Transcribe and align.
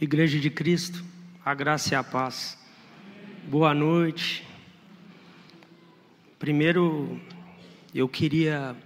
Igreja 0.00 0.38
de 0.38 0.48
Cristo, 0.48 1.04
a 1.44 1.52
graça 1.52 1.92
e 1.92 1.96
a 1.96 2.04
paz. 2.04 2.56
Boa 3.48 3.74
noite. 3.74 4.46
Primeiro, 6.38 7.20
eu 7.92 8.08
queria 8.08 8.76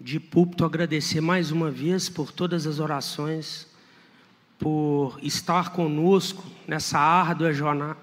de 0.00 0.18
púlpito 0.18 0.64
agradecer 0.64 1.20
mais 1.20 1.50
uma 1.50 1.70
vez 1.70 2.08
por 2.08 2.32
todas 2.32 2.66
as 2.66 2.78
orações, 2.78 3.68
por 4.58 5.18
estar 5.22 5.68
conosco 5.68 6.46
nessa 6.66 6.98
árdua 6.98 7.52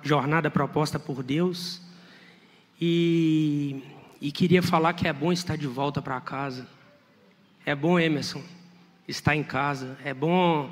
jornada 0.03 0.51
proposta 0.51 0.99
por 0.99 1.23
Deus. 1.23 1.81
E, 2.79 3.81
e 4.21 4.31
queria 4.31 4.61
falar 4.61 4.93
que 4.93 5.07
é 5.07 5.13
bom 5.13 5.33
estar 5.33 5.57
de 5.57 5.65
volta 5.65 5.99
para 5.99 6.21
casa. 6.21 6.67
É 7.65 7.73
bom, 7.73 7.99
Emerson, 7.99 8.43
estar 9.07 9.35
em 9.35 9.43
casa. 9.43 9.97
É 10.05 10.13
bom 10.13 10.69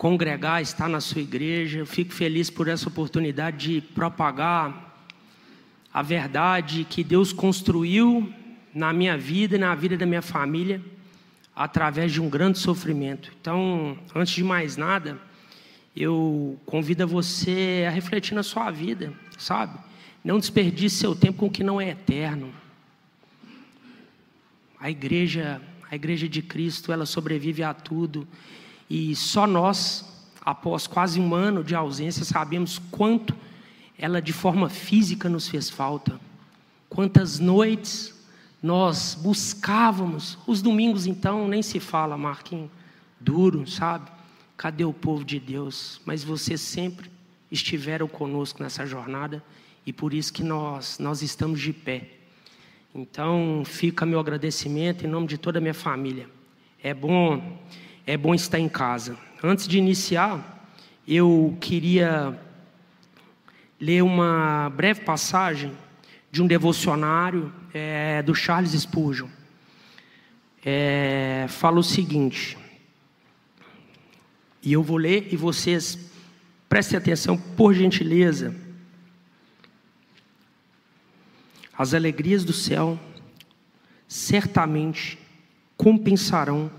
congregar, 0.00 0.62
estar 0.62 0.88
na 0.88 0.98
sua 0.98 1.20
igreja. 1.20 1.80
Eu 1.80 1.84
fico 1.84 2.14
feliz 2.14 2.48
por 2.48 2.68
essa 2.68 2.88
oportunidade 2.88 3.74
de 3.74 3.80
propagar 3.82 4.96
a 5.92 6.00
verdade 6.00 6.86
que 6.88 7.04
Deus 7.04 7.34
construiu 7.34 8.32
na 8.74 8.94
minha 8.94 9.18
vida 9.18 9.56
e 9.56 9.58
na 9.58 9.74
vida 9.74 9.98
da 9.98 10.06
minha 10.06 10.22
família 10.22 10.80
através 11.54 12.12
de 12.12 12.18
um 12.18 12.30
grande 12.30 12.58
sofrimento. 12.58 13.30
Então, 13.38 13.98
antes 14.14 14.32
de 14.32 14.42
mais 14.42 14.74
nada, 14.74 15.20
eu 15.94 16.58
convido 16.64 17.06
você 17.06 17.84
a 17.86 17.90
refletir 17.90 18.34
na 18.34 18.42
sua 18.42 18.70
vida, 18.70 19.12
sabe? 19.36 19.78
Não 20.24 20.38
desperdice 20.38 20.96
seu 20.96 21.14
tempo 21.14 21.40
com 21.40 21.46
o 21.46 21.50
que 21.50 21.62
não 21.62 21.78
é 21.78 21.90
eterno. 21.90 22.50
A 24.80 24.90
igreja, 24.90 25.60
a 25.90 25.94
igreja 25.94 26.26
de 26.26 26.40
Cristo, 26.40 26.90
ela 26.90 27.04
sobrevive 27.04 27.62
a 27.62 27.74
tudo. 27.74 28.26
E 28.90 29.14
só 29.14 29.46
nós, 29.46 30.04
após 30.44 30.88
quase 30.88 31.20
um 31.20 31.32
ano 31.32 31.62
de 31.62 31.76
ausência, 31.76 32.24
sabemos 32.24 32.80
quanto 32.90 33.32
ela 33.96 34.20
de 34.20 34.32
forma 34.32 34.68
física 34.68 35.28
nos 35.28 35.46
fez 35.46 35.70
falta. 35.70 36.20
Quantas 36.88 37.38
noites 37.38 38.12
nós 38.60 39.14
buscávamos, 39.14 40.36
os 40.44 40.60
domingos 40.60 41.06
então 41.06 41.46
nem 41.46 41.62
se 41.62 41.78
fala, 41.78 42.18
Marquinhos, 42.18 42.68
duro, 43.20 43.64
sabe? 43.64 44.10
Cadê 44.56 44.84
o 44.84 44.92
povo 44.92 45.24
de 45.24 45.38
Deus? 45.38 46.00
Mas 46.04 46.24
vocês 46.24 46.60
sempre 46.60 47.08
estiveram 47.50 48.08
conosco 48.08 48.60
nessa 48.60 48.84
jornada 48.84 49.42
e 49.86 49.92
por 49.92 50.12
isso 50.12 50.32
que 50.32 50.42
nós, 50.42 50.98
nós 50.98 51.22
estamos 51.22 51.60
de 51.60 51.72
pé. 51.72 52.08
Então, 52.92 53.62
fica 53.64 54.04
meu 54.04 54.18
agradecimento 54.18 55.06
em 55.06 55.08
nome 55.08 55.28
de 55.28 55.38
toda 55.38 55.58
a 55.58 55.60
minha 55.60 55.72
família. 55.72 56.28
É 56.82 56.92
bom 56.92 57.58
é 58.10 58.16
bom 58.16 58.34
estar 58.34 58.58
em 58.58 58.68
casa. 58.68 59.16
Antes 59.40 59.68
de 59.68 59.78
iniciar, 59.78 60.66
eu 61.06 61.56
queria 61.60 62.36
ler 63.80 64.02
uma 64.02 64.68
breve 64.70 65.02
passagem 65.02 65.72
de 66.28 66.42
um 66.42 66.46
devocionário 66.48 67.54
é, 67.72 68.20
do 68.20 68.34
Charles 68.34 68.72
Spurgeon. 68.72 69.28
É, 70.64 71.46
fala 71.48 71.78
o 71.78 71.84
seguinte, 71.84 72.58
e 74.60 74.72
eu 74.72 74.82
vou 74.82 74.96
ler 74.96 75.32
e 75.32 75.36
vocês 75.36 75.96
prestem 76.68 76.98
atenção, 76.98 77.38
por 77.38 77.72
gentileza. 77.72 78.52
As 81.78 81.94
alegrias 81.94 82.44
do 82.44 82.52
céu 82.52 82.98
certamente 84.08 85.16
compensarão 85.76 86.72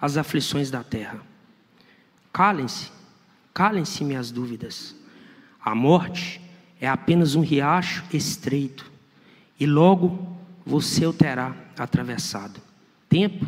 as 0.00 0.16
aflições 0.16 0.70
da 0.70 0.82
terra. 0.82 1.20
Calem-se, 2.32 2.90
calem-se 3.52 4.04
minhas 4.04 4.30
dúvidas. 4.30 4.94
A 5.62 5.74
morte 5.74 6.40
é 6.80 6.88
apenas 6.88 7.34
um 7.34 7.42
riacho 7.42 8.04
estreito 8.12 8.90
e 9.58 9.66
logo 9.66 10.36
você 10.64 11.04
o 11.04 11.12
terá 11.12 11.54
atravessado. 11.78 12.60
Tempo, 13.08 13.46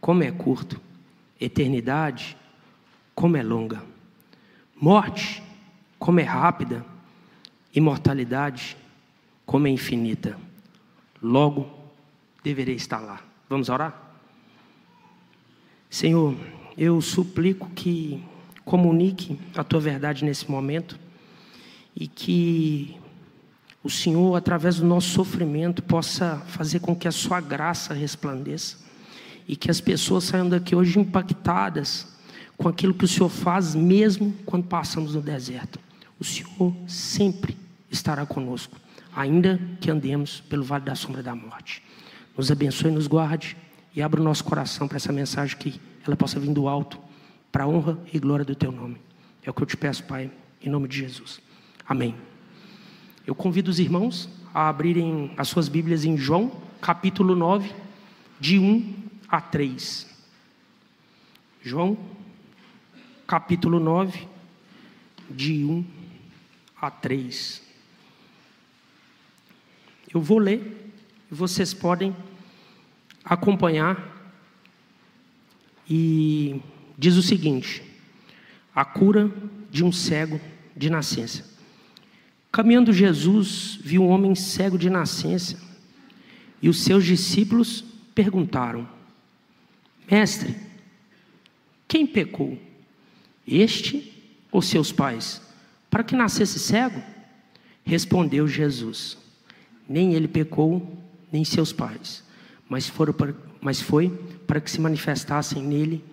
como 0.00 0.22
é 0.22 0.30
curto, 0.30 0.80
eternidade, 1.40 2.36
como 3.14 3.36
é 3.36 3.42
longa. 3.42 3.82
Morte, 4.76 5.42
como 5.98 6.20
é 6.20 6.24
rápida, 6.24 6.84
imortalidade, 7.74 8.76
como 9.46 9.66
é 9.66 9.70
infinita. 9.70 10.38
Logo 11.22 11.68
deverei 12.42 12.74
estar 12.74 12.98
lá. 12.98 13.20
Vamos 13.48 13.68
orar? 13.68 14.07
Senhor, 15.90 16.36
eu 16.76 17.00
suplico 17.00 17.70
que 17.70 18.22
comunique 18.64 19.38
a 19.56 19.64
tua 19.64 19.80
verdade 19.80 20.24
nesse 20.24 20.50
momento 20.50 20.98
e 21.96 22.06
que 22.06 22.96
o 23.82 23.88
Senhor, 23.88 24.36
através 24.36 24.76
do 24.76 24.86
nosso 24.86 25.08
sofrimento, 25.08 25.82
possa 25.82 26.36
fazer 26.48 26.80
com 26.80 26.94
que 26.94 27.08
a 27.08 27.12
sua 27.12 27.40
graça 27.40 27.94
resplandeça 27.94 28.76
e 29.46 29.56
que 29.56 29.70
as 29.70 29.80
pessoas 29.80 30.24
saiam 30.24 30.48
daqui 30.48 30.76
hoje 30.76 30.98
impactadas 30.98 32.06
com 32.56 32.68
aquilo 32.68 32.92
que 32.92 33.04
o 33.04 33.08
Senhor 33.08 33.30
faz, 33.30 33.74
mesmo 33.74 34.34
quando 34.44 34.64
passamos 34.64 35.14
no 35.14 35.22
deserto. 35.22 35.80
O 36.20 36.24
Senhor 36.24 36.74
sempre 36.86 37.56
estará 37.90 38.26
conosco, 38.26 38.76
ainda 39.14 39.58
que 39.80 39.90
andemos 39.90 40.40
pelo 40.40 40.64
vale 40.64 40.84
da 40.84 40.94
sombra 40.94 41.22
da 41.22 41.34
morte. 41.34 41.82
Nos 42.36 42.50
abençoe 42.50 42.90
e 42.90 42.94
nos 42.94 43.06
guarde 43.06 43.56
e 43.98 44.02
abra 44.02 44.20
o 44.20 44.24
nosso 44.24 44.44
coração 44.44 44.86
para 44.86 44.96
essa 44.96 45.12
mensagem 45.12 45.58
que 45.58 45.80
ela 46.06 46.14
possa 46.14 46.38
vir 46.38 46.52
do 46.52 46.68
alto, 46.68 47.00
para 47.50 47.64
a 47.64 47.66
honra 47.66 47.98
e 48.12 48.18
glória 48.20 48.44
do 48.44 48.54
teu 48.54 48.70
nome. 48.70 48.96
É 49.42 49.50
o 49.50 49.52
que 49.52 49.60
eu 49.60 49.66
te 49.66 49.76
peço, 49.76 50.04
Pai, 50.04 50.30
em 50.62 50.70
nome 50.70 50.86
de 50.86 50.98
Jesus. 50.98 51.40
Amém. 51.84 52.14
Eu 53.26 53.34
convido 53.34 53.68
os 53.68 53.80
irmãos 53.80 54.28
a 54.54 54.68
abrirem 54.68 55.34
as 55.36 55.48
suas 55.48 55.68
Bíblias 55.68 56.04
em 56.04 56.16
João, 56.16 56.62
capítulo 56.80 57.34
9, 57.34 57.74
de 58.38 58.56
1 58.56 58.94
a 59.28 59.40
3. 59.40 60.06
João, 61.60 61.98
capítulo 63.26 63.80
9, 63.80 64.28
de 65.28 65.64
1 65.64 65.84
a 66.80 66.88
3. 66.88 67.62
Eu 70.14 70.20
vou 70.20 70.38
ler 70.38 70.92
e 71.32 71.34
vocês 71.34 71.74
podem 71.74 72.14
acompanhar 73.28 74.16
e 75.88 76.60
diz 76.96 77.16
o 77.16 77.22
seguinte: 77.22 77.82
a 78.74 78.84
cura 78.84 79.30
de 79.70 79.84
um 79.84 79.92
cego 79.92 80.40
de 80.74 80.88
nascença. 80.88 81.44
Caminhando 82.50 82.92
Jesus 82.92 83.78
viu 83.82 84.02
um 84.02 84.08
homem 84.08 84.34
cego 84.34 84.78
de 84.78 84.88
nascença 84.88 85.60
e 86.62 86.68
os 86.68 86.80
seus 86.82 87.04
discípulos 87.04 87.84
perguntaram: 88.14 88.88
Mestre, 90.10 90.56
quem 91.86 92.06
pecou? 92.06 92.58
Este 93.46 94.12
ou 94.50 94.60
seus 94.62 94.92
pais? 94.92 95.42
Para 95.90 96.04
que 96.04 96.16
nascesse 96.16 96.58
cego? 96.58 97.02
Respondeu 97.84 98.48
Jesus: 98.48 99.18
Nem 99.88 100.14
ele 100.14 100.28
pecou, 100.28 100.98
nem 101.30 101.44
seus 101.44 101.72
pais 101.72 102.26
mas, 102.68 102.86
foram 102.88 103.12
para, 103.12 103.34
mas 103.60 103.80
foi 103.80 104.10
para 104.46 104.60
que 104.60 104.70
se 104.70 104.80
manifestassem 104.80 105.62
nele 105.62 106.04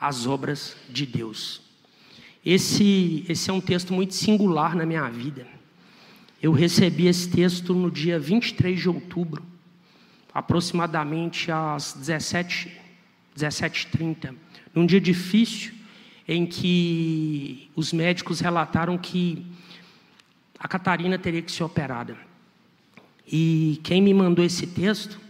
as 0.00 0.26
obras 0.26 0.76
de 0.88 1.06
Deus. 1.06 1.60
Esse, 2.44 3.24
esse 3.28 3.50
é 3.50 3.52
um 3.52 3.60
texto 3.60 3.92
muito 3.92 4.14
singular 4.14 4.74
na 4.74 4.86
minha 4.86 5.08
vida. 5.08 5.46
Eu 6.42 6.52
recebi 6.52 7.06
esse 7.06 7.28
texto 7.28 7.74
no 7.74 7.90
dia 7.90 8.18
23 8.18 8.80
de 8.80 8.88
outubro, 8.88 9.42
aproximadamente 10.32 11.52
às 11.52 11.92
17, 11.92 12.70
17h30, 13.36 14.34
num 14.74 14.86
dia 14.86 15.00
difícil 15.00 15.74
em 16.26 16.46
que 16.46 17.68
os 17.76 17.92
médicos 17.92 18.40
relataram 18.40 18.96
que 18.96 19.44
a 20.58 20.68
Catarina 20.68 21.18
teria 21.18 21.42
que 21.42 21.52
ser 21.52 21.64
operada. 21.64 22.16
E 23.26 23.80
quem 23.82 24.00
me 24.00 24.14
mandou 24.14 24.44
esse 24.44 24.66
texto 24.66 25.20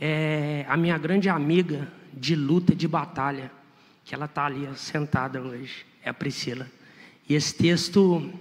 é 0.00 0.64
a 0.66 0.76
minha 0.76 0.96
grande 0.96 1.28
amiga 1.28 1.86
de 2.12 2.34
luta, 2.34 2.74
de 2.74 2.88
batalha, 2.88 3.52
que 4.04 4.14
ela 4.14 4.24
está 4.24 4.46
ali 4.46 4.66
sentada 4.74 5.40
hoje, 5.42 5.84
é 6.02 6.08
a 6.08 6.14
Priscila. 6.14 6.66
E 7.28 7.34
esse 7.34 7.54
texto, 7.54 8.32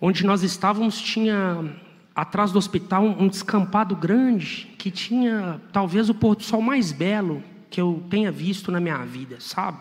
onde 0.00 0.26
nós 0.26 0.42
estávamos, 0.42 1.00
tinha 1.00 1.80
atrás 2.14 2.50
do 2.50 2.58
hospital 2.58 3.04
um 3.04 3.28
descampado 3.28 3.94
grande, 3.94 4.74
que 4.76 4.90
tinha 4.90 5.60
talvez 5.72 6.10
o 6.10 6.14
pôr 6.14 6.34
do 6.34 6.42
sol 6.42 6.60
mais 6.60 6.90
belo 6.90 7.42
que 7.70 7.80
eu 7.80 8.04
tenha 8.10 8.30
visto 8.30 8.70
na 8.70 8.80
minha 8.80 9.04
vida, 9.04 9.40
sabe? 9.40 9.80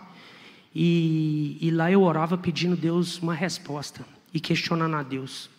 E, 0.74 1.58
e 1.60 1.70
lá 1.70 1.92
eu 1.92 2.02
orava 2.02 2.38
pedindo 2.38 2.74
a 2.74 2.80
Deus 2.80 3.20
uma 3.20 3.34
resposta 3.34 4.06
e 4.34 4.40
questionando 4.40 4.96
a 4.96 5.04
Deus: 5.04 5.50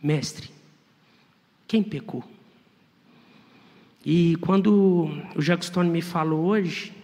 Mestre, 0.00 0.50
quem 1.66 1.82
pecou? 1.82 2.35
E 4.08 4.36
quando 4.36 5.10
o 5.34 5.42
Jackson 5.42 5.82
me 5.82 6.00
falou 6.00 6.44
hoje, 6.44 6.94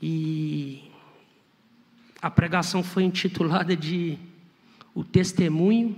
e 0.00 0.90
A 2.22 2.30
pregação 2.30 2.82
foi 2.82 3.02
intitulada 3.02 3.76
de 3.76 4.18
O 4.94 5.04
Testemunho 5.04 5.94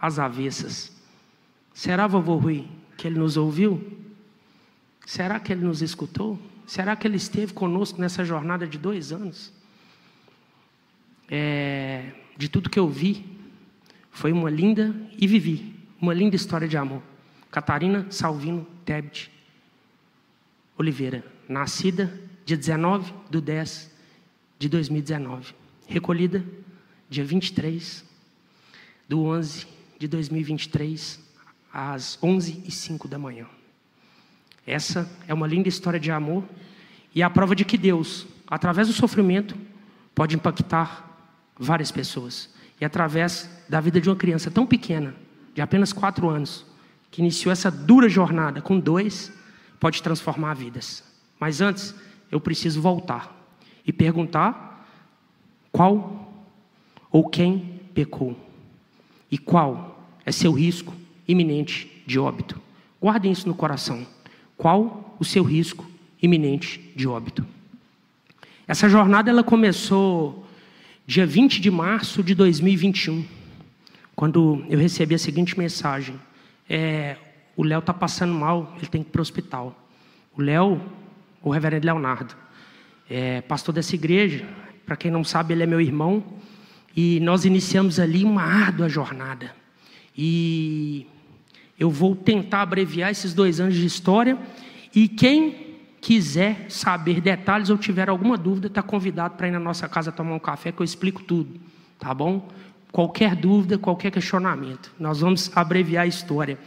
às 0.00 0.18
Avessas. 0.18 0.90
Será, 1.72 2.08
vovô 2.08 2.38
Rui, 2.38 2.66
que 2.96 3.06
ele 3.06 3.20
nos 3.20 3.36
ouviu? 3.36 3.80
Será 5.06 5.38
que 5.38 5.52
ele 5.52 5.64
nos 5.64 5.80
escutou? 5.80 6.40
Será 6.66 6.96
que 6.96 7.06
ele 7.06 7.16
esteve 7.16 7.52
conosco 7.52 8.00
nessa 8.00 8.24
jornada 8.24 8.66
de 8.66 8.76
dois 8.76 9.12
anos? 9.12 9.52
É, 11.30 12.10
de 12.36 12.48
tudo 12.48 12.68
que 12.68 12.80
eu 12.80 12.88
vi, 12.88 13.24
foi 14.10 14.32
uma 14.32 14.50
linda 14.50 14.92
e 15.16 15.24
vivi 15.28 15.72
uma 16.00 16.12
linda 16.12 16.34
história 16.34 16.66
de 16.66 16.76
amor. 16.76 17.00
Catarina 17.48 18.08
Salvino 18.10 18.66
Tebet 18.84 19.30
Oliveira, 20.76 21.24
nascida 21.48 22.12
dia 22.44 22.56
19 22.56 23.12
de 23.30 23.40
10 23.40 23.90
de 24.58 24.68
2019, 24.68 25.54
recolhida 25.86 26.44
dia 27.08 27.24
23 27.24 28.04
do 29.08 29.24
11 29.24 29.66
de 29.98 30.08
2023, 30.08 31.20
às 31.72 32.18
11 32.22 32.62
e 32.66 32.70
05 32.70 33.06
da 33.06 33.18
manhã. 33.18 33.46
Essa 34.66 35.10
é 35.28 35.34
uma 35.34 35.46
linda 35.46 35.68
história 35.68 36.00
de 36.00 36.10
amor 36.10 36.44
e 37.14 37.22
a 37.22 37.28
prova 37.28 37.54
de 37.54 37.64
que 37.64 37.76
Deus, 37.76 38.26
através 38.46 38.88
do 38.88 38.94
sofrimento, 38.94 39.56
pode 40.14 40.34
impactar 40.34 41.08
várias 41.58 41.90
pessoas. 41.90 42.48
E 42.80 42.84
através 42.84 43.48
da 43.68 43.80
vida 43.80 44.00
de 44.00 44.08
uma 44.08 44.16
criança 44.16 44.50
tão 44.50 44.66
pequena, 44.66 45.14
de 45.54 45.60
apenas 45.60 45.92
quatro 45.92 46.28
anos, 46.28 46.64
que 47.10 47.20
iniciou 47.20 47.52
essa 47.52 47.70
dura 47.70 48.08
jornada 48.08 48.60
com 48.60 48.80
dois, 48.80 49.32
pode 49.82 50.00
transformar 50.00 50.54
vidas. 50.54 51.02
Mas 51.40 51.60
antes, 51.60 51.92
eu 52.30 52.40
preciso 52.40 52.80
voltar 52.80 53.36
e 53.84 53.92
perguntar 53.92 54.86
qual 55.72 56.32
ou 57.10 57.28
quem 57.28 57.80
pecou 57.92 58.36
e 59.28 59.36
qual 59.36 60.06
é 60.24 60.30
seu 60.30 60.52
risco 60.52 60.94
iminente 61.26 62.00
de 62.06 62.16
óbito. 62.16 62.60
Guardem 63.00 63.32
isso 63.32 63.48
no 63.48 63.56
coração. 63.56 64.06
Qual 64.56 65.16
o 65.18 65.24
seu 65.24 65.42
risco 65.42 65.84
iminente 66.22 66.92
de 66.94 67.08
óbito? 67.08 67.44
Essa 68.68 68.88
jornada 68.88 69.30
ela 69.30 69.42
começou 69.42 70.46
dia 71.04 71.26
20 71.26 71.60
de 71.60 71.72
março 71.72 72.22
de 72.22 72.36
2021, 72.36 73.24
quando 74.14 74.64
eu 74.70 74.78
recebi 74.78 75.16
a 75.16 75.18
seguinte 75.18 75.58
mensagem: 75.58 76.14
é, 76.70 77.16
o 77.56 77.64
Léo 77.64 77.80
está 77.80 77.92
passando 77.92 78.34
mal, 78.34 78.74
ele 78.78 78.86
tem 78.86 79.02
que 79.02 79.08
ir 79.08 79.12
para 79.12 79.20
o 79.20 79.22
hospital. 79.22 79.76
O 80.36 80.42
Léo, 80.42 80.80
o 81.42 81.50
reverendo 81.50 81.86
Leonardo, 81.86 82.34
é 83.08 83.40
pastor 83.42 83.74
dessa 83.74 83.94
igreja, 83.94 84.46
para 84.86 84.96
quem 84.96 85.10
não 85.10 85.22
sabe, 85.22 85.52
ele 85.54 85.62
é 85.62 85.66
meu 85.66 85.80
irmão, 85.80 86.22
e 86.96 87.20
nós 87.20 87.44
iniciamos 87.44 87.98
ali 88.00 88.24
uma 88.24 88.42
árdua 88.42 88.88
jornada. 88.88 89.54
E 90.16 91.06
eu 91.78 91.90
vou 91.90 92.14
tentar 92.14 92.62
abreviar 92.62 93.10
esses 93.10 93.34
dois 93.34 93.60
anos 93.60 93.74
de 93.74 93.84
história, 93.84 94.38
e 94.94 95.08
quem 95.08 95.76
quiser 96.00 96.66
saber 96.68 97.20
detalhes 97.20 97.70
ou 97.70 97.78
tiver 97.78 98.08
alguma 98.08 98.36
dúvida, 98.36 98.66
está 98.66 98.82
convidado 98.82 99.36
para 99.36 99.48
ir 99.48 99.52
na 99.52 99.60
nossa 99.60 99.88
casa 99.88 100.10
tomar 100.10 100.34
um 100.34 100.38
café, 100.38 100.72
que 100.72 100.80
eu 100.80 100.84
explico 100.84 101.22
tudo, 101.22 101.60
tá 101.98 102.12
bom? 102.12 102.48
Qualquer 102.90 103.36
dúvida, 103.36 103.78
qualquer 103.78 104.10
questionamento. 104.10 104.92
Nós 104.98 105.20
vamos 105.20 105.50
abreviar 105.56 106.02
a 106.04 106.06
história. 106.06 106.58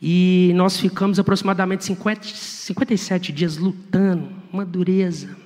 E 0.00 0.52
nós 0.54 0.78
ficamos 0.78 1.18
aproximadamente 1.18 1.84
50, 1.84 2.22
57 2.24 3.32
dias 3.32 3.56
lutando, 3.56 4.30
uma 4.52 4.64
dureza, 4.64 5.36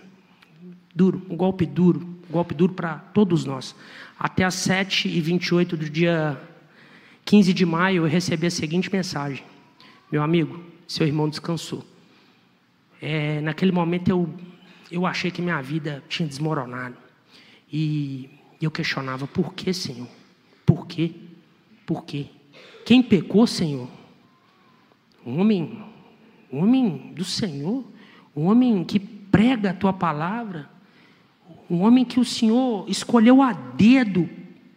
duro, 0.94 1.22
um 1.30 1.36
golpe 1.36 1.64
duro, 1.64 2.00
um 2.28 2.32
golpe 2.32 2.54
duro 2.54 2.74
para 2.74 2.96
todos 2.96 3.44
nós. 3.44 3.74
Até 4.18 4.44
às 4.44 4.54
7 4.54 5.08
e 5.08 5.20
28 5.20 5.76
do 5.76 5.88
dia 5.88 6.38
15 7.24 7.54
de 7.54 7.64
maio, 7.64 8.02
eu 8.02 8.08
recebi 8.08 8.46
a 8.46 8.50
seguinte 8.50 8.92
mensagem: 8.92 9.42
Meu 10.10 10.22
amigo, 10.22 10.62
seu 10.86 11.06
irmão 11.06 11.28
descansou. 11.28 11.84
É, 13.00 13.40
naquele 13.40 13.72
momento 13.72 14.08
eu, 14.08 14.32
eu 14.90 15.06
achei 15.06 15.30
que 15.30 15.40
minha 15.40 15.60
vida 15.62 16.04
tinha 16.08 16.28
desmoronado. 16.28 16.96
E 17.72 18.28
eu 18.60 18.70
questionava: 18.70 19.26
por 19.26 19.54
que, 19.54 19.72
Senhor? 19.72 20.08
Por 20.66 20.86
quê? 20.86 21.12
Por 21.86 22.04
quê? 22.04 22.26
Quem 22.84 23.02
pecou, 23.02 23.46
Senhor? 23.46 23.88
Um 25.24 25.40
homem, 25.40 25.82
um 26.52 26.60
homem 26.60 27.12
do 27.14 27.24
Senhor, 27.24 27.84
um 28.34 28.46
homem 28.46 28.84
que 28.84 28.98
prega 28.98 29.70
a 29.70 29.74
tua 29.74 29.92
palavra, 29.92 30.68
um 31.70 31.82
homem 31.82 32.04
que 32.04 32.20
o 32.20 32.24
Senhor 32.24 32.84
escolheu 32.88 33.40
a 33.40 33.52
dedo 33.52 34.28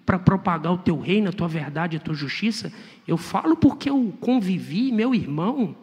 para 0.05 0.19
propagar 0.19 0.71
o 0.71 0.77
teu 0.77 0.99
reino, 0.99 1.29
a 1.29 1.33
tua 1.33 1.47
verdade, 1.47 1.97
a 1.97 1.99
tua 1.99 2.13
justiça. 2.13 2.71
Eu 3.07 3.17
falo 3.17 3.55
porque 3.55 3.89
eu 3.89 4.13
convivi, 4.19 4.91
meu 4.91 5.15
irmão, 5.15 5.75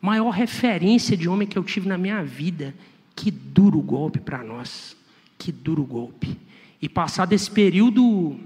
maior 0.00 0.30
referência 0.30 1.16
de 1.16 1.28
homem 1.28 1.48
que 1.48 1.58
eu 1.58 1.64
tive 1.64 1.88
na 1.88 1.98
minha 1.98 2.22
vida. 2.22 2.74
Que 3.16 3.30
duro 3.30 3.80
golpe 3.80 4.20
para 4.20 4.42
nós. 4.44 4.96
Que 5.36 5.50
duro 5.50 5.84
golpe. 5.84 6.38
E 6.80 6.88
passado 6.88 7.32
esse 7.32 7.50
período, 7.50 8.38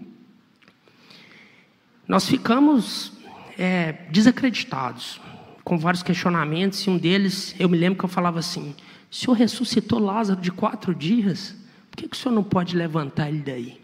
nós 2.06 2.28
ficamos 2.28 3.12
é, 3.58 3.92
desacreditados, 4.10 5.20
com 5.68 5.78
vários 5.78 6.02
questionamentos, 6.02 6.80
e 6.80 6.90
um 6.90 6.96
deles, 6.96 7.54
eu 7.58 7.68
me 7.68 7.76
lembro 7.76 7.98
que 7.98 8.04
eu 8.04 8.08
falava 8.08 8.38
assim: 8.38 8.74
o 9.10 9.14
senhor 9.14 9.34
ressuscitou 9.34 9.98
Lázaro 9.98 10.40
de 10.40 10.50
quatro 10.50 10.94
dias, 10.94 11.54
por 11.90 11.98
que, 11.98 12.08
que 12.08 12.16
o 12.16 12.18
senhor 12.18 12.34
não 12.34 12.42
pode 12.42 12.74
levantar 12.74 13.28
ele 13.28 13.40
daí? 13.40 13.80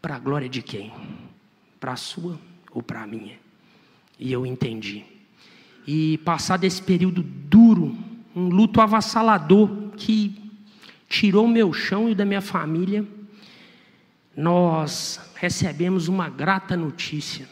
Para 0.00 0.16
a 0.16 0.18
glória 0.18 0.48
de 0.48 0.62
quem? 0.62 0.92
Para 1.80 1.92
a 1.92 1.96
sua 1.96 2.38
ou 2.70 2.82
para 2.82 3.02
a 3.02 3.06
minha? 3.06 3.38
E 4.18 4.30
eu 4.30 4.44
entendi 4.44 5.04
e 5.90 6.18
passar 6.18 6.58
desse 6.58 6.82
período 6.82 7.22
duro, 7.22 7.96
um 8.36 8.50
luto 8.50 8.78
avassalador 8.78 9.70
que 9.96 10.52
tirou 11.08 11.46
o 11.46 11.48
meu 11.48 11.72
chão 11.72 12.10
e 12.10 12.14
da 12.14 12.26
minha 12.26 12.42
família, 12.42 13.06
nós 14.36 15.18
recebemos 15.34 16.06
uma 16.06 16.28
grata 16.28 16.76
notícia. 16.76 17.48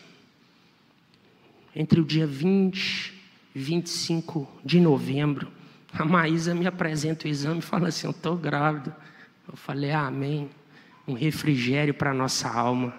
Entre 1.78 2.00
o 2.00 2.05
dia 2.06 2.26
20 2.26 3.12
e 3.55 3.58
25 3.58 4.50
de 4.64 4.81
novembro, 4.81 5.52
a 5.93 6.06
Maísa 6.06 6.55
me 6.55 6.67
apresenta 6.67 7.26
o 7.26 7.31
exame 7.31 7.58
e 7.58 7.62
fala 7.62 7.88
assim: 7.88 8.06
Eu 8.06 8.12
estou 8.12 8.34
grávida. 8.34 8.96
Eu 9.46 9.58
falei: 9.58 9.93
Amém. 9.93 10.49
Um 11.06 11.12
refrigério 11.12 11.92
para 11.92 12.12
a 12.12 12.14
nossa 12.14 12.49
alma. 12.49 12.95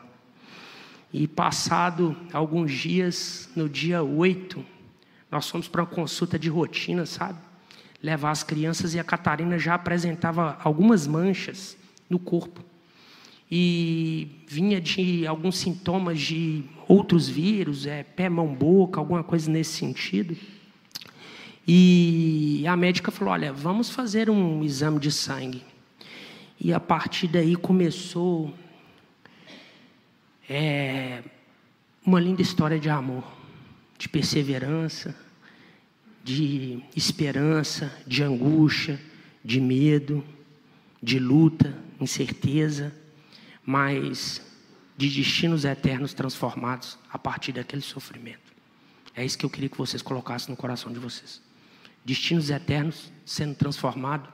E 1.12 1.28
passado 1.28 2.16
alguns 2.32 2.72
dias, 2.72 3.50
no 3.56 3.68
dia 3.68 4.04
8 4.04 4.64
nós 5.32 5.50
fomos 5.50 5.68
para 5.68 5.82
uma 5.82 5.88
consulta 5.88 6.38
de 6.38 6.48
rotina, 6.48 7.06
sabe? 7.06 7.40
Levar 8.02 8.30
as 8.30 8.44
crianças 8.44 8.94
e 8.94 9.00
a 9.00 9.04
Catarina 9.04 9.58
já 9.58 9.74
apresentava 9.74 10.56
algumas 10.64 11.08
manchas 11.08 11.76
no 12.08 12.20
corpo. 12.20 12.64
E 13.50 14.28
vinha 14.48 14.82
de 14.82 15.26
alguns 15.26 15.58
sintomas 15.58 16.20
de 16.20 16.64
outros 16.88 17.30
vírus, 17.30 17.86
é, 17.86 18.04
pé, 18.04 18.28
mão, 18.30 18.54
boca, 18.54 19.00
alguma 19.00 19.24
coisa 19.24 19.50
nesse 19.50 19.72
sentido. 19.78 20.36
E 21.66 22.66
a 22.68 22.76
médica 22.76 23.12
falou: 23.12 23.34
Olha, 23.34 23.54
vamos 23.54 23.90
fazer 23.90 24.30
um 24.30 24.64
exame 24.64 25.00
de 25.00 25.12
sangue. 25.12 25.64
E 26.60 26.74
a 26.74 26.80
partir 26.80 27.28
daí 27.28 27.56
começou 27.56 28.54
é, 30.50 31.24
uma 32.06 32.20
linda 32.20 32.42
história 32.42 32.80
de 32.80 32.90
amor 32.90 33.38
de 33.98 34.08
perseverança, 34.08 35.16
de 36.24 36.84
esperança, 36.96 37.92
de 38.06 38.24
angústia, 38.24 39.00
de 39.44 39.60
medo, 39.60 40.24
de 41.02 41.20
luta, 41.20 41.76
incerteza, 42.00 42.94
mas 43.68 44.42
de 44.96 45.10
destinos 45.10 45.66
eternos 45.66 46.14
transformados 46.14 46.98
a 47.12 47.20
partir 47.20 47.52
daquele 47.52 47.82
sofrimento. 47.82 48.54
É 49.14 49.26
isso 49.26 49.38
que 49.38 49.46
eu 49.46 49.50
queria 49.50 49.68
que 49.68 49.78
vocês 49.78 50.02
colocassem 50.02 50.50
no 50.50 50.56
coração 50.56 50.92
de 50.92 51.00
vocês. 51.00 51.42
Destinos 52.06 52.50
eternos 52.50 53.12
sendo 53.26 53.56
transformados 53.56 54.30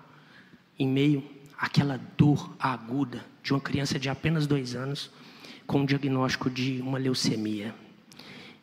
em 0.78 0.88
meio 0.88 1.28
àquela 1.58 2.00
dor 2.16 2.56
aguda 2.60 3.26
de 3.42 3.52
uma 3.54 3.60
criança 3.60 3.98
de 3.98 4.08
apenas 4.08 4.46
dois 4.46 4.76
anos 4.76 5.10
com 5.66 5.80
um 5.80 5.86
diagnóstico 5.86 6.48
de 6.48 6.80
uma 6.80 7.00
leucemia. 7.00 7.74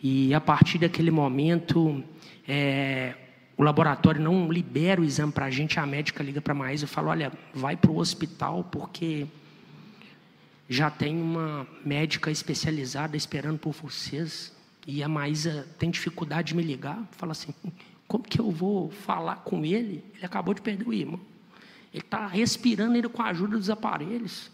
E 0.01 0.33
a 0.33 0.41
partir 0.41 0.79
daquele 0.79 1.11
momento, 1.11 2.03
é, 2.47 3.17
o 3.57 3.65
laboratório 3.65 4.23
não 4.23 4.51
libera 4.53 5.01
o 5.01 5.05
exame 5.05 5.33
para 5.33 5.47
a 5.47 5.51
gente, 5.51 5.81
a 5.81 5.87
médica 5.87 6.23
liga 6.23 6.41
para 6.41 6.53
a 6.53 6.57
Maísa 6.57 6.85
e 6.85 6.89
fala: 6.89 7.11
olha, 7.11 7.33
vai 7.53 7.77
para 7.77 7.91
o 7.91 7.99
hospital 7.99 8.63
porque 8.65 9.27
já 10.73 10.89
tem 10.89 11.21
uma 11.21 11.67
médica 11.85 12.31
especializada 12.31 13.17
esperando 13.17 13.59
por 13.59 13.73
vocês. 13.73 14.53
E 14.87 15.03
a 15.03 15.09
Maísa 15.09 15.67
tem 15.81 15.91
dificuldade 15.91 16.49
de 16.49 16.55
me 16.55 16.63
ligar, 16.63 17.07
fala 17.11 17.33
assim: 17.33 17.53
como 18.07 18.23
que 18.23 18.41
eu 18.41 18.53
vou 18.53 18.89
falar 18.89 19.37
com 19.39 19.65
ele? 19.65 20.05
Ele 20.15 20.25
acabou 20.25 20.55
de 20.55 20.63
perder 20.63 20.87
o 20.87 20.95
irmão. 20.95 21.21
Ele 21.93 22.05
está 22.05 22.25
respirando 22.29 22.95
ainda 22.95 23.09
com 23.09 23.21
a 23.21 23.27
ajuda 23.27 23.59
dos 23.59 23.69
aparelhos. 23.69 24.49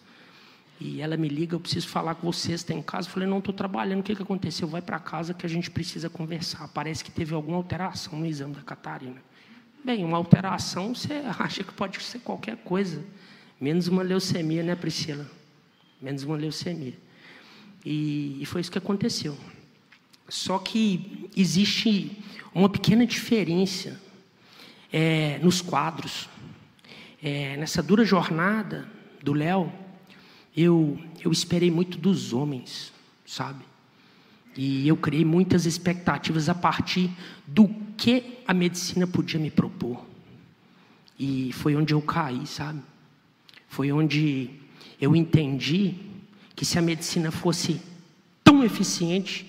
E 0.81 1.03
ela 1.03 1.19
me 1.19 1.29
liga, 1.29 1.55
eu 1.55 1.61
preciso 1.61 1.89
falar 1.89 2.15
com 2.15 2.31
vocês, 2.33 2.61
está 2.61 2.73
em 2.73 2.83
casa? 2.83 3.09
Eu 3.09 3.13
falei, 3.13 3.29
não, 3.29 3.39
estou 3.39 3.53
trabalhando, 3.53 4.01
o 4.01 4.03
que, 4.03 4.15
que 4.15 4.23
aconteceu? 4.23 4.67
Vai 4.67 4.83
para 4.83 4.99
casa 4.99 5.35
que 5.35 5.45
a 5.45 5.49
gente 5.49 5.71
precisa 5.71 6.09
conversar. 6.09 6.69
Parece 6.69 7.05
que 7.05 7.11
teve 7.11 7.35
alguma 7.35 7.59
alteração 7.59 8.19
no 8.19 8.27
exame 8.27 8.55
da 8.55 8.63
Catarina. 8.63 9.23
Bem, 9.85 10.03
uma 10.03 10.17
alteração 10.17 10.95
você 10.95 11.23
acha 11.39 11.63
que 11.63 11.73
pode 11.75 12.03
ser 12.03 12.21
qualquer 12.21 12.57
coisa, 12.59 13.05
menos 13.61 13.87
uma 13.87 14.03
leucemia, 14.03 14.63
né, 14.63 14.75
Priscila? 14.75 15.27
Menos 16.01 16.23
uma 16.25 16.37
leucemia. 16.37 16.95
E, 17.85 18.39
e 18.41 18.47
foi 18.47 18.61
isso 18.61 18.71
que 18.71 18.79
aconteceu. 18.79 19.37
Só 20.29 20.59
que 20.59 21.29
existe 21.37 22.11
uma 22.55 22.69
pequena 22.69 23.07
diferença 23.07 24.01
é, 24.93 25.39
nos 25.39 25.61
quadros. 25.61 26.29
É, 27.23 27.57
nessa 27.57 27.83
dura 27.83 28.05
jornada 28.05 28.89
do 29.23 29.33
Léo, 29.33 29.73
eu, 30.57 30.99
eu 31.25 31.31
esperei 31.31 31.71
muito 31.71 31.99
dos 31.99 32.33
homens, 32.33 32.93
sabe? 33.25 33.65
E 34.57 34.89
eu 34.89 34.97
criei 34.97 35.25
muitas 35.25 35.67
expectativas 35.67 36.49
a 36.49 36.55
partir 36.55 37.11
do 37.47 37.69
que 37.97 38.39
a 38.47 38.55
medicina 38.55 39.07
podia 39.07 39.39
me 39.39 39.51
propor. 39.51 40.05
E 41.19 41.53
foi 41.53 41.77
onde 41.77 41.93
eu 41.93 42.01
caí, 42.01 42.47
sabe? 42.47 42.81
Foi 43.69 43.93
onde 43.93 44.51
eu 45.01 45.15
entendi 45.15 45.95
que 46.55 46.65
se 46.65 46.79
a 46.79 46.83
medicina 46.83 47.31
fosse 47.31 47.81
tão 48.43 48.65
eficiente, 48.65 49.47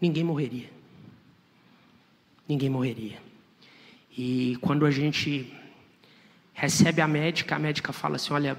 ninguém 0.00 0.24
morreria. 0.24 0.70
Ninguém 2.48 2.68
morreria. 2.68 3.18
E 4.16 4.56
quando 4.60 4.84
a 4.84 4.90
gente 4.90 5.52
recebe 6.52 7.00
a 7.00 7.06
médica, 7.06 7.56
a 7.56 7.58
médica 7.58 7.92
fala 7.92 8.16
assim: 8.16 8.32
olha, 8.32 8.58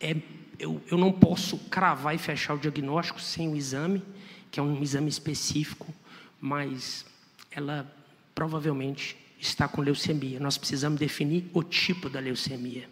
é 0.00 0.16
eu, 0.58 0.82
eu 0.90 0.96
não 0.96 1.12
posso 1.12 1.58
cravar 1.70 2.14
e 2.14 2.18
fechar 2.18 2.54
o 2.54 2.58
diagnóstico 2.58 3.20
sem 3.20 3.48
o 3.48 3.56
exame, 3.56 4.02
que 4.50 4.58
é 4.58 4.62
um 4.62 4.82
exame 4.82 5.08
específico, 5.08 5.92
mas 6.40 7.04
ela 7.50 7.90
provavelmente 8.34 9.16
está 9.38 9.68
com 9.68 9.82
leucemia. 9.82 10.40
Nós 10.40 10.56
precisamos 10.56 10.98
definir 10.98 11.44
o 11.52 11.62
tipo 11.62 12.08
da 12.08 12.20
leucemia. 12.20 12.88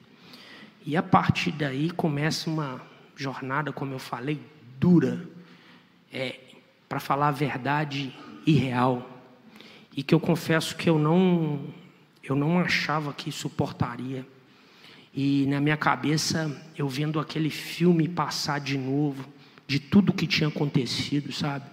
E 0.87 0.97
a 0.97 1.03
partir 1.03 1.53
daí 1.53 1.91
começa 1.91 2.51
uma 2.51 2.81
jornada, 3.17 3.73
como 3.73 3.95
eu 3.95 3.99
falei, 3.99 4.39
dura, 4.79 5.27
é, 6.13 6.39
para 6.87 7.01
falar 7.01 7.29
a 7.29 7.33
verdade 7.33 8.15
irreal. 8.47 9.11
E 9.97 10.03
que 10.03 10.15
eu 10.15 10.21
confesso 10.21 10.77
que 10.77 10.91
eu 10.91 10.99
não, 10.99 11.65
eu 12.23 12.37
não 12.37 12.59
achava 12.59 13.15
que 13.15 13.33
suportaria. 13.33 14.27
E 15.15 15.47
na 15.47 15.59
minha 15.59 15.77
cabeça, 15.77 16.55
eu 16.77 16.87
vendo 16.87 17.19
aquele 17.19 17.49
filme 17.49 18.07
passar 18.07 18.61
de 18.61 18.77
novo, 18.77 19.25
de 19.67 19.79
tudo 19.79 20.13
que 20.13 20.27
tinha 20.27 20.49
acontecido, 20.49 21.33
sabe? 21.33 21.65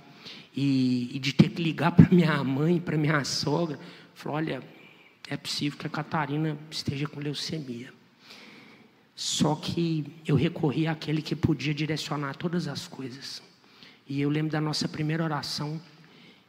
E, 0.55 1.09
e 1.13 1.19
de 1.19 1.33
ter 1.33 1.49
que 1.49 1.61
ligar 1.61 1.91
para 1.91 2.07
minha 2.09 2.41
mãe, 2.43 2.79
para 2.79 2.97
minha 2.97 3.23
sogra, 3.25 3.77
falou: 4.13 4.37
olha, 4.37 4.63
é 5.27 5.35
possível 5.35 5.77
que 5.77 5.87
a 5.87 5.89
Catarina 5.89 6.57
esteja 6.69 7.07
com 7.07 7.19
leucemia. 7.19 8.00
Só 9.21 9.53
que 9.55 10.05
eu 10.25 10.35
recorri 10.35 10.87
àquele 10.87 11.21
que 11.21 11.35
podia 11.35 11.73
direcionar 11.73 12.35
todas 12.35 12.67
as 12.67 12.87
coisas. 12.87 13.41
E 14.07 14.19
eu 14.19 14.29
lembro 14.29 14.51
da 14.51 14.59
nossa 14.59 14.87
primeira 14.87 15.23
oração. 15.23 15.79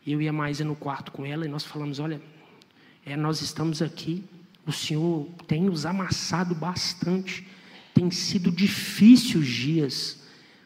Eu 0.06 0.22
e 0.22 0.28
a 0.28 0.32
Maísa 0.32 0.64
no 0.64 0.74
quarto 0.74 1.12
com 1.12 1.26
ela 1.26 1.44
e 1.44 1.48
nós 1.48 1.64
falamos: 1.64 1.98
olha, 1.98 2.22
é, 3.04 3.14
nós 3.14 3.42
estamos 3.42 3.82
aqui 3.82 4.24
o 4.66 4.72
Senhor 4.72 5.28
tem 5.46 5.62
nos 5.62 5.84
amassado 5.84 6.54
bastante. 6.54 7.46
Tem 7.92 8.10
sido 8.10 8.50
difícil 8.50 9.40
os 9.40 9.46
dias, 9.46 10.22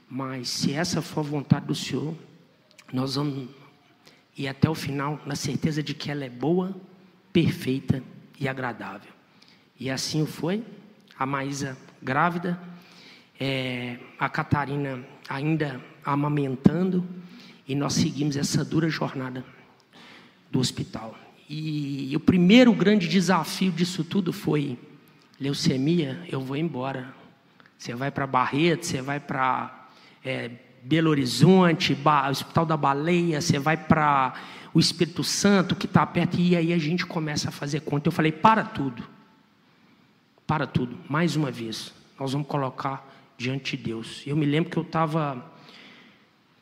mas 0.09 0.49
se 0.49 0.73
essa 0.73 1.03
for 1.03 1.21
a 1.21 1.25
vontade 1.25 1.67
do 1.67 1.75
Senhor, 1.75 2.15
nós 2.93 3.17
vamos 3.17 3.49
ir 4.37 4.47
até 4.47 4.69
o 4.69 4.75
final 4.75 5.21
na 5.27 5.35
certeza 5.35 5.83
de 5.83 5.95
que 5.95 6.11
ela 6.11 6.25
é 6.25 6.31
boa, 6.31 6.77
perfeita 7.33 8.03
e 8.39 8.47
agradável. 8.47 9.11
E 9.79 9.91
assim 9.91 10.27
foi. 10.27 10.63
A 11.19 11.25
Maísa 11.25 11.79
grávida, 12.07 12.59
é, 13.39 13.99
a 14.17 14.29
Catarina 14.29 15.05
ainda 15.29 15.81
amamentando, 16.05 17.05
e 17.67 17.75
nós 17.75 17.95
seguimos 17.95 18.37
essa 18.37 18.65
dura 18.65 18.89
jornada 18.89 19.45
do 20.53 20.61
hospital. 20.61 21.19
E 21.49 22.13
o 22.15 22.21
primeiro 22.21 22.73
grande 22.73 23.09
desafio 23.09 23.73
disso 23.73 24.05
tudo 24.05 24.33
foi: 24.33 24.79
leucemia, 25.41 26.25
eu 26.31 26.41
vou 26.41 26.57
embora. 26.57 27.13
Você 27.77 27.95
vai 27.95 28.11
para 28.11 28.27
Barreto, 28.27 28.87
você 28.87 29.03
vai 29.03 29.21
para 29.21 29.89
é, 30.25 30.51
Belo 30.83 31.11
Horizonte, 31.11 31.95
ba, 31.95 32.31
Hospital 32.31 32.65
da 32.65 32.77
Baleia, 32.77 33.41
você 33.41 33.59
vai 33.59 33.77
para 33.77 34.35
o 34.73 34.79
Espírito 34.79 35.23
Santo, 35.25 35.75
que 35.75 35.87
está 35.87 36.07
perto, 36.07 36.39
e 36.41 36.57
aí 36.57 36.73
a 36.73 36.79
gente 36.79 37.05
começa 37.05 37.49
a 37.49 37.53
fazer 37.53 37.81
conta. 37.81 38.09
Eu 38.09 38.13
falei: 38.13 38.33
para 38.33 38.63
tudo, 38.63 39.03
para 40.47 40.67
tudo, 40.67 40.97
mais 41.09 41.35
uma 41.37 41.51
vez, 41.51 41.93
nós 42.19 42.33
vamos 42.33 42.47
colocar 42.47 43.07
diante 43.37 43.77
de 43.77 43.83
Deus. 43.83 44.23
Eu 44.27 44.37
me 44.37 44.47
lembro 44.47 44.71
que 44.71 44.77
eu 44.77 44.83
estava 44.83 45.45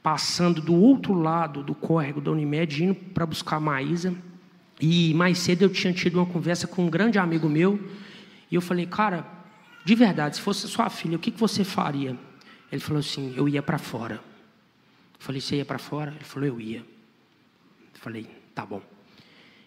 passando 0.03 0.61
do 0.61 0.75
outro 0.75 1.15
lado 1.15 1.63
do 1.63 1.75
córrego 1.75 2.21
da 2.21 2.31
Unimed, 2.31 2.85
indo 2.85 2.95
para 2.95 3.25
buscar 3.25 3.57
a 3.57 3.61
Maísa. 3.61 4.15
E 4.81 5.15
mais 5.15 5.39
cedo 5.39 5.63
eu 5.63 5.69
tinha 5.69 5.93
tido 5.93 6.17
uma 6.17 6.27
conversa 6.27 6.67
com 6.67 6.85
um 6.85 6.91
grande 6.91 7.19
amigo 7.19 7.49
meu, 7.49 7.79
e 8.51 8.55
eu 8.55 8.61
falei, 8.61 8.87
cara, 8.87 9.27
de 9.85 9.95
verdade, 9.95 10.37
se 10.37 10.43
fosse 10.43 10.67
sua 10.67 10.89
filha, 10.89 11.17
o 11.17 11.21
que, 11.21 11.31
que 11.31 11.39
você 11.39 11.63
faria? 11.63 12.19
Ele 12.73 12.81
falou 12.81 13.01
assim: 13.01 13.35
eu 13.37 13.49
ia 13.49 13.63
para 13.63 13.79
fora. 13.79 14.15
Eu 14.15 15.21
falei, 15.21 15.41
você 15.41 15.57
ia 15.57 15.65
para 15.65 15.79
fora? 15.79 16.11
Ele 16.11 16.25
falou, 16.25 16.49
eu 16.49 16.61
ia. 16.61 16.79
Eu 16.79 18.01
falei, 18.01 18.27
tá 18.55 18.65
bom. 18.65 18.83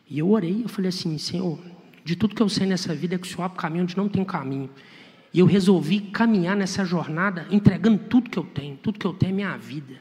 E 0.10 0.20
eu 0.20 0.30
orei, 0.30 0.64
eu 0.64 0.70
falei 0.70 0.90
assim, 0.90 1.18
Senhor, 1.18 1.60
de 2.08 2.16
tudo 2.16 2.34
que 2.34 2.42
eu 2.42 2.48
sei 2.48 2.66
nessa 2.66 2.96
vida 2.96 3.16
é 3.16 3.18
que 3.18 3.28
o 3.28 3.30
Senhor 3.30 3.44
abre 3.44 3.58
caminho 3.58 3.84
onde 3.84 3.98
não 3.98 4.08
tem 4.08 4.24
caminho. 4.24 4.70
E 5.34 5.40
eu 5.40 5.46
resolvi 5.46 6.00
caminhar 6.00 6.56
nessa 6.56 6.86
jornada 6.86 7.46
entregando 7.52 7.98
tudo 7.98 8.30
que 8.30 8.40
eu 8.40 8.46
tenho. 8.46 8.78
Tudo 8.78 8.98
que 8.98 9.06
eu 9.06 9.12
tenho 9.12 9.32
é 9.32 9.36
minha 9.36 9.58
vida. 9.58 9.96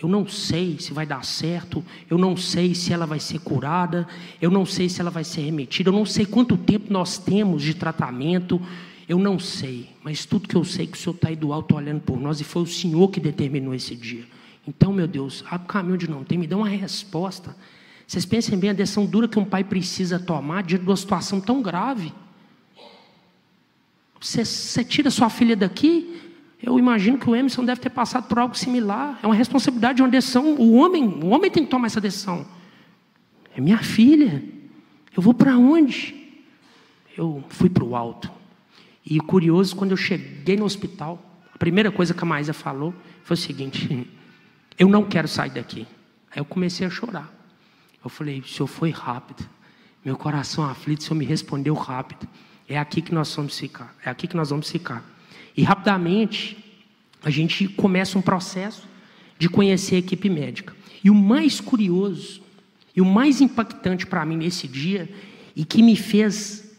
Eu 0.00 0.08
não 0.08 0.26
sei 0.26 0.78
se 0.78 0.94
vai 0.94 1.04
dar 1.04 1.22
certo, 1.26 1.84
eu 2.08 2.16
não 2.16 2.38
sei 2.38 2.74
se 2.74 2.90
ela 2.90 3.04
vai 3.04 3.20
ser 3.20 3.38
curada, 3.40 4.08
eu 4.40 4.50
não 4.50 4.64
sei 4.64 4.88
se 4.88 4.98
ela 4.98 5.10
vai 5.10 5.24
ser 5.24 5.42
remetida, 5.42 5.90
eu 5.90 5.92
não 5.92 6.06
sei 6.06 6.24
quanto 6.24 6.56
tempo 6.56 6.90
nós 6.90 7.18
temos 7.18 7.62
de 7.62 7.74
tratamento, 7.74 8.58
eu 9.06 9.18
não 9.18 9.38
sei, 9.38 9.90
mas 10.02 10.24
tudo 10.24 10.48
que 10.48 10.56
eu 10.56 10.64
sei 10.64 10.84
é 10.84 10.88
que 10.88 10.96
o 10.96 11.00
Senhor 11.00 11.16
está 11.16 11.28
aí 11.28 11.36
do 11.36 11.52
alto 11.52 11.74
olhando 11.74 12.00
por 12.00 12.18
nós 12.18 12.40
e 12.40 12.44
foi 12.44 12.62
o 12.62 12.66
Senhor 12.66 13.08
que 13.08 13.20
determinou 13.20 13.74
esse 13.74 13.94
dia. 13.94 14.24
Então, 14.66 14.90
meu 14.90 15.06
Deus, 15.06 15.44
abre 15.50 15.66
o 15.66 15.68
caminho 15.68 15.98
de 15.98 16.08
não 16.08 16.24
tem, 16.24 16.38
me 16.38 16.46
dá 16.46 16.56
uma 16.56 16.68
resposta. 16.68 17.54
Vocês 18.06 18.24
pensem 18.24 18.58
bem 18.58 18.70
a 18.70 18.72
decisão 18.72 19.04
dura 19.04 19.26
que 19.26 19.38
um 19.38 19.44
pai 19.44 19.64
precisa 19.64 20.18
tomar 20.18 20.62
diante 20.62 20.82
de 20.82 20.88
uma 20.88 20.96
situação 20.96 21.40
tão 21.40 21.60
grave. 21.60 22.12
Você, 24.20 24.44
você 24.44 24.84
tira 24.84 25.10
sua 25.10 25.28
filha 25.28 25.56
daqui, 25.56 26.22
eu 26.62 26.78
imagino 26.78 27.18
que 27.18 27.28
o 27.28 27.34
Emerson 27.36 27.64
deve 27.64 27.80
ter 27.80 27.90
passado 27.90 28.28
por 28.28 28.38
algo 28.38 28.56
similar. 28.56 29.18
É 29.22 29.26
uma 29.26 29.34
responsabilidade, 29.34 30.02
uma 30.02 30.08
decisão. 30.08 30.54
O 30.54 30.74
homem, 30.74 31.04
o 31.04 31.28
homem 31.28 31.50
tem 31.50 31.64
que 31.64 31.70
tomar 31.70 31.86
essa 31.86 32.00
decisão. 32.00 32.46
É 33.54 33.60
minha 33.60 33.78
filha. 33.78 34.42
Eu 35.14 35.22
vou 35.22 35.34
para 35.34 35.56
onde? 35.56 36.14
Eu 37.16 37.44
fui 37.48 37.68
para 37.68 37.84
o 37.84 37.94
alto. 37.94 38.30
E 39.04 39.20
curioso, 39.20 39.76
quando 39.76 39.92
eu 39.92 39.96
cheguei 39.96 40.56
no 40.56 40.64
hospital, 40.64 41.22
a 41.54 41.58
primeira 41.58 41.90
coisa 41.90 42.12
que 42.12 42.22
a 42.22 42.26
Maísa 42.26 42.52
falou 42.52 42.94
foi 43.22 43.34
o 43.34 43.38
seguinte: 43.38 44.08
eu 44.78 44.88
não 44.88 45.04
quero 45.04 45.28
sair 45.28 45.50
daqui. 45.50 45.86
Aí 46.30 46.40
eu 46.40 46.44
comecei 46.44 46.86
a 46.86 46.90
chorar. 46.90 47.35
Eu 48.06 48.10
falei, 48.10 48.38
o 48.38 48.46
senhor 48.46 48.68
foi 48.68 48.90
rápido. 48.90 49.44
Meu 50.04 50.16
coração 50.16 50.62
aflito, 50.62 51.00
o 51.00 51.02
senhor 51.02 51.18
me 51.18 51.24
respondeu 51.24 51.74
rápido. 51.74 52.28
É 52.68 52.78
aqui 52.78 53.02
que 53.02 53.12
nós 53.12 53.34
vamos 53.34 53.58
ficar. 53.58 53.96
É 54.04 54.08
aqui 54.08 54.28
que 54.28 54.36
nós 54.36 54.50
vamos 54.50 54.70
ficar. 54.70 55.04
E 55.56 55.64
rapidamente 55.64 56.56
a 57.20 57.30
gente 57.30 57.66
começa 57.66 58.16
um 58.16 58.22
processo 58.22 58.86
de 59.36 59.48
conhecer 59.48 59.96
a 59.96 59.98
equipe 59.98 60.30
médica. 60.30 60.72
E 61.02 61.10
o 61.10 61.14
mais 61.16 61.60
curioso 61.60 62.42
e 62.94 63.00
o 63.00 63.04
mais 63.04 63.40
impactante 63.40 64.06
para 64.06 64.24
mim 64.24 64.36
nesse 64.36 64.68
dia 64.68 65.12
e 65.56 65.64
que 65.64 65.82
me 65.82 65.96
fez 65.96 66.76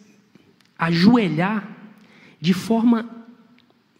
ajoelhar 0.79 1.67
de 2.39 2.53
forma 2.53 3.05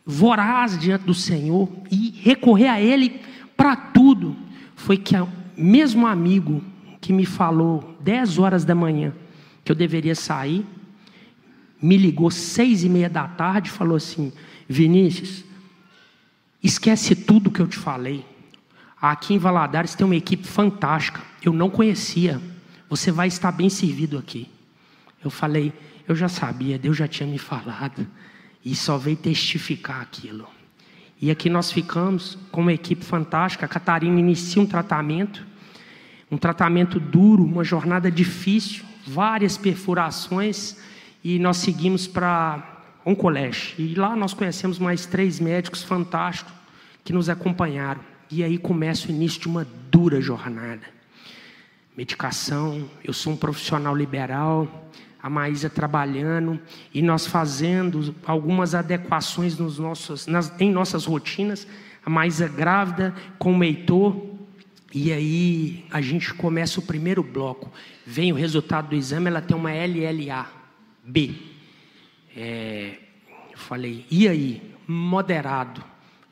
voraz 0.06 0.80
diante 0.80 1.04
do 1.04 1.14
Senhor 1.14 1.70
e 1.92 2.22
recorrer 2.22 2.70
a 2.70 2.80
Ele 2.80 3.20
para 3.58 3.76
tudo 3.76 4.34
foi 4.78 4.96
que 4.96 5.14
o 5.18 5.28
mesmo 5.58 6.08
amigo 6.08 6.64
que 7.08 7.14
me 7.14 7.26
falou 7.26 7.96
10 8.02 8.38
horas 8.38 8.66
da 8.66 8.76
manhã 8.76 9.14
que 9.64 9.72
eu 9.72 9.76
deveria 9.78 10.14
sair, 10.14 10.66
me 11.82 11.96
ligou 11.96 12.30
seis 12.30 12.84
e 12.84 12.90
meia 12.90 13.10
da 13.10 13.26
tarde 13.26 13.70
e 13.70 13.72
falou 13.72 13.96
assim: 13.96 14.34
Vinícius, 14.68 15.46
esquece 16.62 17.16
tudo 17.16 17.50
que 17.50 17.62
eu 17.62 17.68
te 17.68 17.78
falei. 17.78 18.26
Aqui 19.02 19.36
em 19.36 19.38
Valadares 19.38 19.96
tem 19.96 20.04
uma 20.04 20.18
equipe 20.18 20.46
fantástica. 20.46 21.22
Eu 21.42 21.54
não 21.54 21.70
conhecia. 21.70 22.42
Você 22.90 23.10
vai 23.10 23.30
estar 23.30 23.54
bem 23.54 23.70
servido 23.70 24.18
aqui. 24.18 24.50
Eu 25.24 25.30
falei, 25.30 25.72
eu 26.10 26.16
já 26.16 26.28
sabia, 26.28 26.78
Deus 26.78 26.98
já 26.98 27.08
tinha 27.08 27.30
me 27.30 27.38
falado. 27.38 28.06
E 28.66 28.76
só 28.76 28.98
veio 28.98 29.16
testificar 29.16 30.02
aquilo. 30.02 30.46
E 31.22 31.32
aqui 31.32 31.50
nós 31.50 31.72
ficamos 31.72 32.38
com 32.52 32.60
uma 32.60 32.74
equipe 32.74 33.06
fantástica. 33.06 33.66
A 33.66 33.70
Catarina 33.70 34.20
inicia 34.20 34.62
um 34.62 34.66
tratamento, 34.66 35.48
um 36.30 36.38
tratamento 36.38 37.00
duro, 37.00 37.44
uma 37.44 37.64
jornada 37.64 38.12
difícil, 38.12 38.84
várias 39.06 39.58
perfurações, 39.58 40.78
e 41.24 41.40
nós 41.40 41.58
seguimos 41.58 42.08
para 42.08 42.84
um 43.06 43.16
colégio. 43.16 43.76
E 43.78 43.96
lá 43.96 44.16
nós 44.16 44.34
conhecemos 44.34 44.78
mais 44.78 45.06
três 45.06 45.40
médicos 45.40 45.82
fantásticos 45.82 46.54
que 47.04 47.14
nos 47.14 47.30
acompanharam. 47.30 48.02
E 48.30 48.44
aí 48.44 48.58
começa 48.58 49.08
o 49.08 49.12
início 49.12 49.40
de 49.40 49.48
uma 49.48 49.66
dura 49.90 50.20
jornada. 50.20 50.82
Medicação, 51.96 52.90
eu 53.04 53.14
sou 53.14 53.34
um 53.34 53.38
profissional 53.38 53.96
liberal, 53.96 54.90
a 55.24 55.30
Maísa 55.30 55.70
trabalhando 55.70 56.60
e 56.94 57.02
nós 57.02 57.26
fazendo 57.26 58.14
algumas 58.26 58.76
adequações 58.76 59.58
nos 59.58 59.80
nossos, 59.80 60.28
nas, 60.28 60.54
em 60.60 60.72
nossas 60.72 61.06
rotinas. 61.06 61.66
A 62.06 62.10
Maísa 62.10 62.48
grávida 62.48 63.16
com 63.40 63.58
o 63.58 63.64
Heitor. 63.64 64.27
E 65.00 65.14
aí 65.14 65.86
a 65.92 66.02
gente 66.02 66.34
começa 66.34 66.80
o 66.80 66.84
primeiro 66.84 67.22
bloco. 67.22 67.72
Vem 68.04 68.32
o 68.32 68.36
resultado 68.36 68.90
do 68.90 68.96
exame, 68.96 69.28
ela 69.28 69.42
tem 69.42 69.56
uma 69.56 69.70
LLA 69.70 70.50
B. 71.04 71.36
É, 72.36 72.98
eu 73.52 73.58
falei, 73.60 74.08
e 74.10 74.28
aí? 74.28 74.74
Moderado. 74.88 75.84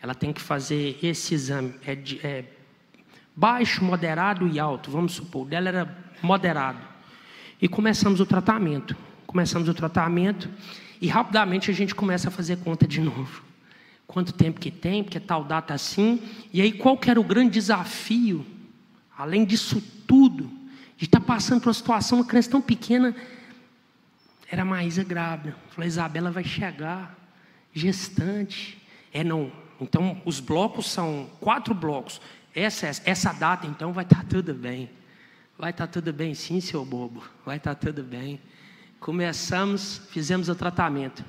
Ela 0.01 0.15
tem 0.15 0.33
que 0.33 0.41
fazer 0.41 0.97
esse 1.03 1.35
exame. 1.35 1.75
É, 1.85 1.93
de, 1.93 2.19
é 2.25 2.43
baixo, 3.35 3.83
moderado 3.83 4.47
e 4.47 4.59
alto, 4.59 4.89
vamos 4.89 5.13
supor. 5.13 5.43
O 5.43 5.45
dela 5.47 5.69
era 5.69 5.97
moderado. 6.19 6.79
E 7.61 7.67
começamos 7.67 8.19
o 8.19 8.25
tratamento. 8.25 8.97
Começamos 9.27 9.69
o 9.69 9.75
tratamento 9.75 10.49
e 10.99 11.07
rapidamente 11.07 11.69
a 11.69 11.73
gente 11.73 11.93
começa 11.93 12.29
a 12.29 12.31
fazer 12.31 12.57
conta 12.57 12.87
de 12.87 12.99
novo. 12.99 13.43
Quanto 14.07 14.33
tempo 14.33 14.59
que 14.59 14.71
tem, 14.71 15.03
porque 15.03 15.19
tal 15.19 15.43
data 15.43 15.71
assim. 15.71 16.19
E 16.51 16.63
aí 16.63 16.71
qual 16.71 16.97
que 16.97 17.11
era 17.11 17.21
o 17.21 17.23
grande 17.23 17.51
desafio, 17.51 18.43
além 19.17 19.45
disso 19.45 19.81
tudo, 20.07 20.49
de 20.97 21.05
estar 21.05 21.19
passando 21.19 21.61
por 21.61 21.69
uma 21.69 21.73
situação, 21.73 22.19
uma 22.19 22.25
criança 22.25 22.51
tão 22.51 22.61
pequena, 22.61 23.15
era 24.49 24.61
a 24.61 24.65
Maísa 24.65 25.03
grávida. 25.03 25.55
Falei, 25.69 25.87
Isabela 25.87 26.31
vai 26.31 26.43
chegar, 26.43 27.15
gestante. 27.73 28.81
É, 29.13 29.23
não. 29.23 29.51
Então, 29.79 30.21
os 30.25 30.39
blocos 30.39 30.89
são 30.89 31.29
quatro 31.39 31.73
blocos. 31.73 32.21
Essa, 32.53 32.87
essa 33.05 33.33
data, 33.33 33.67
então, 33.67 33.91
vai 33.91 34.03
estar 34.03 34.23
tudo 34.25 34.53
bem. 34.53 34.89
Vai 35.57 35.71
estar 35.71 35.87
tudo 35.87 36.13
bem, 36.13 36.33
sim, 36.33 36.59
seu 36.61 36.85
bobo. 36.85 37.23
Vai 37.45 37.57
estar 37.57 37.75
tudo 37.75 38.03
bem. 38.03 38.39
Começamos, 38.99 40.01
fizemos 40.09 40.49
o 40.49 40.55
tratamento. 40.55 41.23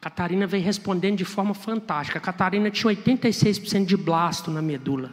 Catarina 0.00 0.46
veio 0.46 0.64
respondendo 0.64 1.16
de 1.18 1.24
forma 1.24 1.54
fantástica. 1.54 2.18
A 2.18 2.22
Catarina 2.22 2.70
tinha 2.70 2.92
86% 2.92 3.84
de 3.84 3.96
blasto 3.96 4.50
na 4.50 4.62
medula. 4.62 5.12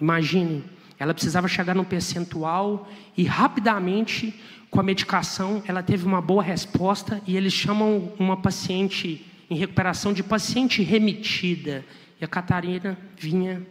Imaginem, 0.00 0.64
ela 0.98 1.14
precisava 1.14 1.48
chegar 1.48 1.74
num 1.74 1.84
percentual 1.84 2.88
e 3.16 3.24
rapidamente, 3.24 4.34
com 4.70 4.80
a 4.80 4.82
medicação, 4.82 5.62
ela 5.66 5.82
teve 5.82 6.06
uma 6.06 6.20
boa 6.20 6.42
resposta 6.42 7.20
e 7.26 7.36
eles 7.36 7.52
chamam 7.52 8.12
uma 8.18 8.36
paciente 8.36 9.26
em 9.48 9.56
recuperação 9.56 10.12
de 10.12 10.22
paciente 10.22 10.82
remitida. 10.82 11.84
E 12.20 12.24
a 12.24 12.28
Catarina 12.28 12.96
vinha 13.16 13.66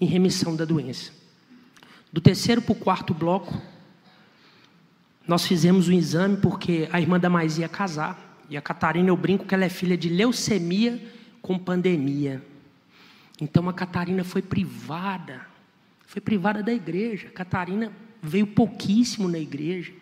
em 0.00 0.04
remissão 0.04 0.54
da 0.54 0.64
doença. 0.64 1.12
Do 2.12 2.20
terceiro 2.20 2.60
para 2.60 2.72
o 2.72 2.76
quarto 2.76 3.14
bloco, 3.14 3.60
nós 5.26 5.46
fizemos 5.46 5.88
um 5.88 5.92
exame 5.92 6.36
porque 6.36 6.88
a 6.92 7.00
irmã 7.00 7.18
da 7.18 7.30
Mais 7.30 7.56
ia 7.58 7.68
casar. 7.68 8.38
E 8.50 8.56
a 8.56 8.60
Catarina, 8.60 9.08
eu 9.08 9.16
brinco 9.16 9.46
que 9.46 9.54
ela 9.54 9.64
é 9.64 9.68
filha 9.70 9.96
de 9.96 10.10
leucemia 10.10 11.02
com 11.40 11.58
pandemia. 11.58 12.44
Então 13.40 13.68
a 13.68 13.72
Catarina 13.72 14.22
foi 14.22 14.42
privada, 14.42 15.53
foi 16.06 16.20
privada 16.20 16.62
da 16.62 16.72
igreja. 16.72 17.28
Catarina 17.28 17.92
veio 18.22 18.46
pouquíssimo 18.46 19.28
na 19.28 19.38
igreja, 19.38 19.92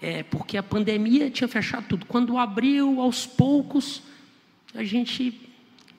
é, 0.00 0.22
porque 0.22 0.56
a 0.56 0.62
pandemia 0.62 1.30
tinha 1.30 1.48
fechado 1.48 1.86
tudo. 1.88 2.06
Quando 2.06 2.38
abriu, 2.38 3.00
aos 3.00 3.26
poucos, 3.26 4.02
a 4.74 4.82
gente 4.82 5.40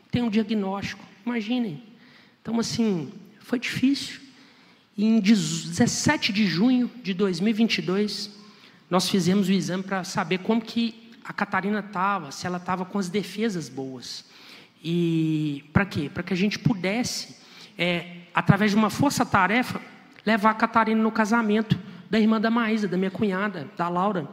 tem 0.09 0.21
um 0.21 0.29
diagnóstico. 0.29 1.03
Imaginem. 1.25 1.83
Então, 2.41 2.59
assim, 2.59 3.11
foi 3.39 3.59
difícil. 3.59 4.19
E 4.97 5.05
em 5.05 5.19
17 5.19 6.33
de 6.33 6.45
junho 6.45 6.89
de 7.03 7.13
2022, 7.13 8.31
nós 8.89 9.09
fizemos 9.09 9.47
o 9.47 9.51
exame 9.51 9.83
para 9.83 10.03
saber 10.03 10.39
como 10.39 10.61
que 10.61 11.11
a 11.23 11.31
Catarina 11.31 11.79
estava, 11.79 12.31
se 12.31 12.45
ela 12.45 12.57
estava 12.57 12.83
com 12.83 12.99
as 12.99 13.07
defesas 13.07 13.69
boas. 13.69 14.25
E 14.83 15.63
para 15.71 15.85
quê? 15.85 16.09
Para 16.11 16.23
que 16.23 16.33
a 16.33 16.37
gente 16.37 16.57
pudesse, 16.57 17.37
é, 17.77 18.20
através 18.33 18.71
de 18.71 18.77
uma 18.77 18.89
força-tarefa, 18.89 19.81
levar 20.25 20.51
a 20.51 20.55
Catarina 20.55 21.01
no 21.01 21.11
casamento 21.11 21.77
da 22.09 22.19
irmã 22.19 22.39
da 22.39 22.49
Maísa, 22.49 22.87
da 22.87 22.97
minha 22.97 23.11
cunhada, 23.11 23.69
da 23.77 23.87
Laura. 23.87 24.27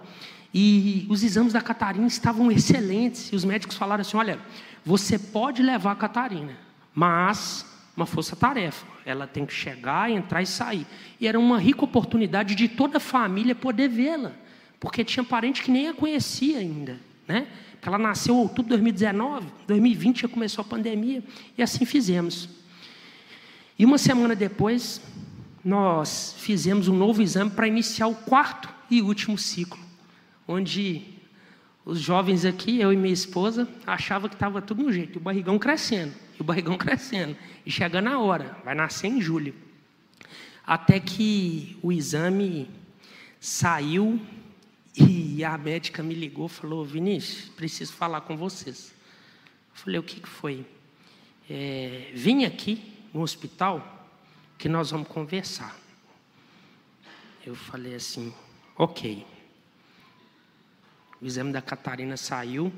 E 0.52 1.06
os 1.08 1.22
exames 1.22 1.52
da 1.52 1.60
Catarina 1.60 2.06
estavam 2.06 2.50
excelentes. 2.50 3.32
E 3.32 3.36
os 3.36 3.44
médicos 3.44 3.76
falaram 3.76 4.00
assim: 4.00 4.16
olha, 4.16 4.38
você 4.84 5.18
pode 5.18 5.62
levar 5.62 5.92
a 5.92 5.96
Catarina, 5.96 6.56
mas 6.94 7.66
uma 7.96 8.06
força-tarefa. 8.06 8.86
Ela 9.04 9.26
tem 9.26 9.44
que 9.44 9.52
chegar, 9.52 10.10
entrar 10.10 10.40
e 10.40 10.46
sair. 10.46 10.86
E 11.20 11.26
era 11.26 11.38
uma 11.38 11.58
rica 11.58 11.84
oportunidade 11.84 12.54
de 12.54 12.68
toda 12.68 12.98
a 12.98 13.00
família 13.00 13.54
poder 13.54 13.88
vê-la, 13.88 14.32
porque 14.78 15.04
tinha 15.04 15.24
parente 15.24 15.62
que 15.62 15.70
nem 15.70 15.88
a 15.88 15.94
conhecia 15.94 16.58
ainda, 16.58 16.98
né? 17.26 17.48
Porque 17.72 17.88
ela 17.88 17.98
nasceu 17.98 18.34
em 18.34 18.38
outubro 18.38 18.64
de 18.64 18.68
2019, 18.70 19.46
2020 19.66 20.22
já 20.22 20.28
começou 20.28 20.62
a 20.62 20.64
pandemia, 20.64 21.22
e 21.56 21.62
assim 21.62 21.84
fizemos. 21.84 22.48
E 23.78 23.84
uma 23.84 23.98
semana 23.98 24.34
depois, 24.34 25.00
nós 25.64 26.34
fizemos 26.38 26.88
um 26.88 26.96
novo 26.96 27.22
exame 27.22 27.50
para 27.50 27.68
iniciar 27.68 28.08
o 28.08 28.14
quarto 28.14 28.68
e 28.90 29.00
último 29.00 29.38
ciclo 29.38 29.88
onde 30.48 31.04
os 31.84 32.00
jovens 32.00 32.46
aqui, 32.46 32.80
eu 32.80 32.90
e 32.90 32.96
minha 32.96 33.12
esposa, 33.12 33.68
achava 33.86 34.28
que 34.28 34.34
estava 34.34 34.62
tudo 34.62 34.82
no 34.82 34.90
jeito, 34.90 35.18
o 35.18 35.20
barrigão 35.20 35.58
crescendo, 35.58 36.14
e 36.38 36.40
o 36.40 36.44
barrigão 36.44 36.76
crescendo, 36.78 37.36
e 37.66 37.70
chegando 37.70 38.08
a 38.08 38.18
hora, 38.18 38.56
vai 38.64 38.74
nascer 38.74 39.08
em 39.08 39.20
julho. 39.20 39.54
Até 40.66 40.98
que 40.98 41.78
o 41.82 41.92
exame 41.92 42.68
saiu 43.38 44.20
e 44.96 45.44
a 45.44 45.56
médica 45.56 46.02
me 46.02 46.14
ligou, 46.14 46.48
falou: 46.48 46.84
Vinícius, 46.84 47.48
preciso 47.50 47.92
falar 47.92 48.22
com 48.22 48.36
vocês. 48.36 48.92
Eu 49.70 49.82
falei: 49.82 49.98
o 50.00 50.02
que, 50.02 50.20
que 50.20 50.28
foi? 50.28 50.66
É, 51.48 52.10
vim 52.14 52.44
aqui 52.44 52.97
no 53.12 53.22
hospital 53.22 54.06
que 54.56 54.68
nós 54.68 54.90
vamos 54.90 55.08
conversar. 55.08 55.76
Eu 57.46 57.54
falei 57.54 57.94
assim: 57.94 58.32
ok. 58.76 59.26
O 61.20 61.26
exame 61.26 61.52
da 61.52 61.60
Catarina 61.60 62.16
saiu 62.16 62.72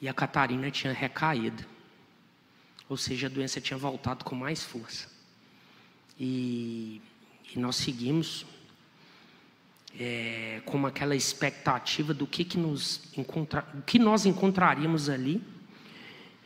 e 0.00 0.08
a 0.08 0.14
Catarina 0.14 0.70
tinha 0.70 0.92
recaído. 0.92 1.64
Ou 2.88 2.96
seja, 2.96 3.26
a 3.26 3.30
doença 3.30 3.60
tinha 3.60 3.78
voltado 3.78 4.24
com 4.24 4.34
mais 4.34 4.62
força. 4.62 5.08
E, 6.18 7.00
e 7.54 7.58
nós 7.58 7.76
seguimos 7.76 8.44
é, 9.98 10.60
com 10.66 10.84
aquela 10.86 11.16
expectativa 11.16 12.12
do 12.12 12.26
que, 12.26 12.44
que, 12.44 12.58
nos 12.58 13.02
encontra, 13.16 13.66
que 13.86 13.98
nós 13.98 14.26
encontraríamos 14.26 15.08
ali. 15.08 15.42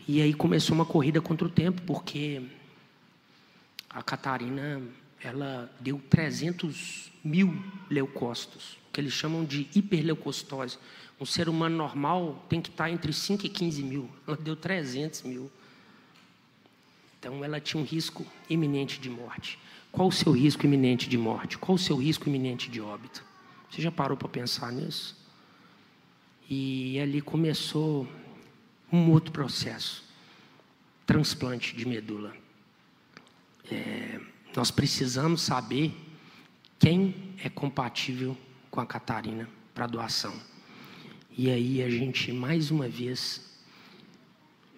E 0.06 0.22
aí 0.22 0.32
começou 0.32 0.74
uma 0.74 0.86
corrida 0.86 1.20
contra 1.20 1.46
o 1.48 1.50
tempo, 1.50 1.82
porque 1.82 2.42
a 3.96 4.02
Catarina 4.02 4.82
ela 5.22 5.74
deu 5.80 5.98
300 6.10 7.10
mil 7.24 7.64
leucócitos, 7.88 8.76
que 8.92 9.00
eles 9.00 9.14
chamam 9.14 9.42
de 9.42 9.66
hiperleucostose. 9.74 10.76
Um 11.18 11.24
ser 11.24 11.48
humano 11.48 11.74
normal 11.78 12.44
tem 12.46 12.60
que 12.60 12.68
estar 12.68 12.90
entre 12.90 13.10
5 13.10 13.46
e 13.46 13.48
15 13.48 13.82
mil. 13.82 14.10
Ela 14.26 14.36
deu 14.36 14.54
300 14.54 15.22
mil. 15.22 15.50
Então 17.18 17.42
ela 17.42 17.58
tinha 17.58 17.82
um 17.82 17.86
risco 17.86 18.26
iminente 18.50 19.00
de 19.00 19.08
morte. 19.08 19.58
Qual 19.90 20.08
o 20.08 20.12
seu 20.12 20.30
risco 20.30 20.66
iminente 20.66 21.08
de 21.08 21.16
morte? 21.16 21.56
Qual 21.56 21.74
o 21.74 21.78
seu 21.78 21.96
risco 21.96 22.28
iminente 22.28 22.70
de 22.70 22.82
óbito? 22.82 23.24
Você 23.70 23.80
já 23.80 23.90
parou 23.90 24.14
para 24.14 24.28
pensar 24.28 24.70
nisso? 24.70 25.16
E 26.50 27.00
ali 27.00 27.22
começou 27.22 28.06
um 28.92 29.10
outro 29.10 29.32
processo 29.32 30.04
transplante 31.06 31.74
de 31.74 31.88
medula. 31.88 32.45
É, 33.70 34.20
nós 34.54 34.70
precisamos 34.70 35.42
saber 35.42 35.94
quem 36.78 37.34
é 37.42 37.48
compatível 37.48 38.36
com 38.70 38.80
a 38.80 38.86
Catarina 38.86 39.48
para 39.74 39.86
doação. 39.86 40.34
E 41.36 41.50
aí 41.50 41.82
a 41.82 41.90
gente, 41.90 42.32
mais 42.32 42.70
uma 42.70 42.88
vez, 42.88 43.58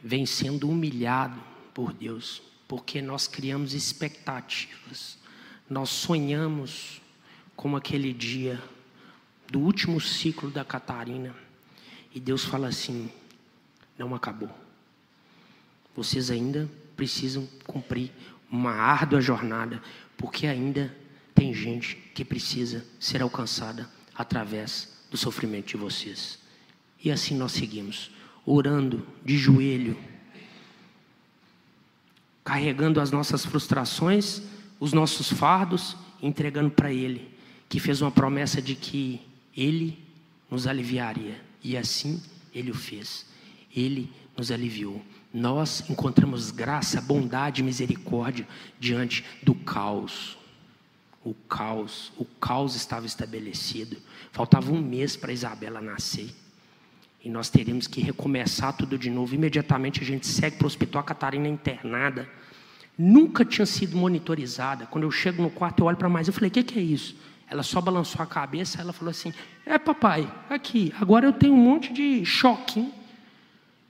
vem 0.03 0.27
sendo 0.27 0.69
humilhado 0.69 1.41
por 1.73 1.93
Deus, 1.93 2.43
porque 2.67 3.01
nós 3.01 3.29
criamos 3.29 3.75
expectativas, 3.75 5.19
nós 5.69 5.91
sonhamos 5.91 7.01
como 7.55 7.77
aquele 7.77 8.13
dia 8.13 8.63
do 9.51 9.61
último 9.61 10.01
ciclo 10.01 10.51
da 10.51 10.65
Catarina, 10.65 11.35
e 12.15 12.21
Deus 12.21 12.45
fala 12.45 12.69
assim: 12.69 13.11
não 13.97 14.15
acabou. 14.15 14.51
vocês 15.95 16.31
ainda 16.31 16.69
precisam 16.97 17.49
cumprir 17.65 18.11
uma 18.51 18.73
árdua 18.73 19.21
jornada, 19.21 19.83
porque 20.17 20.47
ainda 20.47 20.95
tem 21.35 21.55
gente 21.55 21.97
que 22.15 22.25
precisa 22.25 22.85
ser 22.99 23.23
alcançada 23.23 23.89
através 24.15 24.97
do 25.11 25.17
sofrimento 25.17 25.69
de 25.69 25.77
vocês. 25.77 26.39
E 27.03 27.11
assim 27.11 27.37
nós 27.37 27.53
seguimos, 27.53 28.11
orando 28.45 29.07
de 29.25 29.37
joelho, 29.37 29.97
carregando 32.45 33.01
as 33.01 33.11
nossas 33.11 33.45
frustrações, 33.45 34.43
os 34.81 34.93
nossos 34.93 35.31
fardos, 35.31 35.97
entregando 36.23 36.71
para 36.71 36.93
Ele, 36.93 37.31
que 37.69 37.79
fez 37.79 38.01
uma 38.01 38.11
promessa 38.11 38.61
de 38.61 38.75
que 38.75 39.21
Ele 39.57 39.99
nos 40.51 40.67
aliviaria. 40.67 41.41
E 41.63 41.77
assim 41.77 42.23
Ele 42.55 42.71
o 42.71 42.75
fez. 42.75 43.27
Ele 43.75 44.11
nos 44.37 44.51
aliviou. 44.51 45.05
Nós 45.33 45.85
encontramos 45.91 46.51
graça, 46.51 47.01
bondade 47.01 47.63
misericórdia 47.63 48.47
diante 48.81 49.25
do 49.43 49.55
caos. 49.55 50.39
O 51.25 51.35
caos, 51.35 52.13
o 52.17 52.25
caos 52.25 52.75
estava 52.75 53.05
estabelecido. 53.05 53.99
Faltava 54.33 54.73
um 54.73 54.81
mês 54.81 55.17
para 55.17 55.33
Isabela 55.33 55.81
nascer. 55.81 56.31
E 57.23 57.29
nós 57.29 57.51
teríamos 57.51 57.87
que 57.87 58.01
recomeçar 58.01 58.73
tudo 58.73 58.97
de 58.97 59.11
novo. 59.11 59.35
Imediatamente 59.35 60.01
a 60.01 60.05
gente 60.05 60.27
segue 60.27 60.57
para 60.57 60.65
o 60.65 60.69
hospital, 60.69 61.01
a 61.01 61.05
Catarina 61.05 61.47
é 61.47 61.51
internada. 61.51 62.29
Nunca 62.97 63.45
tinha 63.45 63.67
sido 63.67 63.97
monitorizada. 63.97 64.87
Quando 64.87 65.05
eu 65.05 65.11
chego 65.11 65.43
no 65.43 65.51
quarto, 65.51 65.81
eu 65.81 65.87
olho 65.87 65.97
para 65.97 66.09
mais. 66.09 66.27
Eu 66.27 66.33
falei: 66.33 66.49
o 66.49 66.53
que, 66.53 66.63
que 66.63 66.79
é 66.79 66.83
isso? 66.83 67.17
Ela 67.51 67.63
só 67.63 67.81
balançou 67.81 68.23
a 68.23 68.27
cabeça. 68.27 68.81
Ela 68.81 68.93
falou 68.93 69.11
assim: 69.11 69.33
É, 69.67 69.79
papai, 69.79 70.33
aqui. 70.49 70.93
Agora 71.01 71.27
eu 71.27 71.33
tenho 71.33 71.53
um 71.53 71.63
monte 71.63 71.93
de 71.93 72.25
choque. 72.25 72.93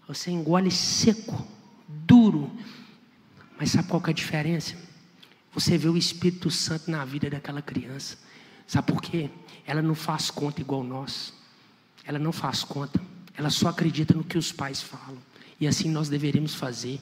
Você 0.09 0.31
engole 0.31 0.71
seco, 0.71 1.47
duro. 1.87 2.51
Mas 3.59 3.71
sabe 3.71 3.89
qual 3.89 4.03
é 4.07 4.11
a 4.11 4.13
diferença? 4.13 4.75
Você 5.53 5.77
vê 5.77 5.89
o 5.89 5.97
Espírito 5.97 6.51
Santo 6.51 6.91
na 6.91 7.05
vida 7.05 7.29
daquela 7.29 7.61
criança. 7.61 8.17
Sabe 8.67 8.87
por 8.91 9.03
quê? 9.03 9.29
Ela 9.67 9.83
não 9.83 9.95
faz 9.95 10.31
conta 10.31 10.63
igual 10.63 10.83
nós. 10.83 11.35
Ela 12.05 12.19
não 12.19 12.33
faz 12.33 12.65
conta. 12.65 13.01
Ela 13.37 13.51
só 13.51 13.69
acredita 13.69 14.15
no 14.15 14.25
que 14.25 14.39
os 14.39 14.51
pais 14.51 14.81
falam. 14.81 15.19
E 15.61 15.69
assim 15.69 15.91
nós 15.91 16.09
deveríamos 16.09 16.55
fazer. 16.55 17.01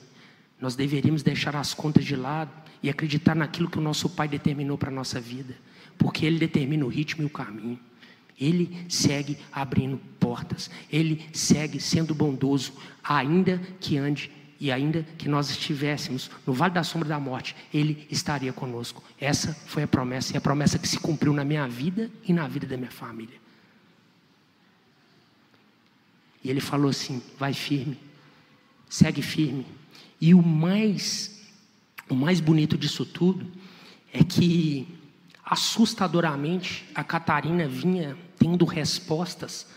Nós 0.61 0.75
deveríamos 0.75 1.23
deixar 1.23 1.55
as 1.55 1.73
contas 1.73 2.05
de 2.05 2.16
lado 2.16 2.51
e 2.83 2.90
acreditar 2.90 3.35
naquilo 3.35 3.71
que 3.71 3.79
o 3.79 3.83
nosso 3.83 4.09
Pai 4.09 4.27
determinou 4.27 4.79
para 4.79 4.90
a 4.90 4.95
nossa 4.95 5.21
vida, 5.21 5.57
porque 5.99 6.25
Ele 6.25 6.38
determina 6.38 6.85
o 6.85 6.88
ritmo 6.88 7.23
e 7.23 7.27
o 7.27 7.31
caminho. 7.31 7.79
Ele 8.38 8.85
segue 8.88 9.38
abrindo 9.51 9.99
portas, 10.20 10.70
Ele 10.92 11.25
segue 11.33 11.81
sendo 11.81 12.14
bondoso, 12.14 12.72
ainda 13.03 13.59
que 13.81 13.96
ande 13.96 14.31
e 14.59 14.72
ainda 14.72 15.03
que 15.18 15.29
nós 15.29 15.51
estivéssemos 15.51 16.31
no 16.46 16.53
vale 16.53 16.72
da 16.72 16.83
sombra 16.83 17.09
da 17.09 17.20
morte, 17.20 17.55
Ele 17.72 18.07
estaria 18.11 18.53
conosco. 18.53 19.03
Essa 19.20 19.55
foi 19.66 19.83
a 19.83 19.88
promessa, 19.88 20.35
e 20.35 20.37
a 20.37 20.40
promessa 20.40 20.79
que 20.79 20.88
se 20.88 20.99
cumpriu 20.99 21.33
na 21.33 21.44
minha 21.44 21.66
vida 21.68 22.11
e 22.27 22.33
na 22.33 22.49
vida 22.49 22.66
da 22.66 22.77
minha 22.77 22.90
família. 22.90 23.37
E 26.42 26.51
Ele 26.51 26.61
falou 26.61 26.90
assim: 26.90 27.22
vai 27.38 27.53
firme, 27.53 27.99
segue 28.88 29.22
firme, 29.22 29.66
e 30.20 30.35
o 30.35 30.42
mais, 30.42 31.42
o 32.09 32.14
mais 32.14 32.40
bonito 32.40 32.79
disso 32.79 33.05
tudo 33.05 33.46
é 34.12 34.25
que, 34.25 34.87
assustadoramente, 35.46 36.85
a 36.92 37.04
Catarina 37.04 37.68
vinha 37.68 38.18
tendo 38.37 38.64
respostas. 38.64 39.68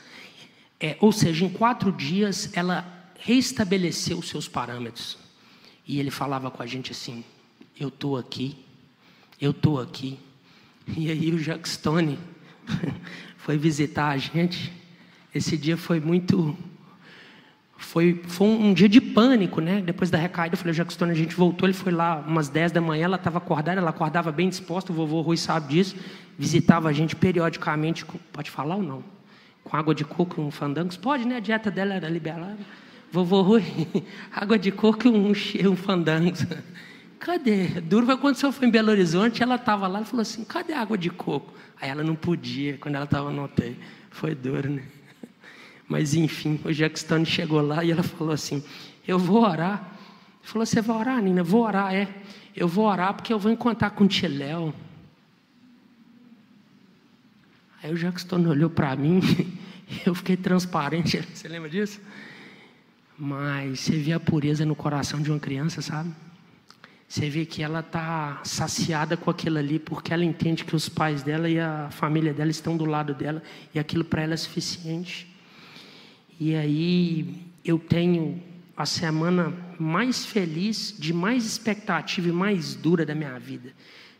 É, 0.79 0.97
ou 0.99 1.11
seja, 1.11 1.45
em 1.45 1.49
quatro 1.49 1.91
dias 1.91 2.49
ela 2.53 3.11
reestabeleceu 3.19 4.19
seus 4.23 4.47
parâmetros. 4.47 5.17
E 5.87 5.99
ele 5.99 6.09
falava 6.09 6.49
com 6.49 6.63
a 6.63 6.65
gente 6.65 6.91
assim: 6.91 7.23
Eu 7.79 7.89
estou 7.89 8.17
aqui, 8.17 8.57
eu 9.39 9.51
estou 9.51 9.79
aqui. 9.79 10.17
E 10.97 11.11
aí 11.11 11.31
o 11.31 11.37
Jacques 11.37 11.73
Stone 11.73 12.17
foi 13.37 13.57
visitar 13.57 14.09
a 14.09 14.17
gente. 14.17 14.73
Esse 15.33 15.55
dia 15.55 15.77
foi 15.77 15.99
muito 15.99 16.57
foi, 17.79 18.21
foi 18.27 18.45
um 18.45 18.73
dia 18.73 18.89
de 18.89 18.99
pânico, 18.99 19.61
né? 19.61 19.81
Depois 19.81 20.11
da 20.11 20.17
recaída, 20.17 20.53
eu 20.53 20.57
falei, 20.57 20.73
Jackstone, 20.73 21.11
a 21.11 21.15
gente 21.15 21.33
voltou, 21.33 21.67
ele 21.67 21.73
foi 21.73 21.91
lá 21.91 22.17
umas 22.27 22.49
10 22.49 22.73
da 22.73 22.81
manhã, 22.81 23.05
ela 23.05 23.15
estava 23.15 23.37
acordada, 23.37 23.79
ela 23.79 23.89
acordava 23.89 24.31
bem 24.31 24.49
disposta, 24.49 24.91
o 24.91 24.95
vovô 24.95 25.21
Rui 25.21 25.37
sabe 25.37 25.69
disso, 25.69 25.95
visitava 26.37 26.89
a 26.89 26.91
gente 26.91 27.15
periodicamente, 27.15 28.03
com, 28.03 28.17
pode 28.33 28.51
falar 28.51 28.75
ou 28.75 28.83
não? 28.83 29.03
Com 29.63 29.77
água 29.77 29.95
de 29.95 30.03
coco 30.03 30.41
e 30.41 30.43
um 30.43 30.51
fandangos? 30.51 30.97
Pode, 30.97 31.25
né? 31.25 31.37
A 31.37 31.39
dieta 31.39 31.71
dela 31.71 31.93
era 31.93 32.09
liberada. 32.09 32.59
Vovô 33.11 33.41
Rui, 33.41 33.63
água 34.31 34.59
de 34.59 34.71
coco 34.71 35.07
e 35.07 35.09
um, 35.09 35.31
um 35.71 35.75
fandangos. 35.75 36.45
Cadê? 37.17 37.67
Duro 37.81 38.05
foi 38.05 38.17
quando 38.17 38.35
o 38.35 38.37
senhor 38.37 38.51
foi 38.51 38.67
em 38.67 38.71
Belo 38.71 38.91
Horizonte, 38.91 39.41
ela 39.41 39.55
estava 39.55 39.87
lá, 39.87 39.99
ela 39.99 40.05
falou 40.05 40.21
assim, 40.21 40.45
cadê 40.45 40.71
a 40.71 40.79
água 40.79 40.97
de 40.97 41.09
coco? 41.09 41.53
Aí 41.79 41.89
ela 41.89 42.01
não 42.01 42.15
podia, 42.15 42.77
quando 42.77 42.95
ela 42.95 43.03
estava 43.03 43.29
no 43.29 43.43
hotel. 43.43 43.73
Foi 44.09 44.33
duro, 44.33 44.69
né? 44.69 44.83
Mas 45.89 46.13
enfim, 46.13 46.59
o 46.63 46.71
Jackstone 46.71 47.25
chegou 47.25 47.61
lá 47.61 47.83
e 47.83 47.89
ela 47.89 48.03
falou 48.03 48.31
assim: 48.31 48.63
Eu 49.07 49.17
vou 49.17 49.41
orar. 49.41 49.91
Ele 50.39 50.47
falou: 50.47 50.65
Você 50.65 50.81
vai 50.81 50.95
orar, 50.95 51.21
Nina? 51.21 51.43
Vou 51.43 51.63
orar, 51.63 51.93
é. 51.93 52.07
Eu 52.55 52.67
vou 52.67 52.85
orar 52.85 53.15
porque 53.15 53.33
eu 53.33 53.39
vou 53.39 53.51
encontrar 53.51 53.89
com 53.89 54.03
o 54.03 54.07
Tiléu. 54.07 54.71
Aí 57.81 57.91
o 57.91 57.97
Jackstone 57.97 58.45
olhou 58.45 58.69
para 58.69 58.95
mim, 58.95 59.21
eu 60.05 60.13
fiquei 60.13 60.37
transparente. 60.37 61.19
Você 61.33 61.47
lembra 61.47 61.69
disso? 61.69 61.99
Mas 63.17 63.81
você 63.81 63.97
vê 63.97 64.13
a 64.13 64.19
pureza 64.19 64.65
no 64.65 64.73
coração 64.73 65.21
de 65.21 65.29
uma 65.29 65.39
criança, 65.39 65.81
sabe? 65.81 66.09
Você 67.05 67.29
vê 67.29 67.45
que 67.45 67.61
ela 67.61 67.81
está 67.81 68.39
saciada 68.45 69.17
com 69.17 69.29
aquilo 69.29 69.57
ali, 69.57 69.77
porque 69.77 70.13
ela 70.13 70.23
entende 70.23 70.63
que 70.63 70.73
os 70.73 70.87
pais 70.87 71.21
dela 71.21 71.49
e 71.49 71.59
a 71.59 71.89
família 71.91 72.33
dela 72.33 72.49
estão 72.49 72.77
do 72.77 72.85
lado 72.85 73.13
dela, 73.13 73.43
e 73.75 73.79
aquilo 73.79 74.05
para 74.05 74.21
ela 74.21 74.35
é 74.35 74.37
suficiente. 74.37 75.28
E 76.39 76.55
aí 76.55 77.43
eu 77.65 77.77
tenho 77.77 78.41
a 78.77 78.85
semana 78.85 79.53
mais 79.77 80.25
feliz, 80.25 80.95
de 80.97 81.11
mais 81.11 81.45
expectativa 81.45 82.29
e 82.29 82.31
mais 82.31 82.75
dura 82.75 83.05
da 83.05 83.13
minha 83.13 83.37
vida, 83.37 83.73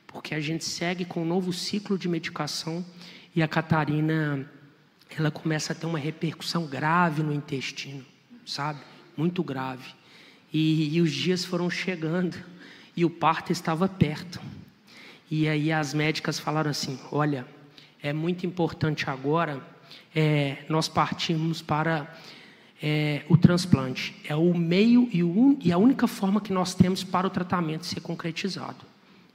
porque 0.05 0.36
a 0.36 0.39
gente 0.41 0.65
segue 0.65 1.05
com 1.05 1.21
um 1.21 1.25
novo 1.25 1.53
ciclo 1.53 1.97
de 1.97 2.10
medicação 2.10 2.86
e 3.34 3.41
a 3.41 3.47
Catarina 3.47 4.45
ela 5.17 5.32
começa 5.32 5.71
a 5.71 5.75
ter 5.75 5.86
uma 5.86 5.97
repercussão 5.97 6.67
grave 6.67 7.23
no 7.23 7.34
intestino, 7.34 8.05
sabe? 8.45 8.82
Muito 9.15 9.41
grave. 9.41 9.95
E, 10.51 10.95
e 10.95 11.01
os 11.01 11.12
dias 11.12 11.45
foram 11.45 11.69
chegando 11.69 12.38
e 12.97 13.05
o 13.05 13.10
parto 13.10 13.53
estava 13.53 13.88
perto. 13.88 14.41
E 15.32 15.47
aí 15.47 15.71
as 15.71 15.93
médicas 15.93 16.38
falaram 16.38 16.69
assim: 16.69 16.99
olha, 17.13 17.45
é 18.03 18.12
muito 18.12 18.45
importante 18.45 19.10
agora 19.10 19.63
é, 20.15 20.58
nós 20.67 20.88
partimos 20.88 21.62
para 21.62 22.13
é, 22.82 23.24
o 23.30 23.38
transplante. 23.38 24.15
É 24.28 24.36
o 24.36 24.54
meio 24.58 25.10
e, 25.12 25.24
o, 25.24 25.58
e, 25.62 25.72
a 25.72 25.78
única 25.78 26.08
forma 26.08 26.41
que 26.41 26.54
nós 26.54 26.74
temos 26.74 27.04
para 27.04 27.28
o 27.28 27.30
tratamento 27.30 27.86
ser 27.86 28.02
concretizado. 28.02 28.88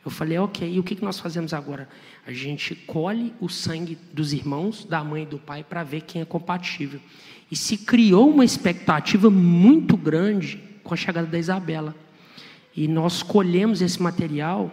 Eu 0.05 0.11
falei, 0.11 0.37
ok, 0.39 0.71
e 0.71 0.79
o 0.79 0.83
que, 0.83 0.95
que 0.95 1.05
nós 1.05 1.19
fazemos 1.19 1.55
agora? 1.55 1.89
A 2.27 2.33
gente 2.33 2.75
colhe 2.75 3.33
o 3.41 3.49
sangue 3.49 3.99
dos 4.13 4.33
irmãos, 4.33 4.85
da 4.85 5.03
mãe 5.03 5.23
e 5.23 5.27
do 5.27 5.39
pai, 5.39 5.65
para 5.65 5.83
ver 5.83 6.03
quem 6.03 6.21
é 6.21 6.25
compatível. 6.25 7.01
E 7.51 7.57
se 7.57 7.79
criou 7.79 8.29
uma 8.29 8.45
expectativa 8.45 9.31
muito 9.31 9.97
grande 9.97 10.63
com 10.83 10.93
a 10.93 10.97
chegada 10.97 11.27
da 11.27 11.39
Isabela. 11.39 11.95
E 12.77 12.87
nós 12.87 13.23
colhemos 13.23 13.81
esse 13.81 14.03
material 14.03 14.71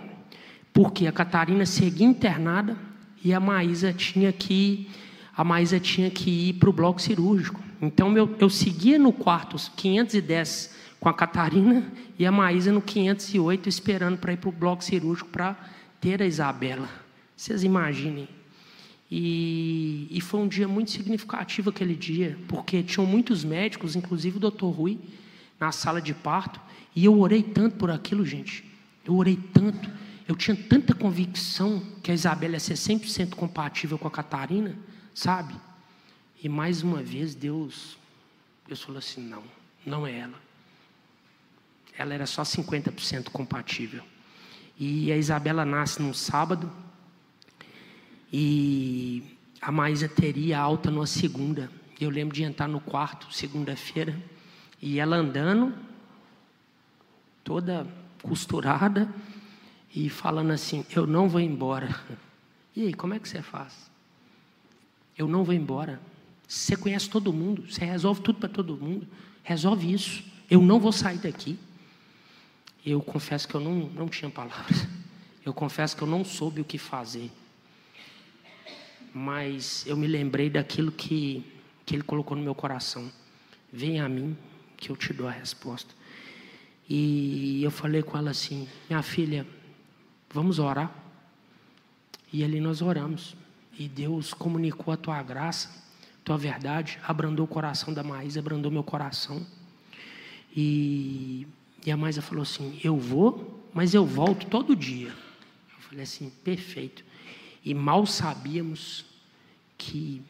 porque 0.74 1.08
a 1.08 1.12
Catarina 1.12 1.66
seguia 1.66 2.08
internada 2.08 2.78
e 3.24 3.34
a 3.34 3.40
Maísa 3.40 3.94
tinha 3.94 4.32
que 4.32 4.90
a 5.36 5.44
Maísa 5.44 5.80
tinha 5.80 6.10
que 6.10 6.50
ir 6.50 6.54
para 6.54 6.70
o 6.70 6.74
bloco 6.74 7.02
cirúrgico. 7.02 7.62
Então 7.82 8.16
eu, 8.18 8.36
eu 8.40 8.50
seguia 8.50 9.00
no 9.00 9.14
quarto 9.14 9.58
510 9.76 10.76
com 11.00 11.10
a 11.10 11.14
Catarina 11.14 11.92
e 12.20 12.26
a 12.26 12.32
Maísa 12.32 12.72
no 12.72 12.82
508 12.82 13.68
esperando 13.68 14.18
para 14.18 14.34
ir 14.34 14.38
para 14.38 14.50
o 14.50 14.52
bloco 14.52 14.84
cirúrgico 14.84 15.30
para 15.30 15.58
ter 16.00 16.22
a 16.22 16.26
Isabela. 16.26 16.88
Vocês 17.36 17.64
imaginem. 17.64 18.28
E, 19.10 20.08
e, 20.10 20.22
foi 20.22 20.40
um 20.40 20.48
dia 20.48 20.70
muito 20.70 20.90
significativo 20.90 21.70
aquele 21.70 21.96
dia, 21.96 22.38
porque 22.48 22.82
tinham 22.82 23.06
muitos 23.06 23.44
médicos, 23.44 23.94
inclusive 23.94 24.38
o 24.38 24.40
doutor 24.40 24.70
Rui, 24.70 25.00
na 25.60 25.72
sala 25.74 26.02
de 26.02 26.14
parto, 26.14 26.62
e 26.96 27.04
eu 27.04 27.20
orei 27.20 27.44
tanto 27.44 27.76
por 27.76 27.92
aquilo, 27.92 28.26
gente. 28.26 28.64
Eu 29.06 29.16
orei 29.16 29.38
tanto. 29.54 29.90
Eu 30.28 30.36
tinha 30.36 30.56
tanta 30.56 30.94
convicção 30.94 31.84
que 32.02 32.10
a 32.10 32.14
Isabela 32.14 32.54
ia 32.54 32.60
ser 32.60 32.76
100% 32.76 33.36
compatível 33.36 33.98
com 33.98 34.08
a 34.08 34.12
Catarina, 34.12 34.78
Sabe? 35.14 35.56
E 36.44 36.50
mais 36.50 36.82
uma 36.82 37.04
vez 37.04 37.36
Deus, 37.36 37.98
Deus 38.68 38.82
falou 38.82 39.00
assim: 39.00 39.22
não, 39.22 39.44
não 39.86 40.08
é 40.08 40.20
ela. 40.20 40.40
Ela 41.98 42.14
era 42.14 42.26
só 42.26 42.42
50% 42.42 43.30
compatível. 43.30 44.04
E 44.80 45.12
a 45.12 45.18
Isabela 45.18 45.64
nasce 45.66 46.02
num 46.02 46.14
sábado. 46.14 46.72
E 48.34 49.38
a 49.62 49.72
Maísa 49.72 50.08
teria 50.08 50.60
alta 50.60 50.90
numa 50.90 51.06
segunda. 51.06 51.70
Eu 52.00 52.10
lembro 52.10 52.36
de 52.36 52.44
entrar 52.44 52.68
no 52.68 52.80
quarto, 52.80 53.32
segunda-feira, 53.32 54.18
e 54.82 55.00
ela 55.00 55.18
andando, 55.18 55.72
toda 57.44 57.86
costurada 58.24 59.14
e 59.94 60.10
falando 60.10 60.52
assim: 60.52 60.86
Eu 60.90 61.06
não 61.06 61.30
vou 61.30 61.42
embora. 61.42 61.90
E 62.74 62.86
aí, 62.86 62.94
como 62.94 63.14
é 63.14 63.20
que 63.20 63.28
você 63.28 63.42
faz? 63.42 63.91
Eu 65.22 65.28
não 65.28 65.44
vou 65.44 65.54
embora. 65.54 66.02
Você 66.48 66.76
conhece 66.76 67.08
todo 67.08 67.32
mundo, 67.32 67.72
você 67.72 67.86
resolve 67.86 68.22
tudo 68.22 68.40
para 68.40 68.50
todo 68.50 68.76
mundo. 68.76 69.08
Resolve 69.44 69.94
isso. 69.94 70.24
Eu 70.50 70.64
não 70.64 70.80
vou 70.80 70.92
sair 70.92 71.20
daqui. 71.20 71.60
Eu 72.84 73.00
confesso 73.02 73.48
que 73.48 73.54
eu 73.54 73.62
não, 73.62 73.88
não 73.90 74.10
tinha 74.10 74.32
palavras. 74.32 74.88
Eu 75.46 75.54
confesso 75.54 75.96
que 75.96 76.02
eu 76.02 76.08
não 76.08 76.26
soube 76.26 76.62
o 76.62 76.64
que 76.64 76.80
fazer. 76.80 77.32
Mas 79.14 79.86
eu 79.86 79.96
me 79.96 80.08
lembrei 80.08 80.50
daquilo 80.50 80.92
que, 80.92 81.46
que 81.86 81.96
ele 81.96 82.04
colocou 82.04 82.36
no 82.36 82.42
meu 82.44 82.56
coração. 82.56 83.12
Venha 83.72 84.06
a 84.06 84.10
mim, 84.10 84.36
que 84.76 84.90
eu 84.90 84.96
te 84.96 85.14
dou 85.14 85.28
a 85.28 85.32
resposta. 85.32 85.94
E 86.90 87.64
eu 87.64 87.70
falei 87.70 88.02
com 88.02 88.18
ela 88.18 88.32
assim: 88.32 88.68
Minha 88.90 89.04
filha, 89.04 89.46
vamos 90.32 90.58
orar. 90.58 90.92
E 92.34 92.44
ali 92.44 92.60
nós 92.60 92.82
oramos. 92.82 93.36
E 93.82 93.88
Deus 93.88 94.32
comunicou 94.32 94.94
a 94.94 94.98
tua 94.98 95.24
graça, 95.24 95.68
tua 96.24 96.38
verdade, 96.38 97.00
abrandou 97.02 97.46
o 97.46 97.48
coração 97.48 97.92
da 97.92 98.04
Maísa, 98.04 98.40
abrandou 98.40 98.72
meu 98.72 98.84
coração. 98.84 99.44
E, 100.56 101.48
e 101.84 101.90
a 101.92 101.98
Maísa 101.98 102.22
falou 102.22 102.44
assim: 102.44 102.80
Eu 102.84 102.96
vou, 102.96 103.68
mas 103.74 103.96
eu 103.96 104.06
volto 104.06 104.46
todo 104.46 104.76
dia. 104.76 105.08
Eu 105.08 105.80
falei 105.90 106.04
assim: 106.04 106.30
Perfeito. 106.44 107.04
E 107.66 107.74
mal 107.74 108.06
sabíamos 108.06 109.04
que 109.80 110.22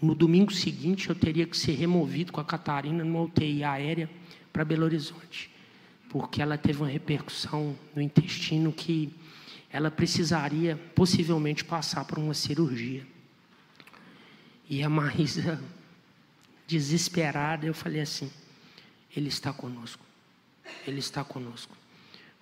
no 0.00 0.14
domingo 0.14 0.50
seguinte 0.50 1.10
eu 1.10 1.14
teria 1.14 1.46
que 1.46 1.58
ser 1.58 1.72
removido 1.72 2.32
com 2.32 2.40
a 2.40 2.44
Catarina 2.44 3.04
numa 3.04 3.20
UTI 3.20 3.64
aérea 3.64 4.08
para 4.50 4.64
Belo 4.64 4.84
Horizonte, 4.84 5.50
porque 6.08 6.40
ela 6.40 6.56
teve 6.56 6.78
uma 6.78 6.88
repercussão 6.88 7.76
no 7.94 8.00
intestino 8.00 8.72
que 8.72 9.12
ela 9.70 9.90
precisaria 9.90 10.76
possivelmente 10.94 11.64
passar 11.64 12.04
por 12.04 12.18
uma 12.18 12.34
cirurgia. 12.34 13.06
E 14.68 14.82
a 14.82 14.88
Marisa, 14.88 15.60
desesperada, 16.66 17.66
eu 17.66 17.74
falei 17.74 18.00
assim: 18.00 18.30
Ele 19.14 19.28
está 19.28 19.52
conosco, 19.52 20.04
Ele 20.86 20.98
está 20.98 21.22
conosco. 21.22 21.76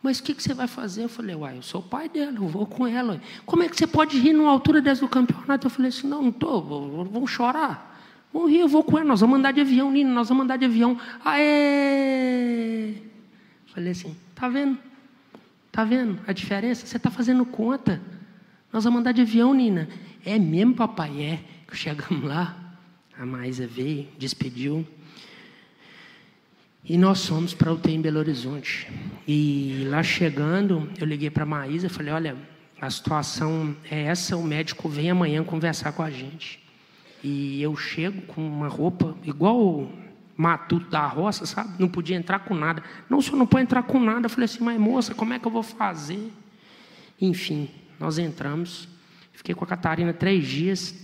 Mas 0.03 0.21
o 0.21 0.23
que, 0.23 0.35
que, 0.35 0.43
você 0.43 0.55
vai 0.55 0.69
fazer? 0.69 1.05
Eu 1.05 1.09
falei, 1.09 1.35
uai, 1.35 1.57
eu 1.57 1.63
sou 1.63 1.81
o 1.81 1.85
pai 1.85 2.09
dela, 2.09 2.37
eu 2.37 2.47
vou 2.47 2.65
com 2.65 2.87
ela. 2.87 3.21
Como 3.45 3.65
é 3.65 3.69
que 3.69 3.77
você 3.77 3.89
pode 3.89 4.17
rir 4.19 4.33
numa 4.33 4.51
altura 4.51 4.81
dessa 4.81 5.01
do 5.01 5.09
campeonato? 5.09 5.67
Eu 5.67 5.71
falei 5.71 5.89
assim, 5.89 6.07
não, 6.07 6.23
não 6.23 6.29
estou, 6.29 7.05
vão 7.05 7.27
chorar. 7.27 8.01
Vão 8.33 8.47
rir, 8.49 8.61
eu 8.61 8.69
vou 8.69 8.85
com 8.85 8.99
ela, 8.99 9.09
nós 9.09 9.21
vamos 9.21 9.39
andar 9.39 9.53
de 9.53 9.61
avião, 9.61 9.91
Nina, 9.91 10.11
nós 10.11 10.29
vamos 10.29 10.45
andar 10.45 10.59
de 10.59 10.65
avião. 10.65 11.01
Aê! 11.25 13.03
Falei 13.67 13.91
assim, 13.91 14.17
tá 14.35 14.49
vendo? 14.49 14.79
Tá 15.77 15.85
vendo 15.85 16.19
a 16.27 16.33
diferença? 16.33 16.87
Você 16.87 16.97
está 16.97 17.11
fazendo 17.11 17.45
conta. 17.45 18.01
Nós 18.73 18.85
vamos 18.85 19.01
andar 19.01 19.13
de 19.13 19.21
avião, 19.21 19.53
Nina. 19.53 19.87
É 20.25 20.39
mesmo, 20.39 20.75
papai? 20.75 21.23
É. 21.23 21.41
Chegamos 21.71 22.25
lá, 22.25 22.79
a 23.19 23.27
Maísa 23.27 23.67
veio, 23.67 24.09
despediu. 24.19 24.87
E 26.83 26.97
nós 26.97 27.27
fomos 27.27 27.53
para 27.53 27.71
o 27.71 27.75
UTI 27.75 27.93
em 27.93 28.01
Belo 28.01 28.19
Horizonte. 28.19 28.91
E 29.29 29.85
lá 29.91 30.03
chegando, 30.03 30.91
eu 30.99 31.07
liguei 31.07 31.29
para 31.29 31.43
a 31.43 31.47
Maísa 31.47 31.89
e 31.89 31.91
falei: 31.91 32.15
Olha, 32.15 32.37
a 32.81 32.89
situação 32.89 33.77
é 33.91 34.05
essa, 34.05 34.35
o 34.35 34.43
médico 34.43 34.89
vem 34.89 35.11
amanhã 35.11 35.45
conversar 35.45 35.93
com 35.93 36.03
a 36.03 36.11
gente. 36.11 36.59
E 37.23 37.61
eu 37.61 37.77
chego 37.77 38.23
com 38.23 38.41
uma 38.41 38.69
roupa 38.69 39.15
igual 39.23 39.93
matuto 40.37 40.91
da 40.91 41.07
roça, 41.07 41.47
sabe? 41.47 41.75
Não 41.79 41.89
podia 41.89 42.17
entrar 42.17 42.41
com 42.41 42.55
nada. 42.55 42.83
Não, 43.09 43.19
o 43.19 43.23
senhor 43.23 43.37
não 43.37 43.47
pode 43.47 43.65
entrar 43.65 43.83
com 43.83 43.99
nada. 43.99 44.27
Eu 44.27 44.31
falei 44.31 44.45
assim: 44.45 44.63
Mas 44.63 44.79
moça, 44.79 45.15
como 45.15 45.33
é 45.33 45.39
que 45.39 45.47
eu 45.47 45.51
vou 45.51 45.63
fazer? 45.63 46.31
Enfim, 47.21 47.71
nós 47.99 48.19
entramos. 48.19 48.89
Fiquei 49.33 49.55
com 49.55 49.65
a 49.65 49.67
Catarina 49.67 50.13
três 50.13 50.47
dias. 50.47 50.95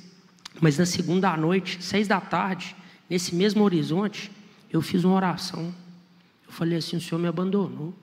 Mas 0.61 0.77
na 0.77 0.85
segunda 0.85 1.35
noite, 1.37 1.83
seis 1.83 2.07
da 2.07 2.21
tarde, 2.21 2.77
nesse 3.09 3.35
mesmo 3.35 3.65
horizonte, 3.65 4.31
eu 4.71 4.83
fiz 4.83 5.03
uma 5.03 5.15
oração. 5.15 5.75
Eu 6.47 6.53
falei 6.53 6.77
assim: 6.77 6.97
o 6.97 7.01
Senhor 7.01 7.19
me 7.19 7.29
abandonou. 7.29 7.95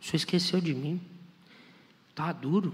O 0.00 0.04
Senhor 0.04 0.16
esqueceu 0.16 0.60
de 0.60 0.72
mim. 0.72 1.00
Tá 2.14 2.32
duro. 2.32 2.72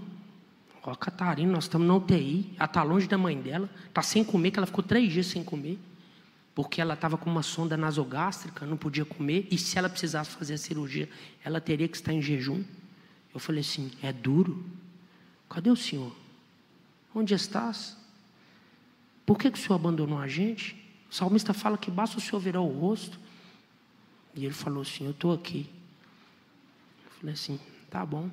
Ó, 0.83 0.93
Catarina, 0.95 1.51
nós 1.51 1.65
estamos 1.65 1.87
na 1.87 1.95
UTI. 1.95 2.53
Ela 2.57 2.65
está 2.65 2.83
longe 2.83 3.07
da 3.07 3.17
mãe 3.17 3.39
dela. 3.39 3.69
Está 3.87 4.01
sem 4.01 4.23
comer, 4.23 4.51
que 4.51 4.59
ela 4.59 4.67
ficou 4.67 4.83
três 4.83 5.11
dias 5.11 5.27
sem 5.27 5.43
comer. 5.43 5.79
Porque 6.59 6.81
ela 6.81 6.93
estava 6.93 7.17
com 7.17 7.29
uma 7.29 7.41
sonda 7.41 7.77
nasogástrica, 7.77 8.65
não 8.65 8.75
podia 8.75 9.05
comer. 9.05 9.47
E 9.49 9.57
se 9.57 9.77
ela 9.77 9.87
precisasse 9.87 10.31
fazer 10.31 10.55
a 10.55 10.57
cirurgia, 10.57 11.09
ela 11.41 11.61
teria 11.61 11.87
que 11.87 11.95
estar 11.95 12.11
em 12.11 12.21
jejum. 12.21 12.65
Eu 13.33 13.39
falei 13.39 13.61
assim: 13.61 13.89
é 14.03 14.11
duro. 14.11 14.69
Cadê 15.49 15.71
o 15.71 15.75
Senhor? 15.77 16.13
Onde 17.15 17.33
estás? 17.33 17.95
Por 19.25 19.37
que, 19.37 19.49
que 19.49 19.57
o 19.57 19.61
Senhor 19.61 19.75
abandonou 19.75 20.19
a 20.19 20.27
gente? 20.27 20.75
O 21.09 21.15
salmista 21.15 21.53
fala 21.53 21.77
que 21.77 21.89
basta 21.89 22.17
o 22.17 22.19
Senhor 22.19 22.41
virar 22.41 22.59
o 22.59 22.77
rosto. 22.77 23.17
E 24.35 24.43
ele 24.43 24.53
falou 24.53 24.81
assim: 24.81 25.05
Eu 25.05 25.11
estou 25.11 25.31
aqui. 25.31 25.65
Eu 27.05 27.11
falei 27.21 27.35
assim: 27.35 27.57
Tá 27.89 28.05
bom. 28.05 28.29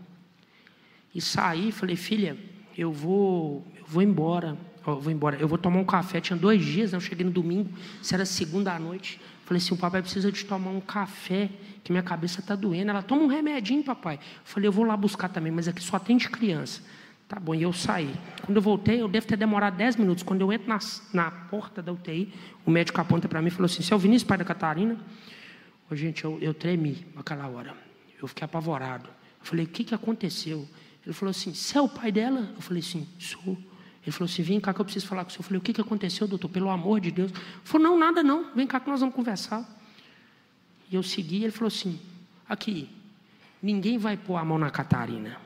E 1.15 1.21
saí, 1.21 1.71
falei: 1.71 1.95
Filha, 1.95 2.37
eu 2.77 2.91
vou, 2.91 3.65
eu 3.77 3.87
vou 3.87 4.03
embora. 4.03 4.59
Eu 4.87 5.01
vou 5.01 5.13
embora. 5.13 5.37
Eu 5.37 5.49
vou 5.49 5.59
tomar 5.59 5.79
um 5.79 5.85
café. 5.85 6.21
Tinha 6.21 6.37
dois 6.37 6.65
dias, 6.65 6.93
né? 6.93 6.97
eu 6.97 7.01
cheguei 7.01 7.25
no 7.25 7.33
domingo. 7.33 7.71
Isso 8.01 8.15
era 8.15 8.25
segunda 8.25 8.73
à 8.73 8.79
noite. 8.79 9.21
Falei 9.45 9.59
assim: 9.59 9.75
O 9.75 9.77
papai 9.77 10.03
precisa 10.03 10.31
de 10.31 10.45
tomar 10.45 10.71
um 10.71 10.81
café, 10.81 11.51
que 11.83 11.93
minha 11.93 12.03
cabeça 12.03 12.41
está 12.41 12.55
doendo. 12.55 12.91
Ela 12.91 13.03
toma 13.03 13.23
um 13.23 13.27
remedinho, 13.27 13.83
papai. 13.83 14.19
Falei: 14.45 14.69
Eu 14.69 14.73
vou 14.73 14.85
lá 14.85 14.97
buscar 14.97 15.29
também, 15.29 15.53
mas 15.53 15.69
aqui 15.69 15.83
só 15.83 15.99
tem 15.99 16.17
de 16.17 16.29
criança. 16.29 16.83
Tá 17.29 17.41
bom, 17.41 17.55
e 17.55 17.63
eu 17.63 17.73
saí. 17.73 18.15
Quando 18.45 18.57
eu 18.57 18.63
voltei, 18.63 19.03
eu 19.03 19.09
devo 19.09 19.27
ter 19.27 19.37
demorado 19.37 19.77
10 19.77 19.97
minutos. 19.97 20.23
Quando 20.23 20.43
eu 20.43 20.53
entro 20.53 20.69
na, 20.69 20.79
na 21.13 21.31
porta 21.31 21.83
da 21.83 21.93
UTI, 21.93 22.33
o 22.65 22.71
médico 22.71 23.01
aponta 23.01 23.29
para 23.29 23.43
mim 23.43 23.49
e 23.49 23.51
falou 23.51 23.67
assim: 23.67 23.83
Você 23.83 23.93
é 23.93 23.99
Vinícius, 23.99 24.29
pai 24.29 24.39
da 24.39 24.45
Catarina? 24.45 24.97
Oh, 25.91 25.95
gente, 25.95 26.25
eu, 26.25 26.39
eu 26.41 26.55
tremi 26.55 27.07
naquela 27.15 27.49
hora. 27.49 27.75
Eu 28.21 28.29
fiquei 28.29 28.45
apavorado. 28.45 29.09
Eu 29.41 29.47
falei: 29.47 29.65
O 29.65 29.69
que, 29.69 29.83
que 29.83 29.95
aconteceu? 29.95 30.69
Ele 31.05 31.13
falou 31.13 31.31
assim: 31.31 31.53
Você 31.53 31.77
é 31.77 31.81
o 31.81 31.89
pai 31.89 32.13
dela? 32.13 32.53
Eu 32.55 32.63
falei: 32.63 32.83
Sim, 32.83 33.07
sou. 33.19 33.57
Ele 34.07 34.13
falou 34.13 34.31
assim: 34.31 34.43
Vem 34.43 34.61
cá 34.61 34.73
que 34.73 34.81
eu 34.81 34.85
preciso 34.85 35.07
falar 35.07 35.25
com 35.25 35.31
o 35.31 35.33
senhor. 35.33 35.41
Eu 35.41 35.45
falei: 35.45 35.59
O 35.59 35.63
que, 35.63 35.73
que 35.73 35.81
aconteceu, 35.81 36.29
doutor? 36.29 36.49
Pelo 36.49 36.71
amor 36.71 37.01
de 37.01 37.11
Deus. 37.11 37.33
Ele 37.33 37.41
falou: 37.65 37.89
Não, 37.89 37.99
nada 37.99 38.23
não. 38.23 38.55
Vem 38.55 38.67
cá 38.67 38.79
que 38.79 38.89
nós 38.89 39.01
vamos 39.01 39.15
conversar. 39.15 39.69
E 40.91 40.95
eu 40.95 41.03
segui. 41.03 41.43
Ele 41.43 41.51
falou 41.51 41.69
assim: 41.69 42.01
Aqui, 42.49 42.89
ninguém 43.61 43.99
vai 43.99 44.17
pôr 44.17 44.37
a 44.37 44.45
mão 44.45 44.59
na 44.59 44.71
Catarina. 44.71 45.37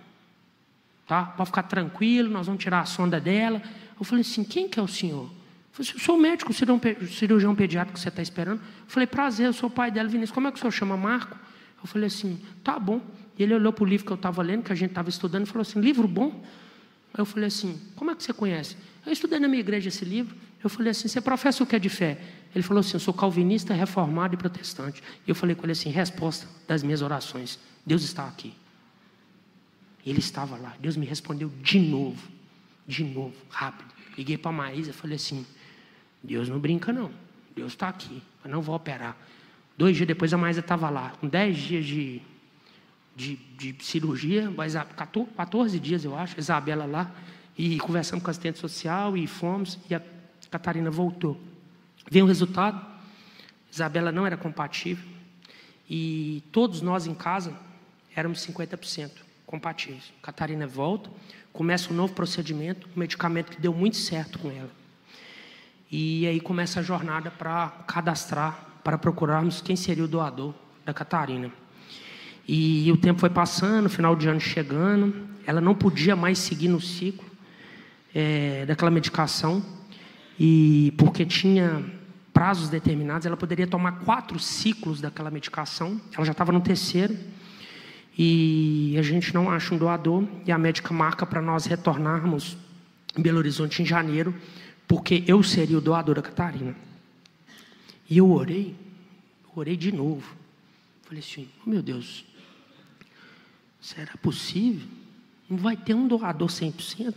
Tá? 1.06 1.24
Pode 1.24 1.48
ficar 1.48 1.62
tranquilo, 1.62 2.30
nós 2.30 2.46
vamos 2.46 2.62
tirar 2.62 2.80
a 2.80 2.84
sonda 2.84 3.18
dela. 3.18 3.62
Eu 3.98 4.04
falei 4.04 4.20
assim: 4.20 4.44
quem 4.44 4.68
que 4.68 4.78
é 4.78 4.82
o 4.82 4.88
senhor? 4.88 5.30
Assim, 5.78 5.92
eu 5.94 6.00
sou 6.00 6.16
o 6.16 6.20
médico, 6.20 6.52
cirurgião 6.52 7.54
pediátrico 7.54 7.94
que 7.94 8.00
você 8.00 8.10
está 8.10 8.20
esperando. 8.20 8.60
Eu 8.60 8.88
falei, 8.88 9.06
prazer, 9.06 9.46
eu 9.46 9.52
sou 9.52 9.70
o 9.70 9.72
pai 9.72 9.90
dela, 9.90 10.08
Vinícius. 10.08 10.34
Como 10.34 10.46
é 10.46 10.52
que 10.52 10.58
o 10.58 10.60
senhor 10.60 10.70
chama 10.70 10.96
Marco? 10.96 11.38
Eu 11.82 11.88
falei 11.88 12.08
assim, 12.08 12.38
tá 12.62 12.78
bom. 12.78 13.00
E 13.38 13.42
ele 13.42 13.54
olhou 13.54 13.72
para 13.72 13.84
o 13.84 13.86
livro 13.86 14.04
que 14.04 14.12
eu 14.12 14.16
estava 14.16 14.42
lendo, 14.42 14.64
que 14.64 14.72
a 14.72 14.74
gente 14.74 14.90
estava 14.90 15.08
estudando, 15.08 15.44
e 15.44 15.46
falou 15.46 15.62
assim: 15.62 15.80
livro 15.80 16.06
bom? 16.06 16.44
Aí 17.12 17.20
eu 17.20 17.24
falei 17.24 17.48
assim: 17.48 17.80
como 17.96 18.10
é 18.10 18.14
que 18.14 18.22
você 18.22 18.32
conhece? 18.32 18.76
Eu 19.04 19.12
estudei 19.12 19.38
na 19.38 19.48
minha 19.48 19.60
igreja 19.60 19.88
esse 19.88 20.04
livro. 20.04 20.36
Eu 20.62 20.70
falei 20.70 20.90
assim: 20.90 21.08
você 21.08 21.20
professa 21.20 21.62
o 21.62 21.66
que 21.66 21.76
é 21.76 21.78
de 21.78 21.88
fé? 21.88 22.20
Ele 22.54 22.62
falou 22.62 22.80
assim: 22.80 22.94
eu 22.94 23.00
sou 23.00 23.14
calvinista, 23.14 23.74
reformado 23.74 24.34
e 24.34 24.36
protestante. 24.36 25.02
E 25.26 25.30
eu 25.30 25.34
falei 25.34 25.54
com 25.54 25.64
ele 25.64 25.72
assim: 25.72 25.90
resposta 25.90 26.46
das 26.66 26.82
minhas 26.82 27.02
orações: 27.02 27.58
Deus 27.84 28.02
está 28.02 28.26
aqui. 28.26 28.54
Ele 30.04 30.18
estava 30.18 30.56
lá. 30.56 30.74
Deus 30.80 30.96
me 30.96 31.06
respondeu 31.06 31.50
de 31.62 31.78
novo. 31.78 32.28
De 32.86 33.04
novo, 33.04 33.36
rápido. 33.50 33.92
Liguei 34.16 34.36
para 34.36 34.50
a 34.50 34.54
Maísa 34.54 34.90
e 34.90 34.92
falei 34.92 35.16
assim: 35.16 35.46
Deus 36.22 36.48
não 36.48 36.58
brinca, 36.58 36.92
não. 36.92 37.10
Deus 37.54 37.72
está 37.72 37.88
aqui. 37.88 38.22
Eu 38.44 38.50
não 38.50 38.62
vou 38.62 38.74
operar. 38.74 39.16
Dois 39.76 39.96
dias 39.96 40.06
depois 40.06 40.32
a 40.32 40.38
Maísa 40.38 40.60
estava 40.60 40.90
lá. 40.90 41.10
Com 41.20 41.28
dez 41.28 41.56
dias 41.56 41.84
de, 41.84 42.20
de, 43.20 43.72
de 43.72 43.84
cirurgia, 43.84 44.50
14 45.36 45.78
dias, 45.78 46.04
eu 46.04 46.16
acho. 46.16 46.38
Isabela 46.38 46.86
lá. 46.86 47.10
E 47.56 47.78
conversamos 47.78 48.22
com 48.24 48.30
a 48.30 48.32
assistente 48.32 48.58
social 48.58 49.16
e 49.16 49.26
fomos. 49.26 49.78
E 49.88 49.94
a 49.94 50.02
Catarina 50.50 50.90
voltou. 50.90 51.38
Veio 52.10 52.24
o 52.24 52.28
resultado. 52.28 52.84
Isabela 53.70 54.10
não 54.10 54.26
era 54.26 54.36
compatível. 54.36 55.04
E 55.88 56.42
todos 56.50 56.80
nós 56.80 57.06
em 57.06 57.14
casa 57.14 57.54
éramos 58.16 58.46
50% 58.46 59.10
compatíveis. 59.44 60.12
Catarina 60.22 60.66
volta, 60.66 61.10
começa 61.52 61.92
um 61.92 61.96
novo 61.96 62.14
procedimento, 62.14 62.88
um 62.96 63.00
medicamento 63.00 63.50
que 63.50 63.60
deu 63.60 63.74
muito 63.74 63.96
certo 63.96 64.38
com 64.38 64.50
ela. 64.50 64.70
E 65.90 66.26
aí 66.26 66.40
começa 66.40 66.80
a 66.80 66.82
jornada 66.82 67.30
para 67.30 67.68
cadastrar, 67.86 68.64
para 68.82 68.96
procurarmos 68.96 69.60
quem 69.60 69.74
seria 69.76 70.04
o 70.04 70.08
doador 70.08 70.54
da 70.84 70.94
Catarina. 70.94 71.52
E 72.52 72.90
o 72.90 72.96
tempo 72.96 73.20
foi 73.20 73.30
passando, 73.30 73.88
final 73.88 74.16
de 74.16 74.28
ano 74.28 74.40
chegando, 74.40 75.14
ela 75.46 75.60
não 75.60 75.72
podia 75.72 76.16
mais 76.16 76.36
seguir 76.36 76.66
no 76.66 76.80
ciclo 76.80 77.24
é, 78.12 78.66
daquela 78.66 78.90
medicação, 78.90 79.64
e 80.36 80.92
porque 80.98 81.24
tinha 81.24 81.80
prazos 82.32 82.68
determinados, 82.68 83.24
ela 83.24 83.36
poderia 83.36 83.68
tomar 83.68 84.00
quatro 84.00 84.36
ciclos 84.40 85.00
daquela 85.00 85.30
medicação. 85.30 86.00
Ela 86.12 86.26
já 86.26 86.32
estava 86.32 86.50
no 86.50 86.60
terceiro. 86.60 87.16
E 88.18 88.96
a 88.98 89.02
gente 89.02 89.32
não 89.32 89.48
acha 89.48 89.72
um 89.72 89.78
doador. 89.78 90.26
E 90.44 90.50
a 90.50 90.58
médica 90.58 90.92
marca 90.92 91.24
para 91.24 91.40
nós 91.40 91.66
retornarmos 91.66 92.56
em 93.16 93.22
Belo 93.22 93.38
Horizonte 93.38 93.80
em 93.80 93.86
janeiro, 93.86 94.34
porque 94.88 95.22
eu 95.28 95.40
seria 95.44 95.78
o 95.78 95.80
doador 95.80 96.16
da 96.16 96.22
Catarina. 96.22 96.74
E 98.08 98.18
eu 98.18 98.28
orei, 98.28 98.74
orei 99.54 99.76
de 99.76 99.92
novo. 99.92 100.34
Falei 101.02 101.20
assim: 101.20 101.48
oh, 101.64 101.70
meu 101.70 101.82
Deus, 101.82 102.24
será 103.80 104.16
possível? 104.18 104.86
Não 105.48 105.56
vai 105.56 105.76
ter 105.76 105.94
um 105.94 106.06
doador 106.06 106.48
100%? 106.48 107.14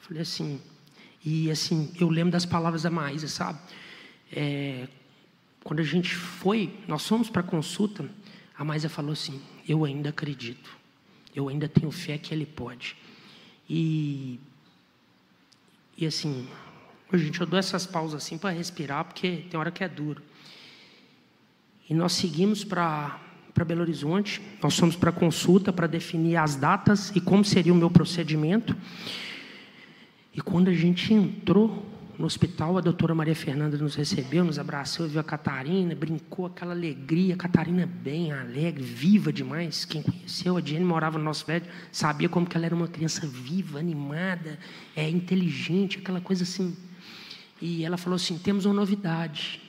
Falei 0.00 0.22
assim, 0.22 0.60
e 1.24 1.50
assim, 1.50 1.92
eu 1.98 2.08
lembro 2.08 2.30
das 2.30 2.46
palavras 2.46 2.82
da 2.82 2.90
Maísa, 2.90 3.26
sabe? 3.26 3.58
É, 4.32 4.86
quando 5.64 5.80
a 5.80 5.84
gente 5.84 6.14
foi, 6.14 6.72
nós 6.86 7.06
fomos 7.06 7.28
para 7.28 7.40
a 7.40 7.44
consulta, 7.44 8.08
a 8.56 8.64
Maísa 8.64 8.88
falou 8.88 9.12
assim: 9.12 9.42
Eu 9.68 9.84
ainda 9.84 10.10
acredito, 10.10 10.70
eu 11.34 11.48
ainda 11.48 11.68
tenho 11.68 11.90
fé 11.90 12.16
que 12.16 12.32
ele 12.32 12.46
pode. 12.46 12.96
E, 13.68 14.38
e 15.96 16.06
assim, 16.06 16.48
gente, 17.12 17.40
eu 17.40 17.46
dou 17.46 17.58
essas 17.58 17.84
pausas 17.84 18.22
assim 18.22 18.38
para 18.38 18.50
respirar, 18.50 19.04
porque 19.04 19.44
tem 19.50 19.58
hora 19.58 19.72
que 19.72 19.82
é 19.82 19.88
duro. 19.88 20.22
E 21.90 21.94
nós 21.94 22.12
seguimos 22.12 22.62
para 22.62 23.20
para 23.56 23.64
Belo 23.64 23.80
Horizonte, 23.80 24.42
nós 24.62 24.78
fomos 24.78 24.96
para 24.96 25.10
consulta 25.10 25.72
para 25.72 25.86
definir 25.86 26.36
as 26.36 26.56
datas 26.56 27.10
e 27.16 27.22
como 27.22 27.42
seria 27.42 27.72
o 27.72 27.76
meu 27.76 27.90
procedimento. 27.90 28.76
E 30.34 30.42
quando 30.42 30.68
a 30.68 30.74
gente 30.74 31.14
entrou 31.14 31.86
no 32.18 32.26
hospital, 32.26 32.76
a 32.76 32.82
doutora 32.82 33.14
Maria 33.14 33.34
Fernanda 33.34 33.78
nos 33.78 33.94
recebeu, 33.94 34.44
nos 34.44 34.58
abraçou, 34.58 35.08
viu 35.08 35.18
a 35.18 35.24
Catarina, 35.24 35.94
brincou 35.94 36.44
aquela 36.44 36.74
alegria. 36.74 37.32
A 37.32 37.38
Catarina 37.38 37.84
é 37.84 37.86
bem 37.86 38.30
alegre, 38.30 38.84
viva 38.84 39.32
demais. 39.32 39.86
Quem 39.86 40.02
conheceu 40.02 40.58
a 40.58 40.60
Diane 40.60 40.84
morava 40.84 41.16
no 41.16 41.24
nosso 41.24 41.46
prédio, 41.46 41.70
sabia 41.90 42.28
como 42.28 42.46
que 42.46 42.58
ela 42.58 42.66
era 42.66 42.74
uma 42.74 42.88
criança 42.88 43.26
viva, 43.26 43.78
animada, 43.78 44.58
é, 44.94 45.08
inteligente, 45.08 45.96
aquela 45.96 46.20
coisa 46.20 46.42
assim. 46.42 46.76
E 47.58 47.86
ela 47.86 47.96
falou 47.96 48.16
assim: 48.16 48.36
temos 48.36 48.66
uma 48.66 48.74
novidade. 48.74 49.65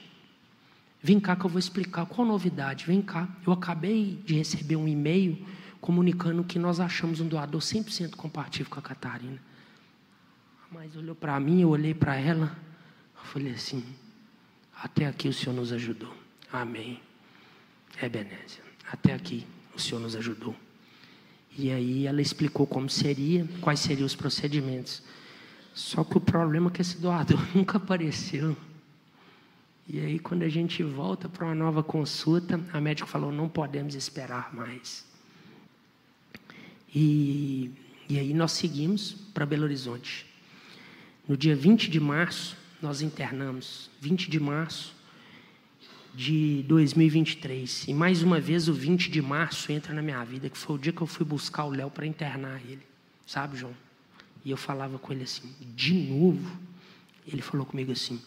Vem 1.02 1.20
cá 1.20 1.36
que 1.36 1.44
eu 1.44 1.50
vou 1.50 1.58
explicar 1.58 2.06
qual 2.06 2.26
novidade. 2.26 2.84
Vem 2.86 3.00
cá. 3.00 3.28
Eu 3.46 3.52
acabei 3.52 4.20
de 4.24 4.34
receber 4.34 4.76
um 4.76 4.88
e-mail 4.88 5.46
comunicando 5.80 6.42
que 6.44 6.58
nós 6.58 6.80
achamos 6.80 7.20
um 7.20 7.28
doador 7.28 7.60
100% 7.60 8.16
compatível 8.16 8.70
com 8.70 8.80
a 8.80 8.82
Catarina. 8.82 9.40
Mas 10.70 10.94
olhou 10.96 11.14
para 11.14 11.38
mim, 11.40 11.62
eu 11.62 11.70
olhei 11.70 11.94
para 11.94 12.16
ela, 12.16 12.56
eu 13.16 13.24
falei 13.24 13.52
assim: 13.52 13.82
até 14.82 15.06
aqui 15.06 15.28
o 15.28 15.32
Senhor 15.32 15.54
nos 15.54 15.72
ajudou. 15.72 16.12
Amém. 16.52 17.00
Ebenezer, 18.02 18.62
até 18.90 19.14
aqui 19.14 19.46
o 19.74 19.80
Senhor 19.80 20.00
nos 20.00 20.14
ajudou. 20.14 20.54
E 21.56 21.70
aí 21.70 22.06
ela 22.06 22.20
explicou 22.20 22.66
como 22.66 22.88
seria, 22.88 23.48
quais 23.60 23.80
seriam 23.80 24.06
os 24.06 24.14
procedimentos. 24.14 25.02
Só 25.74 26.04
que 26.04 26.18
o 26.18 26.20
problema 26.20 26.68
é 26.68 26.72
que 26.72 26.82
esse 26.82 26.98
doador 26.98 27.40
nunca 27.54 27.78
apareceu. 27.78 28.56
E 29.88 30.00
aí, 30.00 30.18
quando 30.18 30.42
a 30.42 30.48
gente 30.50 30.82
volta 30.82 31.30
para 31.30 31.46
uma 31.46 31.54
nova 31.54 31.82
consulta, 31.82 32.60
a 32.74 32.80
médica 32.80 33.06
falou: 33.06 33.32
não 33.32 33.48
podemos 33.48 33.94
esperar 33.94 34.54
mais. 34.54 35.06
E, 36.94 37.70
e 38.06 38.18
aí 38.18 38.34
nós 38.34 38.52
seguimos 38.52 39.12
para 39.32 39.46
Belo 39.46 39.64
Horizonte. 39.64 40.26
No 41.26 41.38
dia 41.38 41.56
20 41.56 41.90
de 41.90 41.98
março, 41.98 42.54
nós 42.82 43.00
internamos. 43.00 43.90
20 43.98 44.30
de 44.30 44.38
março 44.38 44.94
de 46.14 46.64
2023. 46.68 47.88
E 47.88 47.94
mais 47.94 48.22
uma 48.22 48.38
vez 48.38 48.68
o 48.68 48.74
20 48.74 49.10
de 49.10 49.22
março 49.22 49.72
entra 49.72 49.94
na 49.94 50.02
minha 50.02 50.22
vida, 50.22 50.50
que 50.50 50.58
foi 50.58 50.76
o 50.76 50.78
dia 50.78 50.92
que 50.92 51.00
eu 51.00 51.06
fui 51.06 51.24
buscar 51.24 51.64
o 51.64 51.70
Léo 51.70 51.90
para 51.90 52.06
internar 52.06 52.60
ele. 52.68 52.82
Sabe, 53.26 53.56
João? 53.56 53.74
E 54.44 54.50
eu 54.50 54.56
falava 54.58 54.98
com 54.98 55.14
ele 55.14 55.24
assim, 55.24 55.50
de 55.74 55.94
novo. 55.94 56.58
Ele 57.26 57.40
falou 57.40 57.64
comigo 57.64 57.92
assim: 57.92 58.20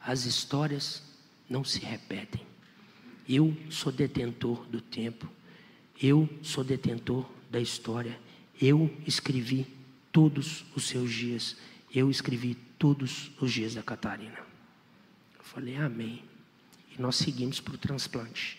as 0.00 0.24
histórias 0.24 1.05
não 1.48 1.64
se 1.64 1.80
repetem. 1.80 2.40
Eu 3.28 3.56
sou 3.70 3.92
detentor 3.92 4.64
do 4.66 4.80
tempo. 4.80 5.28
Eu 6.00 6.28
sou 6.42 6.62
detentor 6.62 7.28
da 7.50 7.60
história. 7.60 8.18
Eu 8.60 8.90
escrevi 9.06 9.66
todos 10.12 10.64
os 10.74 10.86
seus 10.86 11.12
dias 11.12 11.56
eu 11.98 12.10
escrevi 12.10 12.54
todos 12.78 13.30
os 13.40 13.50
dias 13.50 13.74
da 13.74 13.82
Catarina. 13.82 14.38
Eu 15.38 15.42
falei, 15.42 15.76
amém. 15.76 16.22
E 16.96 17.00
nós 17.00 17.16
seguimos 17.16 17.58
para 17.58 17.74
o 17.74 17.78
transplante. 17.78 18.58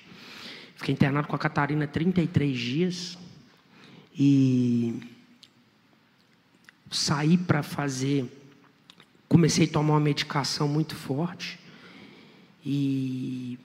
Fiquei 0.75 0.93
internado 0.93 1.27
com 1.27 1.35
a 1.35 1.39
Catarina 1.39 1.87
33 1.87 2.57
dias. 2.57 3.17
E 4.17 4.99
saí 6.89 7.37
para 7.37 7.61
fazer. 7.61 8.25
Comecei 9.27 9.67
a 9.67 9.71
tomar 9.71 9.93
uma 9.93 9.99
medicação 9.99 10.67
muito 10.67 10.95
forte. 10.95 11.59
E 12.69 13.57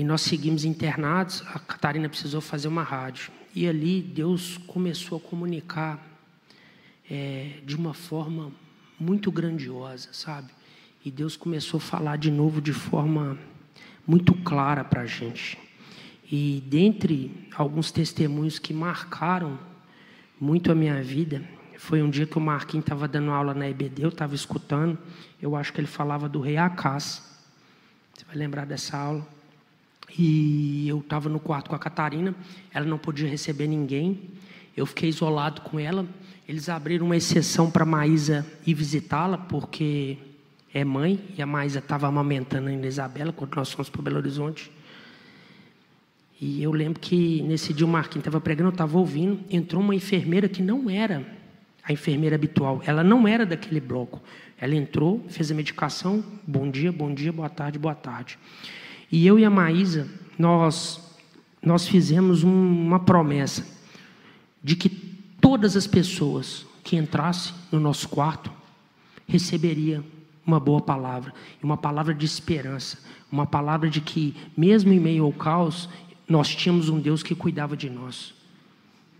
E 0.00 0.02
nós 0.02 0.22
seguimos 0.22 0.64
internados. 0.64 1.42
A 1.48 1.58
Catarina 1.58 2.08
precisou 2.08 2.40
fazer 2.40 2.68
uma 2.68 2.82
rádio. 2.82 3.30
E 3.54 3.68
ali 3.68 4.00
Deus 4.00 4.56
começou 4.56 5.18
a 5.18 5.20
comunicar 5.20 6.02
é, 7.10 7.58
de 7.66 7.76
uma 7.76 7.92
forma 7.92 8.50
muito 8.98 9.30
grandiosa, 9.30 10.08
sabe? 10.12 10.50
E 11.04 11.10
Deus 11.10 11.36
começou 11.36 11.76
a 11.76 11.80
falar 11.82 12.16
de 12.16 12.30
novo 12.30 12.62
de 12.62 12.72
forma 12.72 13.38
muito 14.06 14.32
clara 14.32 14.82
para 14.82 15.02
a 15.02 15.06
gente. 15.06 15.58
E 16.32 16.62
dentre 16.66 17.48
alguns 17.54 17.92
testemunhos 17.92 18.58
que 18.58 18.72
marcaram 18.72 19.58
muito 20.40 20.72
a 20.72 20.74
minha 20.74 21.02
vida, 21.02 21.44
foi 21.80 22.02
um 22.02 22.10
dia 22.10 22.26
que 22.26 22.36
o 22.36 22.40
Marquinhos 22.40 22.84
estava 22.84 23.08
dando 23.08 23.30
aula 23.30 23.54
na 23.54 23.66
EBD, 23.66 24.02
eu 24.02 24.10
estava 24.10 24.34
escutando, 24.34 24.98
eu 25.40 25.56
acho 25.56 25.72
que 25.72 25.80
ele 25.80 25.86
falava 25.86 26.28
do 26.28 26.38
rei 26.38 26.58
Acas. 26.58 27.22
Você 28.12 28.22
vai 28.26 28.36
lembrar 28.36 28.66
dessa 28.66 28.98
aula? 28.98 29.26
E 30.16 30.86
eu 30.86 30.98
estava 30.98 31.30
no 31.30 31.40
quarto 31.40 31.70
com 31.70 31.74
a 31.74 31.78
Catarina, 31.78 32.34
ela 32.70 32.84
não 32.84 32.98
podia 32.98 33.26
receber 33.26 33.66
ninguém. 33.66 34.20
Eu 34.76 34.84
fiquei 34.84 35.08
isolado 35.08 35.62
com 35.62 35.80
ela. 35.80 36.06
Eles 36.46 36.68
abriram 36.68 37.06
uma 37.06 37.16
exceção 37.16 37.70
para 37.70 37.86
Maísa 37.86 38.46
ir 38.66 38.74
visitá-la, 38.74 39.38
porque 39.38 40.18
é 40.74 40.84
mãe, 40.84 41.18
e 41.36 41.40
a 41.40 41.46
Maísa 41.46 41.78
estava 41.78 42.06
amamentando 42.06 42.68
a 42.68 42.86
Isabela 42.86 43.32
quando 43.32 43.56
nós 43.56 43.72
fomos 43.72 43.88
para 43.88 44.02
Belo 44.02 44.18
Horizonte. 44.18 44.70
E 46.38 46.62
eu 46.62 46.72
lembro 46.72 47.00
que 47.00 47.40
nesse 47.40 47.72
dia 47.72 47.86
o 47.86 47.88
Marquinhos 47.88 48.20
estava 48.20 48.38
pregando, 48.38 48.68
eu 48.68 48.74
estava 48.74 48.98
ouvindo, 48.98 49.40
entrou 49.50 49.82
uma 49.82 49.94
enfermeira 49.94 50.46
que 50.46 50.60
não 50.62 50.90
era 50.90 51.39
a 51.90 51.92
enfermeira 51.92 52.36
habitual, 52.36 52.80
ela 52.86 53.02
não 53.02 53.26
era 53.26 53.44
daquele 53.44 53.80
bloco. 53.80 54.22
Ela 54.56 54.76
entrou, 54.76 55.24
fez 55.28 55.50
a 55.50 55.54
medicação, 55.54 56.24
bom 56.46 56.70
dia, 56.70 56.92
bom 56.92 57.12
dia, 57.12 57.32
boa 57.32 57.48
tarde, 57.48 57.80
boa 57.80 57.96
tarde. 57.96 58.38
E 59.10 59.26
eu 59.26 59.40
e 59.40 59.44
a 59.44 59.50
Maísa, 59.50 60.08
nós, 60.38 61.18
nós 61.60 61.88
fizemos 61.88 62.44
uma 62.44 63.00
promessa 63.00 63.66
de 64.62 64.76
que 64.76 64.88
todas 65.40 65.76
as 65.76 65.86
pessoas 65.88 66.64
que 66.84 66.96
entrassem 66.96 67.54
no 67.72 67.80
nosso 67.80 68.08
quarto 68.08 68.52
receberiam 69.26 70.04
uma 70.46 70.60
boa 70.60 70.80
palavra, 70.80 71.34
uma 71.60 71.76
palavra 71.76 72.14
de 72.14 72.24
esperança, 72.24 72.98
uma 73.32 73.46
palavra 73.46 73.90
de 73.90 74.00
que, 74.00 74.36
mesmo 74.56 74.92
em 74.92 75.00
meio 75.00 75.24
ao 75.24 75.32
caos, 75.32 75.88
nós 76.28 76.54
tínhamos 76.54 76.88
um 76.88 77.00
Deus 77.00 77.24
que 77.24 77.34
cuidava 77.34 77.76
de 77.76 77.90
nós. 77.90 78.39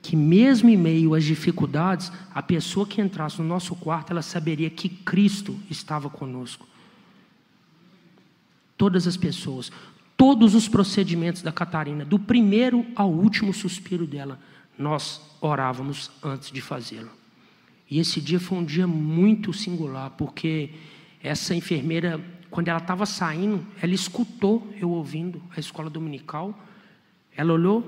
Que 0.03 0.17
mesmo 0.17 0.69
em 0.69 0.77
meio 0.77 1.15
às 1.15 1.25
dificuldades, 1.25 2.11
a 2.35 2.43
pessoa 2.43 2.87
que 2.87 3.01
entrasse 3.01 3.41
no 3.41 3.47
nosso 3.47 3.75
quarto, 3.75 4.11
ela 4.11 4.23
saberia 4.23 4.71
que 4.71 4.89
Cristo 4.89 5.59
estava 5.69 6.09
conosco 6.09 6.67
todas 8.81 9.07
as 9.07 9.15
pessoas, 9.15 9.71
todos 10.17 10.55
os 10.55 10.67
procedimentos 10.67 11.43
da 11.43 11.53
Catarina, 11.53 12.03
do 12.03 12.19
primeiro 12.19 12.87
ao 12.97 13.11
último 13.11 13.53
suspiro 13.53 14.07
dela, 14.07 14.41
nós 14.79 15.21
orávamos 15.39 16.11
antes 16.23 16.51
de 16.51 16.63
fazê-lo. 16.63 17.11
E 17.91 17.99
esse 17.99 18.23
dia 18.23 18.41
foi 18.41 18.57
um 18.57 18.65
dia 18.65 18.87
muito 18.87 19.53
singular, 19.53 20.09
porque 20.13 20.71
essa 21.23 21.55
enfermeira, 21.55 22.19
quando 22.51 22.69
ela 22.69 22.79
estava 22.79 23.05
saindo, 23.05 23.67
ela 23.83 23.93
escutou 23.93 24.67
eu 24.81 24.89
ouvindo 24.89 25.43
a 25.55 25.61
escola 25.61 25.91
dominical, 25.91 26.59
ela 27.37 27.53
olhou, 27.53 27.85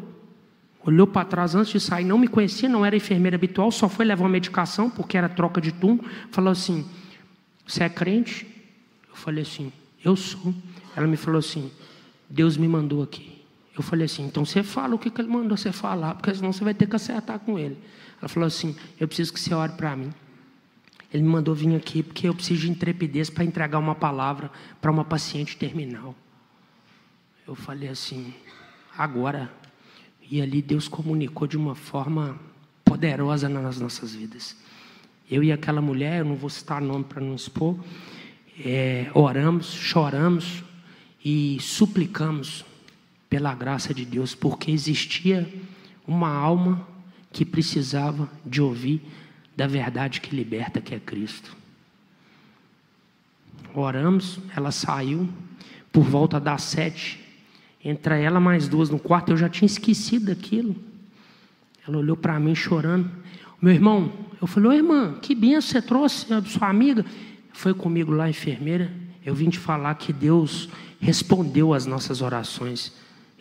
olhou 0.85 1.07
para 1.07 1.25
trás 1.25 1.55
antes 1.55 1.73
de 1.73 1.81
sair, 1.81 2.05
não 2.05 2.19
me 2.19 2.29
conhecia, 2.29 2.69
não 2.69 2.85
era 2.85 2.97
enfermeira 2.97 3.37
habitual, 3.37 3.71
só 3.71 3.89
foi 3.89 4.05
levar 4.05 4.25
uma 4.25 4.31
medicação, 4.31 4.91
porque 4.91 5.17
era 5.17 5.29
troca 5.29 5.61
de 5.61 5.73
turno, 5.73 6.05
falou 6.31 6.51
assim: 6.51 6.87
Você 7.67 7.85
é 7.85 7.89
crente? 7.89 8.47
Eu 9.09 9.17
falei 9.17 9.43
assim: 9.43 9.73
Eu 10.05 10.17
sou. 10.17 10.55
Ela 10.97 11.07
me 11.07 11.17
falou 11.17 11.39
assim: 11.39 11.71
Deus 12.29 12.57
me 12.57 12.69
mandou 12.69 13.03
aqui. 13.03 13.43
Eu 13.77 13.83
falei 13.83 14.05
assim: 14.05 14.25
então 14.27 14.45
você 14.45 14.63
fala 14.63 14.95
o 14.95 14.99
que, 14.99 15.11
que 15.11 15.21
ele 15.21 15.29
mandou 15.29 15.57
você 15.57 15.73
falar, 15.73 16.15
porque 16.15 16.35
senão 16.35 16.53
você 16.53 16.63
vai 16.63 16.75
ter 16.75 16.87
que 16.87 16.97
acertar 16.97 17.39
com 17.39 17.59
ele. 17.59 17.79
Ela 18.21 18.29
falou 18.29 18.47
assim: 18.47 18.77
eu 19.01 19.07
preciso 19.09 19.33
que 19.33 19.41
você 19.41 19.55
ore 19.55 19.73
para 19.73 19.97
mim. 19.97 20.13
Ele 21.13 21.23
me 21.23 21.29
mandou 21.29 21.55
vir 21.55 21.75
aqui 21.77 22.03
porque 22.03 22.27
eu 22.27 22.35
preciso 22.35 22.63
de 22.63 22.71
intrepidez 22.71 23.29
para 23.29 23.45
entregar 23.45 23.79
uma 23.79 23.95
palavra 23.95 24.51
para 24.81 24.91
uma 24.91 25.05
paciente 25.05 25.57
terminal. 25.57 26.15
Eu 27.47 27.55
falei 27.55 27.89
assim: 27.89 28.35
agora. 28.97 29.62
E 30.33 30.41
ali 30.41 30.63
Deus 30.63 30.89
comunicou 30.89 31.47
de 31.47 31.59
uma 31.59 31.75
forma 31.75 32.41
poderosa 32.83 33.51
nas 33.51 33.79
nossas 33.79 34.15
vidas. 34.15 34.57
Eu 35.31 35.45
e 35.45 35.53
aquela 35.53 35.83
mulher, 35.83 36.21
eu 36.21 36.25
não 36.25 36.37
vou 36.37 36.49
citar 36.49 36.81
nome 36.81 37.05
para 37.05 37.21
não 37.21 37.35
expor, 37.35 37.79
é, 38.65 39.11
oramos, 39.13 39.67
choramos 39.75 40.65
e 41.23 41.59
suplicamos 41.61 42.65
pela 43.29 43.55
graça 43.55 43.93
de 43.93 44.07
Deus, 44.07 44.35
porque 44.35 44.71
existia 44.71 45.47
uma 46.09 46.31
alma 46.31 46.89
que 47.31 47.45
precisava 47.45 48.27
de 48.43 48.63
ouvir 48.63 49.03
da 49.55 49.67
verdade 49.67 50.23
que 50.23 50.35
liberta, 50.35 50.81
que 50.81 50.95
é 50.95 50.99
Cristo. 50.99 51.55
Oramos, 53.75 54.39
ela 54.57 54.73
saiu 54.73 55.29
por 55.93 56.05
volta 56.05 56.41
das 56.41 56.63
sete. 56.63 57.22
Entra 57.85 58.17
ela 58.17 58.39
mais 58.39 58.69
duas 58.69 58.91
no 58.91 58.99
quarto, 58.99 59.33
eu 59.33 59.37
já 59.37 59.49
tinha 59.49 59.67
esquecido 59.67 60.27
daquilo. 60.27 60.77
Ela 61.87 61.99
olhou 61.99 62.17
para 62.17 62.39
mim 62.39 62.55
chorando. 62.55 63.11
Meu 63.61 63.73
irmão, 63.73 64.13
eu 64.41 64.47
falei, 64.47 64.71
ô 64.71 64.73
irmã, 64.73 65.15
que 65.21 65.35
benção 65.35 65.81
você 65.81 65.83
trouxe 65.83 66.27
sua 66.47 66.69
amiga. 66.69 67.05
Foi 67.53 67.75
comigo 67.75 68.13
lá, 68.13 68.29
enfermeira. 68.29 68.93
Eu 69.25 69.35
vim 69.35 69.49
te 69.49 69.59
falar 69.59 69.95
que 69.97 70.13
Deus 70.13 70.69
respondeu 71.01 71.75
às 71.75 71.87
nossas 71.87 72.23
orações. 72.23 72.93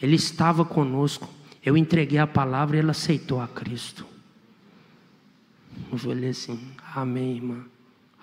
Ele 0.02 0.16
estava 0.16 0.66
conosco. 0.66 1.30
Eu 1.64 1.78
entreguei 1.78 2.18
a 2.18 2.28
palavra 2.28 2.78
e 2.78 2.80
ela 2.80 2.92
aceitou 2.92 3.40
a 3.40 3.48
Cristo. 3.48 4.06
Eu 5.92 5.98
falei 5.98 6.30
assim: 6.30 6.60
Amém, 6.96 7.36
irmã. 7.36 7.66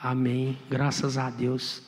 Amém. 0.00 0.58
Graças 0.68 1.16
a 1.16 1.30
Deus. 1.30 1.82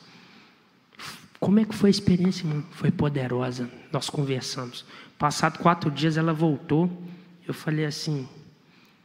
Como 1.41 1.59
é 1.59 1.65
que 1.65 1.73
foi 1.73 1.89
a 1.89 1.91
experiência, 1.91 2.45
irmã? 2.45 2.63
Foi 2.69 2.91
poderosa. 2.91 3.67
Nós 3.91 4.11
conversamos. 4.11 4.85
Passado 5.17 5.57
quatro 5.57 5.89
dias 5.89 6.15
ela 6.15 6.31
voltou. 6.31 6.87
Eu 7.47 7.53
falei 7.53 7.83
assim: 7.83 8.29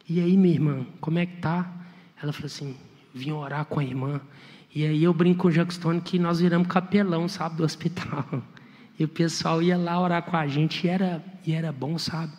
E 0.07 0.21
aí, 0.21 0.37
minha 0.37 0.53
irmã, 0.53 0.87
como 1.01 1.19
é 1.19 1.25
que 1.25 1.39
tá? 1.39 1.67
Ela 2.23 2.35
falou 2.35 2.47
assim: 2.47 2.77
Vim 3.15 3.33
orar 3.33 3.65
com 3.65 3.81
a 3.81 3.85
irmã. 3.85 4.21
E 4.75 4.85
aí 4.85 5.03
eu 5.03 5.15
brinco 5.15 5.45
com 5.45 5.49
o 5.49 5.51
Jackstone 5.51 6.03
que 6.03 6.19
nós 6.19 6.39
viramos 6.39 6.69
capelão, 6.69 7.27
sabe, 7.27 7.57
do 7.57 7.65
hospital. 7.65 8.25
E 8.99 9.05
o 9.05 9.09
pessoal 9.09 9.63
ia 9.63 9.77
lá 9.77 10.01
orar 10.01 10.23
com 10.23 10.39
a 10.39 10.47
gente 10.47 10.87
e 10.87 10.89
era, 10.89 11.23
e 11.47 11.53
era 11.53 11.71
bom, 11.71 11.99
sabe? 11.99 12.33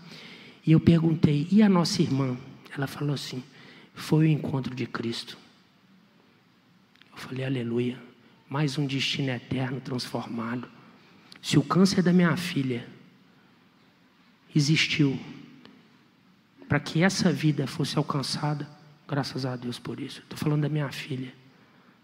E 0.66 0.72
eu 0.72 0.80
perguntei, 0.80 1.48
e 1.52 1.62
a 1.62 1.70
nossa 1.70 2.02
irmã? 2.02 2.36
Ela 2.76 2.88
falou 2.88 3.14
assim: 3.14 3.44
foi 3.94 4.26
o 4.26 4.28
encontro 4.28 4.74
de 4.74 4.88
Cristo. 4.88 5.38
Eu 7.12 7.18
falei, 7.18 7.46
aleluia, 7.46 8.00
mais 8.50 8.78
um 8.78 8.86
destino 8.86 9.30
eterno 9.30 9.82
transformado. 9.82 10.68
Se 11.42 11.58
o 11.58 11.64
câncer 11.64 12.02
da 12.02 12.14
minha 12.14 12.36
filha 12.38 12.88
existiu 14.56 15.20
para 16.68 16.80
que 16.80 17.04
essa 17.04 17.32
vida 17.32 17.68
fosse 17.68 17.98
alcançada, 17.98 18.68
graças 19.08 19.46
a 19.46 19.56
Deus 19.56 19.80
por 19.80 20.00
isso. 20.00 20.20
Estou 20.20 20.38
falando 20.38 20.62
da 20.62 20.70
minha 20.70 20.92
filha, 20.92 21.34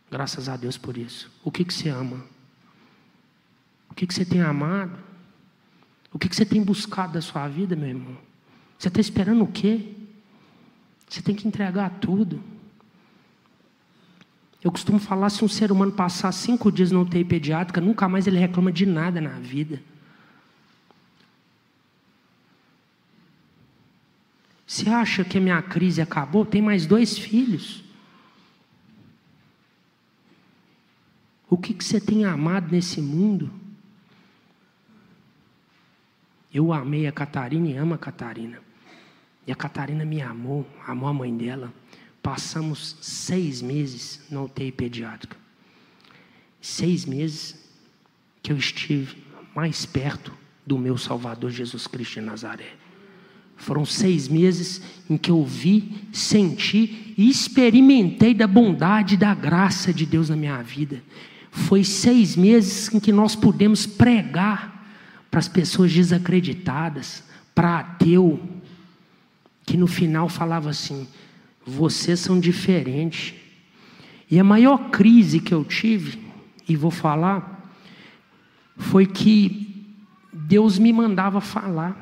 graças 0.10 0.48
a 0.48 0.56
Deus 0.56 0.78
por 0.78 0.98
isso. 0.98 1.32
O 1.44 1.52
que, 1.52 1.66
que 1.66 1.74
você 1.74 1.90
ama? 1.90 2.24
O 3.90 3.94
que, 3.94 4.08
que 4.08 4.14
você 4.14 4.26
tem 4.26 4.42
amado? 4.42 4.98
O 6.12 6.20
que, 6.20 6.30
que 6.30 6.36
você 6.36 6.46
tem 6.46 6.64
buscado 6.64 7.14
da 7.14 7.22
sua 7.22 7.48
vida, 7.48 7.76
meu 7.76 7.90
irmão? 7.90 8.18
Você 8.78 8.88
está 8.88 9.00
esperando 9.02 9.44
o 9.44 9.48
quê? 9.48 9.94
Você 11.08 11.22
tem 11.22 11.36
que 11.36 11.48
entregar 11.48 11.90
tudo. 12.00 12.44
Eu 14.64 14.72
costumo 14.72 14.98
falar: 14.98 15.30
se 15.30 15.44
um 15.44 15.48
ser 15.48 15.72
humano 15.72 15.92
passar 15.92 16.32
cinco 16.32 16.72
dias 16.72 16.92
no 16.92 17.02
UTI 17.02 17.26
pediátrica, 17.26 17.82
nunca 17.82 18.08
mais 18.08 18.26
ele 18.26 18.40
reclama 18.40 18.72
de 18.72 18.86
nada 18.86 19.20
na 19.20 19.38
vida. 19.40 19.82
Você 24.66 24.90
acha 24.90 25.24
que 25.24 25.38
a 25.38 25.42
minha 25.42 25.62
crise 25.62 26.02
acabou? 26.02 26.46
Tem 26.46 26.62
mais 26.62 26.86
dois 26.86 27.18
filhos. 27.18 27.84
O 31.50 31.58
que, 31.58 31.74
que 31.74 31.84
você 31.84 32.00
tem 32.00 32.26
amado 32.26 32.72
nesse 32.72 33.00
mundo? 33.00 33.52
Eu 36.52 36.72
amei 36.72 37.06
a 37.06 37.12
Catarina 37.12 37.68
e 37.68 37.78
amo 37.78 37.94
a 37.94 37.98
Catarina. 37.98 38.60
E 39.46 39.52
a 39.52 39.56
Catarina 39.56 40.06
me 40.06 40.22
amou, 40.22 40.66
amou 40.88 41.10
a 41.10 41.14
mãe 41.14 41.36
dela. 41.36 41.72
Passamos 42.24 42.96
seis 43.02 43.62
meses 43.62 44.22
na 44.32 44.42
UTI 44.42 44.72
pediátrica. 44.72 45.36
Seis 46.62 47.06
meses 47.06 47.70
que 48.42 48.52
eu 48.52 48.58
estive 48.58 49.18
mais 49.54 49.86
perto 49.86 50.34
do 50.66 50.78
meu 50.78 50.98
Salvador 50.98 51.52
Jesus 51.52 51.86
Cristo 51.86 52.16
de 52.16 52.22
Nazaré. 52.22 52.76
Foram 53.58 53.86
seis 53.86 54.28
meses 54.30 54.82
em 55.10 55.18
que 55.18 55.30
eu 55.30 55.44
vi, 55.44 56.08
senti 56.12 57.14
e 57.18 57.30
experimentei 57.30 58.34
da 58.34 58.48
bondade 58.48 59.16
e 59.16 59.18
da 59.18 59.36
graça 59.36 59.94
de 59.94 60.06
Deus 60.06 60.30
na 60.30 60.36
minha 60.38 60.62
vida. 60.62 61.04
Foi 61.52 61.84
seis 61.84 62.36
meses 62.36 62.94
em 62.94 63.00
que 63.00 63.12
nós 63.12 63.36
pudemos 63.36 63.86
pregar 63.86 64.88
para 65.30 65.40
as 65.40 65.48
pessoas 65.48 65.94
desacreditadas, 65.94 67.24
para 67.54 67.80
ateu, 67.80 68.40
que 69.66 69.78
no 69.78 69.88
final 69.88 70.28
falava 70.30 70.70
assim: 70.70 71.08
vocês 71.66 72.20
são 72.20 72.40
diferentes. 72.40 73.34
E 74.30 74.40
a 74.40 74.44
maior 74.44 74.90
crise 74.90 75.40
que 75.40 75.54
eu 75.54 75.64
tive, 75.64 76.20
e 76.68 76.76
vou 76.76 76.92
falar, 76.92 77.72
foi 78.78 79.06
que 79.06 79.86
Deus 80.32 80.80
me 80.80 80.92
mandava 80.92 81.40
falar. 81.40 82.00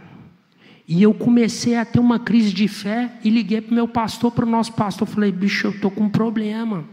E 0.88 1.02
eu 1.04 1.14
comecei 1.14 1.76
a 1.76 1.86
ter 1.86 2.00
uma 2.00 2.20
crise 2.20 2.54
de 2.54 2.68
fé 2.68 3.12
e 3.24 3.30
liguei 3.30 3.62
para 3.62 3.72
o 3.72 3.76
meu 3.76 3.88
pastor, 3.88 4.32
para 4.32 4.46
o 4.46 4.50
nosso 4.50 4.74
pastor. 4.74 5.08
Falei, 5.08 5.32
bicho, 5.32 5.68
eu 5.68 5.72
estou 5.72 5.92
com 5.92 6.06
um 6.06 6.10
problema. 6.10 6.84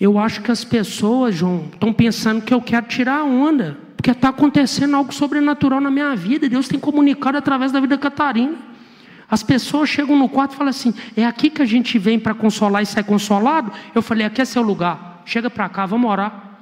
Eu 0.00 0.18
acho 0.18 0.40
que 0.42 0.50
as 0.50 0.64
pessoas, 0.64 1.34
João, 1.34 1.68
estão 1.72 1.92
pensando 1.92 2.42
que 2.42 2.54
eu 2.54 2.60
quero 2.60 2.86
tirar 2.86 3.18
a 3.18 3.24
onda. 3.24 3.78
Porque 3.96 4.10
está 4.10 4.30
acontecendo 4.30 4.96
algo 4.96 5.12
sobrenatural 5.12 5.80
na 5.80 5.90
minha 5.90 6.16
vida. 6.16 6.48
Deus 6.48 6.68
tem 6.68 6.80
comunicado 6.80 7.36
através 7.36 7.70
da 7.70 7.80
vida 7.80 7.96
da 7.96 8.02
Catarina. 8.02 8.69
As 9.30 9.42
pessoas 9.42 9.88
chegam 9.88 10.16
no 10.16 10.28
quarto 10.28 10.54
e 10.54 10.56
falam 10.56 10.70
assim: 10.70 10.92
é 11.16 11.24
aqui 11.24 11.48
que 11.48 11.62
a 11.62 11.66
gente 11.66 11.98
vem 11.98 12.18
para 12.18 12.34
consolar 12.34 12.82
e 12.82 12.86
sai 12.86 13.04
consolado? 13.04 13.72
Eu 13.94 14.02
falei: 14.02 14.26
aqui 14.26 14.40
é 14.40 14.44
seu 14.44 14.62
lugar. 14.62 15.22
Chega 15.24 15.48
para 15.48 15.68
cá, 15.68 15.86
vamos 15.86 16.10
orar. 16.10 16.58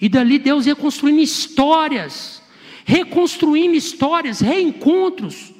E 0.00 0.08
dali 0.08 0.38
Deus 0.38 0.66
ia 0.66 0.76
construindo 0.76 1.20
histórias, 1.20 2.42
reconstruindo 2.84 3.74
histórias, 3.74 4.40
reencontros 4.40 5.54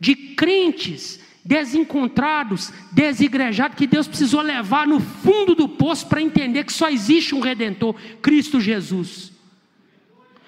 de 0.00 0.14
crentes 0.14 1.20
desencontrados, 1.44 2.72
desigrejados, 2.92 3.76
que 3.76 3.86
Deus 3.86 4.06
precisou 4.06 4.42
levar 4.42 4.86
no 4.86 5.00
fundo 5.00 5.54
do 5.54 5.68
poço 5.68 6.06
para 6.06 6.20
entender 6.20 6.64
que 6.64 6.72
só 6.72 6.90
existe 6.90 7.34
um 7.34 7.40
redentor, 7.40 7.94
Cristo 8.20 8.60
Jesus. 8.60 9.32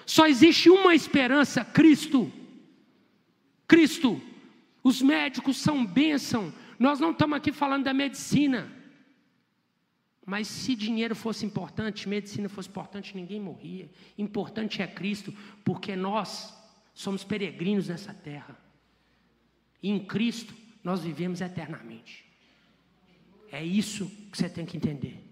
Só 0.05 0.27
existe 0.27 0.69
uma 0.69 0.95
esperança: 0.95 1.65
Cristo. 1.65 2.31
Cristo. 3.67 4.21
Os 4.83 5.01
médicos 5.01 5.59
são 5.59 5.85
bênção. 5.85 6.53
Nós 6.79 6.99
não 6.99 7.13
estamos 7.13 7.37
aqui 7.37 7.53
falando 7.53 7.85
da 7.85 7.95
medicina. 7.95 8.71
Mas 10.25 10.47
se 10.47 10.75
dinheiro 10.75 11.17
fosse 11.17 11.45
importante, 11.45 12.09
medicina 12.09 12.49
fosse 12.49 12.69
importante, 12.69 13.17
ninguém 13.17 13.41
morria. 13.41 13.91
Importante 14.17 14.81
é 14.81 14.87
Cristo, 14.87 15.35
porque 15.65 15.97
nós 15.97 16.57
somos 16.95 17.25
peregrinos 17.25 17.89
nessa 17.89 18.15
terra. 18.15 18.57
E 19.83 19.91
em 19.91 19.99
Cristo 20.05 20.55
nós 20.83 21.03
vivemos 21.03 21.41
eternamente. 21.41 22.25
É 23.51 23.63
isso 23.63 24.07
que 24.31 24.39
você 24.39 24.49
tem 24.49 24.65
que 24.65 24.77
entender. 24.77 25.23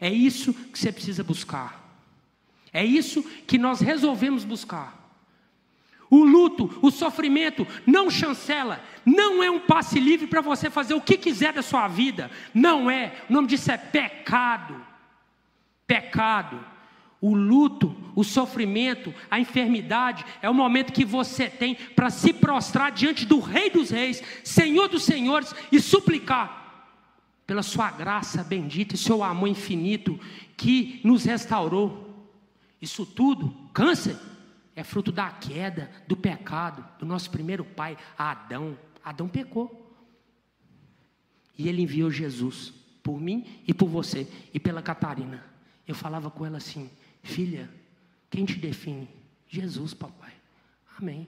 É 0.00 0.10
isso 0.10 0.54
que 0.54 0.78
você 0.78 0.90
precisa 0.90 1.22
buscar. 1.22 1.80
É 2.72 2.84
isso 2.84 3.22
que 3.46 3.58
nós 3.58 3.80
resolvemos 3.80 4.44
buscar. 4.44 4.99
O 6.10 6.24
luto, 6.24 6.76
o 6.82 6.90
sofrimento 6.90 7.64
não 7.86 8.10
chancela, 8.10 8.82
não 9.06 9.40
é 9.40 9.48
um 9.48 9.60
passe 9.60 10.00
livre 10.00 10.26
para 10.26 10.40
você 10.40 10.68
fazer 10.68 10.92
o 10.94 11.00
que 11.00 11.16
quiser 11.16 11.52
da 11.52 11.62
sua 11.62 11.86
vida. 11.86 12.28
Não 12.52 12.90
é. 12.90 13.14
O 13.30 13.32
nome 13.32 13.46
disso 13.46 13.70
é 13.70 13.76
pecado. 13.76 14.84
Pecado. 15.86 16.58
O 17.20 17.34
luto, 17.34 17.94
o 18.16 18.24
sofrimento, 18.24 19.14
a 19.30 19.38
enfermidade 19.38 20.24
é 20.42 20.50
o 20.50 20.54
momento 20.54 20.92
que 20.92 21.04
você 21.04 21.48
tem 21.48 21.74
para 21.74 22.10
se 22.10 22.32
prostrar 22.32 22.90
diante 22.90 23.24
do 23.24 23.38
Rei 23.38 23.70
dos 23.70 23.90
Reis, 23.90 24.22
Senhor 24.42 24.88
dos 24.88 25.04
Senhores 25.04 25.54
e 25.70 25.78
suplicar 25.78 26.58
pela 27.46 27.62
sua 27.62 27.90
graça 27.90 28.42
bendita 28.42 28.94
e 28.94 28.98
seu 28.98 29.22
amor 29.22 29.48
infinito 29.48 30.18
que 30.56 31.00
nos 31.04 31.24
restaurou. 31.24 32.10
Isso 32.80 33.04
tudo, 33.04 33.54
câncer, 33.72 34.16
é 34.80 34.84
fruto 34.84 35.12
da 35.12 35.30
queda, 35.30 35.90
do 36.08 36.16
pecado, 36.16 36.82
do 36.98 37.04
nosso 37.04 37.30
primeiro 37.30 37.62
pai, 37.64 37.98
Adão. 38.16 38.78
Adão 39.04 39.28
pecou. 39.28 39.94
E 41.56 41.68
ele 41.68 41.82
enviou 41.82 42.10
Jesus 42.10 42.72
por 43.02 43.20
mim 43.20 43.46
e 43.66 43.74
por 43.74 43.88
você 43.88 44.26
e 44.54 44.58
pela 44.58 44.80
Catarina. 44.80 45.44
Eu 45.86 45.94
falava 45.94 46.30
com 46.30 46.46
ela 46.46 46.56
assim: 46.56 46.90
Filha, 47.22 47.70
quem 48.30 48.46
te 48.46 48.54
define? 48.54 49.06
Jesus, 49.46 49.92
papai. 49.92 50.32
Amém. 50.98 51.26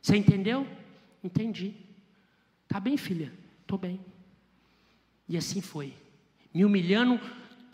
Você 0.00 0.16
entendeu? 0.16 0.64
Entendi. 1.24 1.74
Tá 2.68 2.78
bem, 2.78 2.96
filha? 2.96 3.32
Tô 3.66 3.76
bem. 3.76 3.98
E 5.28 5.36
assim 5.36 5.60
foi. 5.60 5.92
Me 6.54 6.64
humilhando 6.64 7.20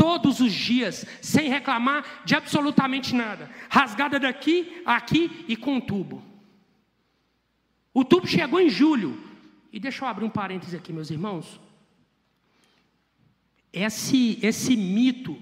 todos 0.03 0.41
os 0.41 0.53
dias, 0.53 1.07
sem 1.21 1.49
reclamar 1.49 2.25
de 2.25 2.35
absolutamente 2.35 3.15
nada. 3.15 3.49
Rasgada 3.71 4.19
daqui, 4.19 4.83
aqui 4.85 5.45
e 5.47 5.57
com 5.57 5.75
um 5.77 5.81
tubo. 5.81 6.21
O 7.95 8.05
tubo 8.05 8.27
chegou 8.27 8.59
em 8.59 8.69
julho. 8.69 9.17
E 9.73 9.79
deixa 9.79 10.05
eu 10.05 10.09
abrir 10.09 10.25
um 10.25 10.29
parêntese 10.29 10.75
aqui, 10.75 10.93
meus 10.93 11.09
irmãos. 11.09 11.61
Esse, 13.73 14.41
esse 14.43 14.77
mito 14.77 15.41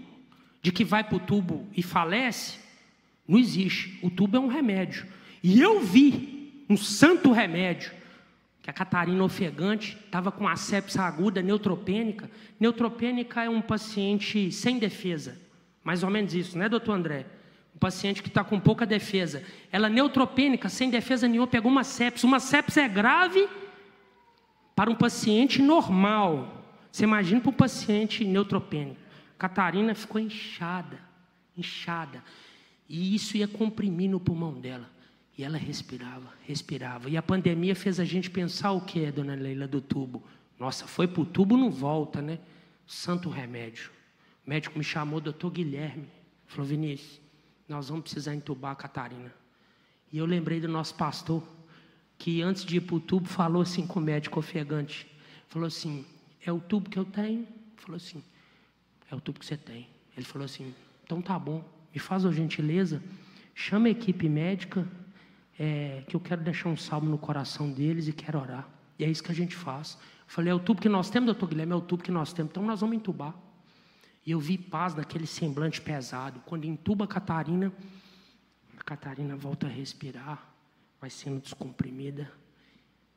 de 0.60 0.70
que 0.70 0.84
vai 0.84 1.02
para 1.04 1.16
o 1.16 1.20
tubo 1.20 1.66
e 1.74 1.82
falece, 1.82 2.58
não 3.26 3.38
existe. 3.38 3.98
O 4.02 4.10
tubo 4.10 4.36
é 4.36 4.40
um 4.40 4.46
remédio. 4.46 5.06
E 5.42 5.58
eu 5.58 5.80
vi 5.80 6.66
um 6.68 6.76
santo 6.76 7.32
remédio, 7.32 7.92
que 8.62 8.68
a 8.68 8.72
Catarina 8.72 9.24
ofegante 9.24 9.96
estava 10.04 10.30
com 10.30 10.46
asepsia 10.46 11.02
aguda 11.02 11.40
neutropênica. 11.40 12.30
Neutropênica 12.58 13.42
é 13.42 13.48
um 13.48 13.62
paciente 13.62 14.52
sem 14.52 14.78
defesa. 14.78 15.40
Mais 15.82 16.02
ou 16.02 16.10
menos 16.10 16.34
isso, 16.34 16.58
né, 16.58 16.68
doutor 16.68 16.92
André? 16.92 17.26
Um 17.74 17.78
paciente 17.78 18.22
que 18.22 18.28
está 18.28 18.44
com 18.44 18.60
pouca 18.60 18.84
defesa. 18.84 19.42
Ela 19.72 19.88
neutropênica, 19.88 20.68
sem 20.68 20.90
defesa 20.90 21.26
nenhuma, 21.26 21.46
pegou 21.46 21.70
uma 21.70 21.84
sepsia. 21.84 22.26
Uma 22.26 22.40
sepsia 22.40 22.84
é 22.84 22.88
grave 22.88 23.48
para 24.74 24.90
um 24.90 24.94
paciente 24.94 25.62
normal. 25.62 26.64
Você 26.92 27.04
imagina 27.04 27.40
para 27.40 27.50
um 27.50 27.54
paciente 27.54 28.24
neutropênico. 28.24 29.00
Catarina 29.38 29.94
ficou 29.94 30.20
inchada, 30.20 30.98
inchada. 31.56 32.22
E 32.86 33.14
isso 33.14 33.36
ia 33.36 33.48
comprimir 33.48 34.10
no 34.10 34.20
pulmão 34.20 34.52
dela. 34.52 34.90
E 35.40 35.42
ela 35.42 35.56
respirava, 35.56 36.34
respirava. 36.46 37.08
E 37.08 37.16
a 37.16 37.22
pandemia 37.22 37.74
fez 37.74 37.98
a 37.98 38.04
gente 38.04 38.28
pensar 38.28 38.72
o 38.72 38.82
que, 38.82 39.10
dona 39.10 39.34
Leila, 39.34 39.66
do 39.66 39.80
tubo? 39.80 40.22
Nossa, 40.58 40.86
foi 40.86 41.08
para 41.08 41.22
o 41.22 41.24
tubo, 41.24 41.56
não 41.56 41.70
volta, 41.70 42.20
né? 42.20 42.38
Santo 42.86 43.30
remédio. 43.30 43.90
O 44.46 44.50
médico 44.50 44.76
me 44.76 44.84
chamou, 44.84 45.18
doutor 45.18 45.50
Guilherme. 45.50 46.06
Falou, 46.46 46.66
Vinícius, 46.66 47.22
nós 47.66 47.88
vamos 47.88 48.02
precisar 48.02 48.34
entubar 48.34 48.72
a 48.72 48.74
Catarina. 48.74 49.32
E 50.12 50.18
eu 50.18 50.26
lembrei 50.26 50.60
do 50.60 50.68
nosso 50.68 50.94
pastor, 50.94 51.42
que 52.18 52.42
antes 52.42 52.62
de 52.62 52.76
ir 52.76 52.82
para 52.82 52.96
o 52.96 53.00
tubo, 53.00 53.26
falou 53.26 53.62
assim 53.62 53.86
com 53.86 53.98
o 53.98 54.02
médico 54.02 54.38
ofegante. 54.38 55.10
Falou 55.48 55.68
assim, 55.68 56.04
é 56.44 56.52
o 56.52 56.60
tubo 56.60 56.90
que 56.90 56.98
eu 56.98 57.04
tenho? 57.06 57.48
Falou 57.76 57.96
assim, 57.96 58.22
é 59.10 59.14
o 59.14 59.20
tubo 59.22 59.40
que 59.40 59.46
você 59.46 59.56
tem. 59.56 59.88
Ele 60.14 60.26
falou 60.26 60.44
assim: 60.44 60.74
então 61.02 61.22
tá 61.22 61.38
bom, 61.38 61.64
me 61.94 61.98
faz 61.98 62.26
a 62.26 62.30
gentileza, 62.30 63.02
chama 63.54 63.88
a 63.88 63.90
equipe 63.90 64.28
médica, 64.28 64.86
é, 65.62 66.02
que 66.08 66.16
eu 66.16 66.20
quero 66.20 66.40
deixar 66.40 66.70
um 66.70 66.76
salmo 66.76 67.10
no 67.10 67.18
coração 67.18 67.70
deles 67.70 68.08
e 68.08 68.14
quero 68.14 68.40
orar. 68.40 68.66
E 68.98 69.04
é 69.04 69.10
isso 69.10 69.22
que 69.22 69.30
a 69.30 69.34
gente 69.34 69.54
faz. 69.54 69.98
Eu 70.00 70.24
falei: 70.26 70.50
é 70.50 70.54
o 70.54 70.58
tubo 70.58 70.80
que 70.80 70.88
nós 70.88 71.10
temos, 71.10 71.26
doutor 71.26 71.50
Guilherme, 71.50 71.74
é 71.74 71.76
o 71.76 71.82
tubo 71.82 72.02
que 72.02 72.10
nós 72.10 72.32
temos, 72.32 72.50
então 72.50 72.62
nós 72.64 72.80
vamos 72.80 72.96
entubar. 72.96 73.34
E 74.24 74.30
eu 74.30 74.40
vi 74.40 74.56
paz 74.56 74.94
naquele 74.94 75.26
semblante 75.26 75.78
pesado. 75.78 76.40
Quando 76.46 76.64
entuba 76.64 77.04
a 77.04 77.08
Catarina, 77.08 77.70
a 78.78 78.82
Catarina 78.82 79.36
volta 79.36 79.66
a 79.66 79.70
respirar, 79.70 80.50
vai 80.98 81.10
sendo 81.10 81.42
descomprimida. 81.42 82.32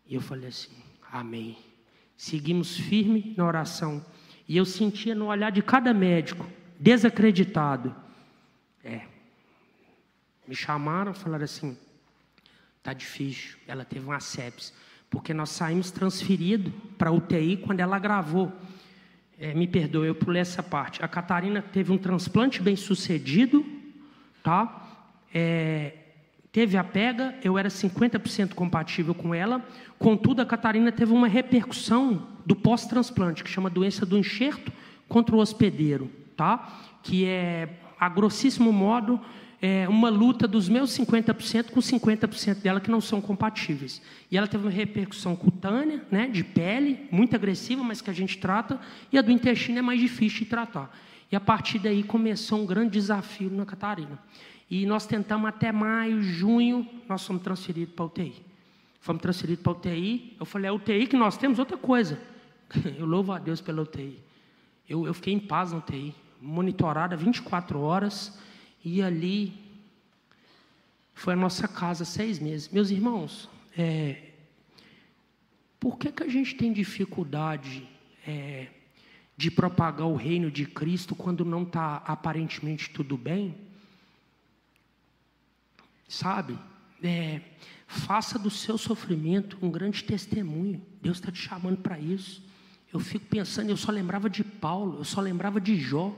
E 0.06 0.14
eu 0.14 0.22
falei 0.22 0.50
assim: 0.50 0.76
Amém. 1.10 1.58
Seguimos 2.18 2.76
firme 2.76 3.34
na 3.38 3.46
oração. 3.46 4.06
E 4.50 4.58
eu 4.58 4.66
sentia 4.66 5.16
no 5.16 5.28
olhar 5.28 5.50
de 5.50 5.62
cada 5.62 5.94
médico, 5.94 6.46
desacreditado. 6.78 7.96
É. 8.84 9.08
Me 10.46 10.54
chamaram, 10.54 11.14
falaram 11.14 11.46
assim: 11.46 11.78
tá 12.84 12.94
difícil. 12.94 13.58
Ela 13.68 13.86
teve 13.86 14.06
uma 14.06 14.20
sepsis. 14.20 14.74
Porque 15.10 15.34
nós 15.34 15.50
saímos 15.50 15.90
transferido 15.90 16.72
para 16.98 17.12
UTI 17.12 17.58
quando 17.58 17.80
ela 17.80 17.98
gravou. 17.98 18.52
É, 19.40 19.54
me 19.54 19.68
perdoe, 19.68 20.08
eu 20.08 20.16
pulei 20.16 20.42
essa 20.42 20.62
parte. 20.62 21.04
A 21.04 21.08
Catarina 21.08 21.62
teve 21.62 21.92
um 21.92 21.98
transplante 21.98 22.62
bem 22.62 22.76
sucedido, 22.76 23.66
tá? 24.44 25.02
É, 25.34 25.94
teve 26.52 26.78
a 26.78 26.84
pega, 26.84 27.36
eu 27.44 27.58
era 27.58 27.68
50% 27.68 28.54
compatível 28.54 29.16
com 29.16 29.34
ela, 29.34 29.66
contudo, 29.98 30.42
a 30.42 30.46
Catarina 30.46 30.92
teve 30.92 31.12
uma 31.12 31.28
repercussão 31.28 32.28
do 32.46 32.56
pós-transplante, 32.56 33.44
que 33.44 33.50
chama 33.50 33.72
doença 33.72 34.06
do 34.06 34.18
enxerto 34.18 34.72
contra 35.08 35.36
o 35.36 35.40
hospedeiro, 35.40 36.12
tá? 36.38 36.80
que 37.02 37.26
é, 37.26 37.70
a 38.00 38.08
grossíssimo 38.08 38.72
modo, 38.72 39.20
é 39.66 39.88
uma 39.88 40.10
luta 40.10 40.46
dos 40.46 40.68
meus 40.68 40.90
50% 40.92 41.72
com 41.72 41.80
50% 41.80 42.56
dela 42.56 42.82
que 42.82 42.92
não 42.92 43.00
são 43.00 43.22
compatíveis. 43.22 44.02
E 44.30 44.38
ela 44.38 44.46
teve 44.46 44.66
uma 44.66 44.70
repercussão 44.70 45.38
cutânea, 45.38 46.04
né, 46.12 46.28
de 46.28 46.44
pele, 46.44 47.08
muito 47.10 47.34
agressiva, 47.34 47.82
mas 47.82 48.02
que 48.02 48.10
a 48.10 48.14
gente 48.14 48.38
trata, 48.38 48.78
e 49.10 49.18
a 49.18 49.22
do 49.22 49.32
intestino 49.32 49.80
é 49.80 49.82
mais 49.82 50.02
difícil 50.02 50.40
de 50.40 50.48
tratar. 50.48 50.94
E 51.32 51.36
a 51.38 51.40
partir 51.40 51.80
daí 51.80 52.04
começou 52.04 52.60
um 52.60 52.66
grande 52.66 52.92
desafio 52.92 53.50
na 53.50 53.66
Catarina. 53.66 54.20
E 54.70 54.86
nós 54.86 55.06
tentamos 55.06 55.48
até 55.48 55.72
maio, 55.72 56.22
junho, 56.22 56.86
nós 57.08 57.26
fomos 57.26 57.42
transferidos 57.42 57.96
para 57.96 58.04
a 58.04 58.08
UTI. 58.08 58.34
Fomos 59.00 59.22
transferidos 59.22 59.64
para 59.64 59.72
a 59.72 59.76
UTI. 59.76 60.36
Eu 60.42 60.46
falei, 60.46 60.70
a 60.70 60.74
UTI 60.74 61.08
que 61.08 61.16
nós 61.16 61.38
temos, 61.38 61.58
outra 61.58 61.78
coisa. 61.78 62.20
Eu 63.00 63.06
louvo 63.06 63.32
a 63.32 63.40
Deus 63.40 63.62
pela 63.62 63.82
UTI. 63.82 64.20
Eu, 64.90 65.08
eu 65.08 65.14
fiquei 65.14 65.34
em 65.34 65.40
paz 65.40 65.72
na 65.72 65.78
UTI, 65.78 66.14
monitorada 66.42 67.16
24 67.16 67.80
horas, 67.80 68.38
e 68.84 69.02
ali 69.02 69.54
foi 71.14 71.34
a 71.34 71.38
nossa 71.38 71.68
casa 71.68 72.04
seis 72.04 72.40
meses. 72.40 72.70
Meus 72.70 72.90
irmãos, 72.90 73.50
é, 73.78 74.32
por 75.80 75.98
que, 75.98 76.12
que 76.12 76.24
a 76.24 76.28
gente 76.28 76.56
tem 76.56 76.74
dificuldade 76.74 77.88
é, 78.28 78.68
de 79.38 79.50
propagar 79.50 80.08
o 80.08 80.16
reino 80.16 80.52
de 80.52 80.66
Cristo 80.66 81.16
quando 81.16 81.46
não 81.46 81.64
está 81.64 81.98
aparentemente 81.98 82.90
tudo 82.90 83.18
bem? 83.18 83.56
Sabe? 86.08 86.58
É, 87.02 87.42
faça 87.88 88.38
do 88.38 88.50
seu 88.50 88.78
sofrimento 88.78 89.58
um 89.62 89.72
grande 89.72 90.04
testemunho. 90.04 90.82
Deus 91.02 91.18
está 91.18 91.32
te 91.32 91.40
chamando 91.40 91.78
para 91.78 92.00
isso. 92.00 92.44
Eu 92.92 93.00
fico 93.00 93.26
pensando, 93.26 93.70
eu 93.70 93.78
só 93.78 93.92
lembrava 93.92 94.30
de 94.30 94.44
Paulo, 94.44 95.00
eu 95.00 95.04
só 95.04 95.20
lembrava 95.20 95.60
de 95.60 95.76
Jó, 95.76 96.16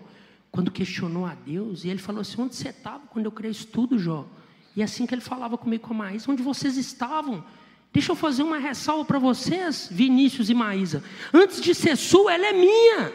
quando 0.56 0.72
questionou 0.72 1.26
a 1.26 1.36
Deus, 1.36 1.84
e 1.84 1.90
ele 1.90 2.00
falou 2.00 2.22
assim: 2.22 2.42
onde 2.42 2.56
você 2.56 2.70
estava 2.70 3.06
quando 3.08 3.26
eu 3.26 3.32
criei 3.32 3.52
isso 3.52 3.68
tudo, 3.68 4.00
Jó? 4.00 4.26
E 4.74 4.82
assim 4.82 5.06
que 5.06 5.14
ele 5.14 5.22
falava 5.22 5.58
comigo 5.58 5.86
com 5.86 5.94
a 5.94 5.98
Maísa, 5.98 6.32
onde 6.32 6.42
vocês 6.42 6.78
estavam? 6.78 7.44
Deixa 7.92 8.14
eu 8.14 8.16
fazer 8.16 8.42
uma 8.42 8.58
ressalva 8.58 9.04
para 9.04 9.20
vocês, 9.20 9.90
Vinícius 9.92 10.50
e 10.50 10.54
Maísa. 10.54 11.04
Antes 11.34 11.62
de 11.62 11.76
ser 11.76 11.98
sua, 11.98 12.34
ela 12.34 12.48
é 12.48 12.54
minha. 12.54 13.14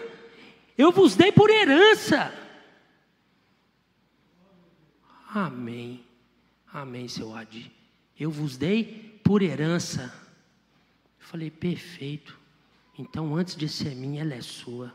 Eu 0.76 0.92
vos 0.92 1.16
dei 1.16 1.32
por 1.32 1.48
herança. 1.48 2.30
Amém. 5.34 6.04
Amém, 6.70 7.08
seu 7.08 7.34
Adi. 7.34 7.72
Eu 8.18 8.30
vos 8.30 8.58
dei 8.58 9.18
por 9.24 9.40
herança. 9.40 10.12
Eu 11.20 11.26
falei, 11.26 11.50
perfeito. 11.50 12.38
Então, 12.98 13.34
antes 13.34 13.56
de 13.56 13.68
ser 13.68 13.94
minha, 13.94 14.20
ela 14.20 14.34
é 14.34 14.42
sua. 14.42 14.94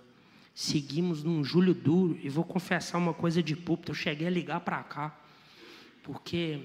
Seguimos 0.55 1.21
num 1.21 1.43
julho 1.43 1.73
duro. 1.73 2.17
E 2.23 2.29
vou 2.29 2.45
confessar 2.45 2.97
uma 2.97 3.13
coisa 3.13 3.43
de 3.43 3.57
púlpito. 3.57 3.91
Eu 3.91 3.95
cheguei 3.95 4.25
a 4.25 4.31
ligar 4.31 4.61
para 4.61 4.81
cá. 4.81 5.15
Porque 6.01 6.61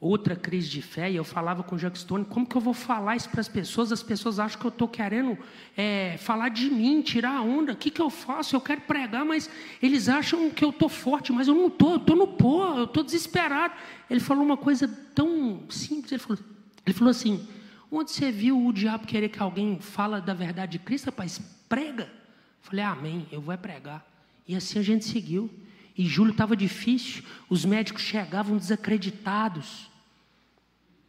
outra 0.00 0.34
crise 0.34 0.68
de 0.68 0.80
fé, 0.80 1.10
e 1.10 1.16
eu 1.16 1.24
falava 1.24 1.62
com 1.62 1.76
o 1.76 1.78
Jackstone, 1.78 2.24
como 2.24 2.46
que 2.46 2.56
eu 2.56 2.60
vou 2.60 2.72
falar 2.72 3.16
isso 3.16 3.28
para 3.28 3.40
as 3.40 3.48
pessoas? 3.48 3.92
As 3.92 4.02
pessoas 4.02 4.38
acham 4.40 4.58
que 4.58 4.66
eu 4.66 4.70
estou 4.70 4.88
querendo 4.88 5.38
é, 5.76 6.16
falar 6.18 6.48
de 6.48 6.70
mim, 6.70 7.02
tirar 7.02 7.36
a 7.36 7.42
onda. 7.42 7.72
O 7.72 7.76
que, 7.76 7.90
que 7.90 8.00
eu 8.00 8.08
faço? 8.08 8.56
Eu 8.56 8.60
quero 8.60 8.80
pregar, 8.80 9.24
mas 9.24 9.50
eles 9.80 10.08
acham 10.08 10.50
que 10.50 10.64
eu 10.64 10.70
estou 10.70 10.88
forte, 10.88 11.32
mas 11.32 11.46
eu 11.46 11.54
não 11.54 11.66
estou, 11.66 11.90
eu 11.90 11.96
estou 11.98 12.16
no 12.16 12.26
pó, 12.26 12.78
eu 12.78 12.84
estou 12.84 13.04
desesperado. 13.04 13.74
Ele 14.08 14.20
falou 14.20 14.42
uma 14.42 14.56
coisa 14.56 14.88
tão 15.14 15.64
simples, 15.68 16.10
ele 16.12 16.22
falou, 16.22 16.38
ele 16.86 16.94
falou 16.96 17.10
assim, 17.10 17.46
onde 17.92 18.10
você 18.10 18.32
viu 18.32 18.66
o 18.66 18.72
diabo 18.72 19.06
querer 19.06 19.28
que 19.28 19.40
alguém 19.40 19.78
fala 19.80 20.20
da 20.20 20.32
verdade 20.32 20.72
de 20.72 20.78
Cristo, 20.78 21.06
rapaz, 21.06 21.38
prega. 21.68 22.19
Falei, 22.60 22.84
amém, 22.84 23.26
eu 23.30 23.40
vou 23.40 23.56
pregar. 23.58 24.06
E 24.46 24.54
assim 24.54 24.78
a 24.78 24.82
gente 24.82 25.04
seguiu. 25.04 25.50
E 25.96 26.06
julho 26.06 26.30
estava 26.30 26.56
difícil, 26.56 27.22
os 27.48 27.64
médicos 27.64 28.02
chegavam 28.02 28.56
desacreditados. 28.56 29.90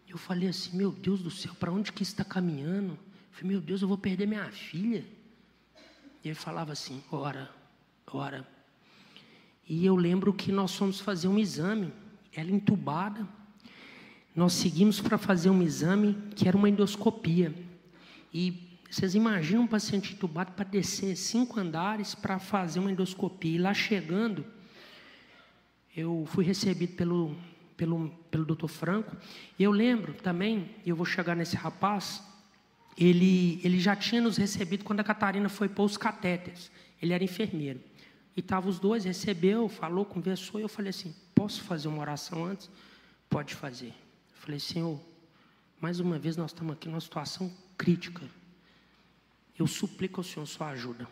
Eu 0.07 0.17
falei 0.17 0.49
assim, 0.49 0.75
meu 0.75 0.91
Deus 0.91 1.21
do 1.21 1.31
céu, 1.31 1.53
para 1.55 1.71
onde 1.71 1.93
que 1.93 2.03
está 2.03 2.25
caminhando? 2.25 2.93
Eu 2.93 3.31
falei, 3.31 3.51
meu 3.51 3.61
Deus, 3.61 3.81
eu 3.81 3.87
vou 3.87 3.97
perder 3.97 4.27
minha 4.27 4.51
filha. 4.51 5.05
E 6.23 6.27
ele 6.27 6.35
falava 6.35 6.73
assim, 6.73 7.01
ora, 7.09 7.49
ora. 8.07 8.45
E 9.67 9.85
eu 9.85 9.95
lembro 9.95 10.33
que 10.33 10.51
nós 10.51 10.75
fomos 10.75 10.99
fazer 10.99 11.29
um 11.29 11.39
exame, 11.39 11.93
ela 12.33 12.51
entubada, 12.51 13.25
nós 14.35 14.53
seguimos 14.53 14.99
para 14.99 15.17
fazer 15.17 15.49
um 15.49 15.61
exame 15.61 16.17
que 16.35 16.47
era 16.47 16.57
uma 16.57 16.69
endoscopia. 16.69 17.53
E 18.33 18.70
vocês 18.91 19.15
imaginam 19.15 19.63
um 19.63 19.67
paciente 19.67 20.13
entubado 20.13 20.51
para 20.51 20.65
descer 20.65 21.15
cinco 21.15 21.57
andares 21.57 22.13
para 22.13 22.37
fazer 22.37 22.77
uma 22.77 22.91
endoscopia. 22.91 23.55
E 23.55 23.57
lá 23.57 23.73
chegando, 23.73 24.45
eu 25.95 26.27
fui 26.27 26.43
recebido 26.43 26.93
pelo, 26.97 27.37
pelo, 27.77 28.09
pelo 28.29 28.43
doutor 28.43 28.67
Franco. 28.67 29.15
E 29.57 29.63
eu 29.63 29.71
lembro 29.71 30.13
também, 30.15 30.75
eu 30.85 30.93
vou 30.93 31.05
chegar 31.05 31.37
nesse 31.37 31.55
rapaz, 31.55 32.21
ele, 32.97 33.61
ele 33.63 33.79
já 33.79 33.95
tinha 33.95 34.19
nos 34.19 34.35
recebido 34.35 34.83
quando 34.83 34.99
a 34.99 35.05
Catarina 35.05 35.47
foi 35.47 35.69
pôr 35.69 35.85
os 35.85 35.95
catéteres. 35.95 36.69
Ele 37.01 37.13
era 37.13 37.23
enfermeiro. 37.23 37.79
E 38.35 38.41
estavam 38.41 38.69
os 38.69 38.77
dois, 38.77 39.05
recebeu, 39.05 39.69
falou, 39.69 40.03
conversou. 40.03 40.59
E 40.59 40.63
eu 40.63 40.69
falei 40.69 40.89
assim: 40.89 41.15
posso 41.33 41.63
fazer 41.63 41.87
uma 41.87 42.01
oração 42.01 42.43
antes? 42.43 42.69
Pode 43.29 43.55
fazer. 43.55 43.87
Eu 43.87 44.41
falei, 44.41 44.59
Senhor, 44.59 44.99
mais 45.79 46.01
uma 46.01 46.19
vez 46.19 46.35
nós 46.35 46.51
estamos 46.51 46.73
aqui 46.73 46.89
numa 46.89 46.99
situação 46.99 47.49
crítica. 47.77 48.21
Eu 49.61 49.67
suplico 49.67 50.19
ao 50.19 50.23
Senhor 50.23 50.45
sua 50.47 50.69
ajuda. 50.69 51.07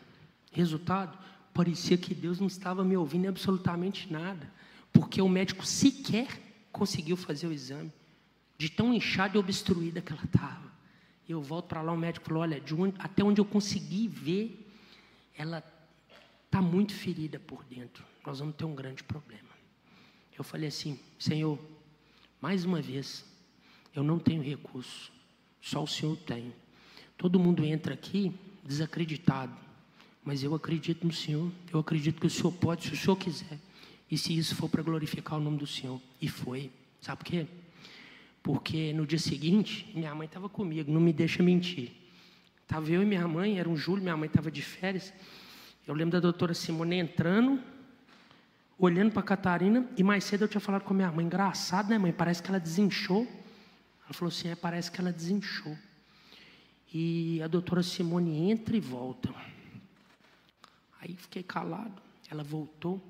Resultado, 0.52 1.16
parecia 1.54 1.96
que 1.96 2.16
Deus 2.16 2.40
não 2.40 2.48
estava 2.48 2.84
me 2.84 2.98
ouvindo 2.98 3.28
absolutamente 3.30 4.12
nada, 4.12 4.52
porque 4.92 5.22
o 5.22 5.30
médico 5.30 5.64
sequer 5.64 6.28
conseguiu 6.72 7.16
fazer 7.16 7.46
o 7.46 7.54
exame, 7.54 7.94
de 8.58 8.68
tão 8.68 8.92
inchada 8.92 9.38
e 9.38 9.40
obstruída 9.40 10.02
que 10.02 10.12
ela 10.12 10.24
estava. 10.24 10.68
Eu 11.28 11.44
volto 11.44 11.68
para 11.68 11.84
lá, 11.84 11.92
o 11.92 11.98
médico 11.98 12.26
falou: 12.26 12.42
Olha, 12.42 12.60
onde, 12.76 12.96
até 12.98 13.24
onde 13.24 13.40
eu 13.40 13.46
consegui 13.46 14.08
ver, 14.08 14.68
ela 15.38 15.64
está 16.46 16.60
muito 16.60 16.96
ferida 16.96 17.40
por 17.40 17.64
dentro. 17.66 18.04
Nós 18.26 18.40
vamos 18.40 18.56
ter 18.56 18.66
um 18.66 18.74
grande 18.74 19.04
problema. 19.04 19.50
Eu 20.36 20.44
falei 20.44 20.70
assim: 20.70 21.00
Senhor, 21.20 21.60
mais 22.42 22.66
uma 22.66 22.82
vez, 22.82 23.24
eu 23.94 24.02
não 24.02 24.18
tenho 24.18 24.42
recurso, 24.42 25.12
só 25.62 25.84
o 25.84 25.88
Senhor 25.88 26.18
tem. 26.18 26.52
Todo 27.20 27.38
mundo 27.38 27.66
entra 27.66 27.96
aqui 27.96 28.32
desacreditado, 28.64 29.52
mas 30.24 30.42
eu 30.42 30.56
acredito 30.56 31.06
no 31.06 31.12
Senhor, 31.12 31.52
eu 31.70 31.78
acredito 31.78 32.18
que 32.18 32.26
o 32.26 32.30
Senhor 32.30 32.54
pode, 32.54 32.88
se 32.88 32.94
o 32.94 32.98
Senhor 32.98 33.18
quiser, 33.18 33.60
e 34.10 34.18
se 34.18 34.38
isso 34.38 34.56
for 34.56 34.70
para 34.70 34.82
glorificar 34.82 35.38
o 35.38 35.42
nome 35.42 35.58
do 35.58 35.68
Senhor. 35.68 36.02
E 36.22 36.30
foi. 36.30 36.72
Sabe 37.02 37.18
por 37.18 37.26
quê? 37.26 37.46
Porque 38.42 38.94
no 38.94 39.06
dia 39.06 39.20
seguinte, 39.20 39.92
minha 39.94 40.16
mãe 40.16 40.28
estava 40.28 40.48
comigo, 40.48 40.90
não 40.90 41.02
me 41.02 41.12
deixa 41.12 41.44
mentir. 41.44 41.92
Estava 42.62 42.90
eu 42.90 43.02
e 43.04 43.06
minha 43.06 43.28
mãe, 43.28 43.60
era 43.60 43.68
um 43.68 43.76
julho, 43.76 44.02
minha 44.02 44.16
mãe 44.16 44.28
estava 44.28 44.50
de 44.50 44.62
férias. 44.62 45.12
Eu 45.86 45.94
lembro 45.94 46.14
da 46.14 46.22
doutora 46.22 46.54
Simone 46.54 46.96
entrando, 46.96 47.62
olhando 48.78 49.12
para 49.12 49.20
a 49.20 49.26
Catarina, 49.26 49.86
e 49.98 50.04
mais 50.04 50.24
cedo 50.24 50.46
eu 50.46 50.48
tinha 50.48 50.62
falado 50.62 50.84
com 50.84 50.94
a 50.94 50.96
minha 50.96 51.12
mãe, 51.12 51.26
engraçado, 51.26 51.90
né, 51.90 51.98
mãe? 51.98 52.14
Parece 52.14 52.42
que 52.42 52.48
ela 52.48 52.62
desinchou. 52.62 53.28
Ela 54.06 54.14
falou 54.14 54.30
assim: 54.30 54.48
é, 54.48 54.56
parece 54.56 54.90
que 54.90 55.02
ela 55.02 55.12
desinchou. 55.12 55.78
E 56.94 57.42
a 57.44 57.48
doutora 57.48 57.84
Simone 57.84 58.50
entra 58.50 58.76
e 58.76 58.80
volta. 58.80 59.34
Aí 61.00 61.16
fiquei 61.16 61.44
calado. 61.44 62.02
Ela 62.30 62.44
voltou, 62.44 63.02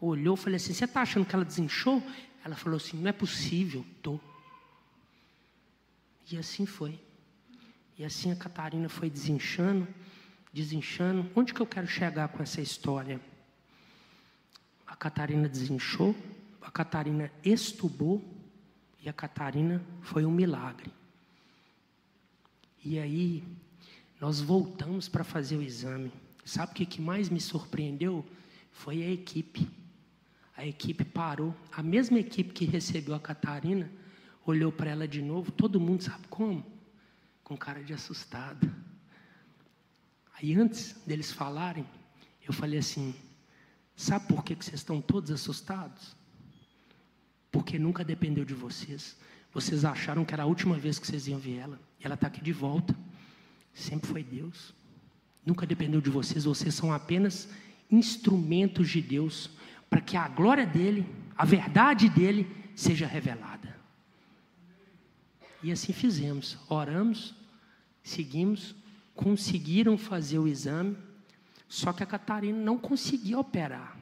olhou, 0.00 0.36
falei 0.36 0.56
assim: 0.56 0.72
Você 0.72 0.84
está 0.84 1.02
achando 1.02 1.26
que 1.26 1.34
ela 1.34 1.44
desinchou? 1.44 2.02
Ela 2.44 2.56
falou 2.56 2.76
assim: 2.76 2.96
Não 2.96 3.08
é 3.08 3.12
possível, 3.12 3.84
estou. 3.96 4.20
E 6.30 6.36
assim 6.36 6.66
foi. 6.66 6.98
E 7.98 8.04
assim 8.04 8.30
a 8.30 8.36
Catarina 8.36 8.88
foi 8.88 9.10
desinchando, 9.10 9.86
desinchando. 10.52 11.30
Onde 11.34 11.52
que 11.52 11.60
eu 11.60 11.66
quero 11.66 11.86
chegar 11.86 12.28
com 12.28 12.42
essa 12.42 12.60
história? 12.60 13.20
A 14.86 14.96
Catarina 14.96 15.48
desinchou, 15.48 16.14
a 16.60 16.70
Catarina 16.70 17.30
estubou 17.44 18.22
e 19.00 19.08
a 19.08 19.12
Catarina 19.12 19.82
foi 20.02 20.24
um 20.24 20.30
milagre. 20.30 20.90
E 22.84 22.98
aí, 22.98 23.44
nós 24.20 24.40
voltamos 24.40 25.08
para 25.08 25.24
fazer 25.24 25.56
o 25.56 25.62
exame. 25.62 26.12
Sabe 26.44 26.72
o 26.72 26.86
que, 26.86 27.00
mais 27.00 27.28
me 27.28 27.40
surpreendeu? 27.40 28.24
Foi 28.72 29.02
a 29.02 29.10
equipe. 29.10 29.68
A 30.56 30.66
equipe 30.66 31.04
parou. 31.04 31.54
A 31.72 31.82
mesma 31.82 32.18
equipe 32.18 32.52
que 32.52 32.64
recebeu 32.64 33.14
a 33.14 33.20
Catarina 33.20 33.90
olhou 34.46 34.72
para 34.72 34.90
ela 34.90 35.06
de 35.06 35.20
novo. 35.22 35.52
Todo 35.52 35.80
mundo 35.80 36.02
sabe 36.02 36.26
como? 36.28 36.64
Com 37.44 37.56
cara 37.56 37.82
de 37.82 37.92
assustado. 37.92 38.72
Aí, 40.34 40.54
antes 40.54 40.94
deles 41.06 41.30
falarem, 41.30 41.86
eu 42.46 42.52
falei 42.52 42.78
assim: 42.78 43.14
Sabe 43.96 44.26
por 44.28 44.42
que 44.42 44.54
vocês 44.54 44.80
estão 44.80 45.00
todos 45.00 45.30
assustados? 45.30 46.16
Porque 47.52 47.78
nunca 47.78 48.02
dependeu 48.02 48.46
de 48.46 48.54
vocês. 48.54 49.16
Vocês 49.52 49.84
acharam 49.84 50.24
que 50.24 50.32
era 50.32 50.44
a 50.44 50.46
última 50.46 50.76
vez 50.76 50.98
que 50.98 51.06
vocês 51.06 51.26
iam 51.26 51.38
ver 51.38 51.58
ela. 51.58 51.80
E 51.98 52.06
ela 52.06 52.14
está 52.14 52.28
aqui 52.28 52.42
de 52.42 52.52
volta. 52.52 52.94
Sempre 53.74 54.08
foi 54.08 54.22
Deus. 54.22 54.74
Nunca 55.44 55.66
dependeu 55.66 56.00
de 56.00 56.10
vocês. 56.10 56.44
Vocês 56.44 56.74
são 56.74 56.92
apenas 56.92 57.48
instrumentos 57.90 58.88
de 58.88 59.02
Deus 59.02 59.50
para 59.88 60.00
que 60.00 60.16
a 60.16 60.28
glória 60.28 60.66
dele, 60.66 61.04
a 61.36 61.44
verdade 61.44 62.08
dele, 62.08 62.48
seja 62.76 63.06
revelada. 63.06 63.76
E 65.62 65.72
assim 65.72 65.92
fizemos. 65.92 66.56
Oramos, 66.68 67.34
seguimos, 68.02 68.74
conseguiram 69.14 69.98
fazer 69.98 70.38
o 70.38 70.46
exame, 70.46 70.96
só 71.68 71.92
que 71.92 72.02
a 72.02 72.06
Catarina 72.06 72.58
não 72.58 72.78
conseguia 72.78 73.38
operar 73.38 73.98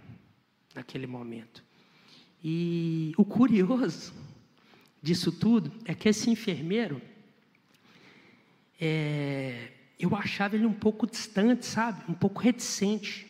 naquele 0.75 1.07
momento. 1.07 1.65
E 2.45 3.13
o 3.17 3.25
curioso 3.25 4.13
disso 5.03 5.33
tudo 5.33 5.73
é 5.85 5.95
que 5.95 6.09
esse 6.09 6.31
enfermeiro, 6.31 7.01
é, 8.81 9.73
eu 9.99 10.15
achava 10.15 10.55
ele 10.55 10.67
um 10.67 10.73
pouco 10.73 11.07
distante, 11.07 11.67
sabe? 11.67 12.05
Um 12.09 12.15
pouco 12.15 12.41
reticente. 12.41 13.27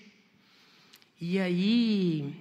E 1.20 1.38
aí, 1.38 2.34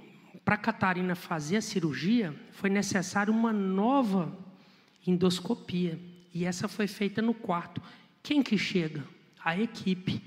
para 0.44 0.58
Catarina 0.58 1.16
fazer 1.16 1.58
a 1.58 1.62
cirurgia, 1.62 2.36
foi 2.52 2.70
necessário 2.70 3.34
uma 3.34 3.54
nova 3.54 4.38
endoscopia. 5.06 6.00
E 6.34 6.46
essa 6.46 6.68
foi 6.68 6.88
feita 6.88 7.22
no 7.22 7.34
quarto. 7.34 7.82
Quem 8.22 8.44
que 8.44 8.58
chega? 8.58 9.04
A 9.44 9.58
equipe. 9.58 10.22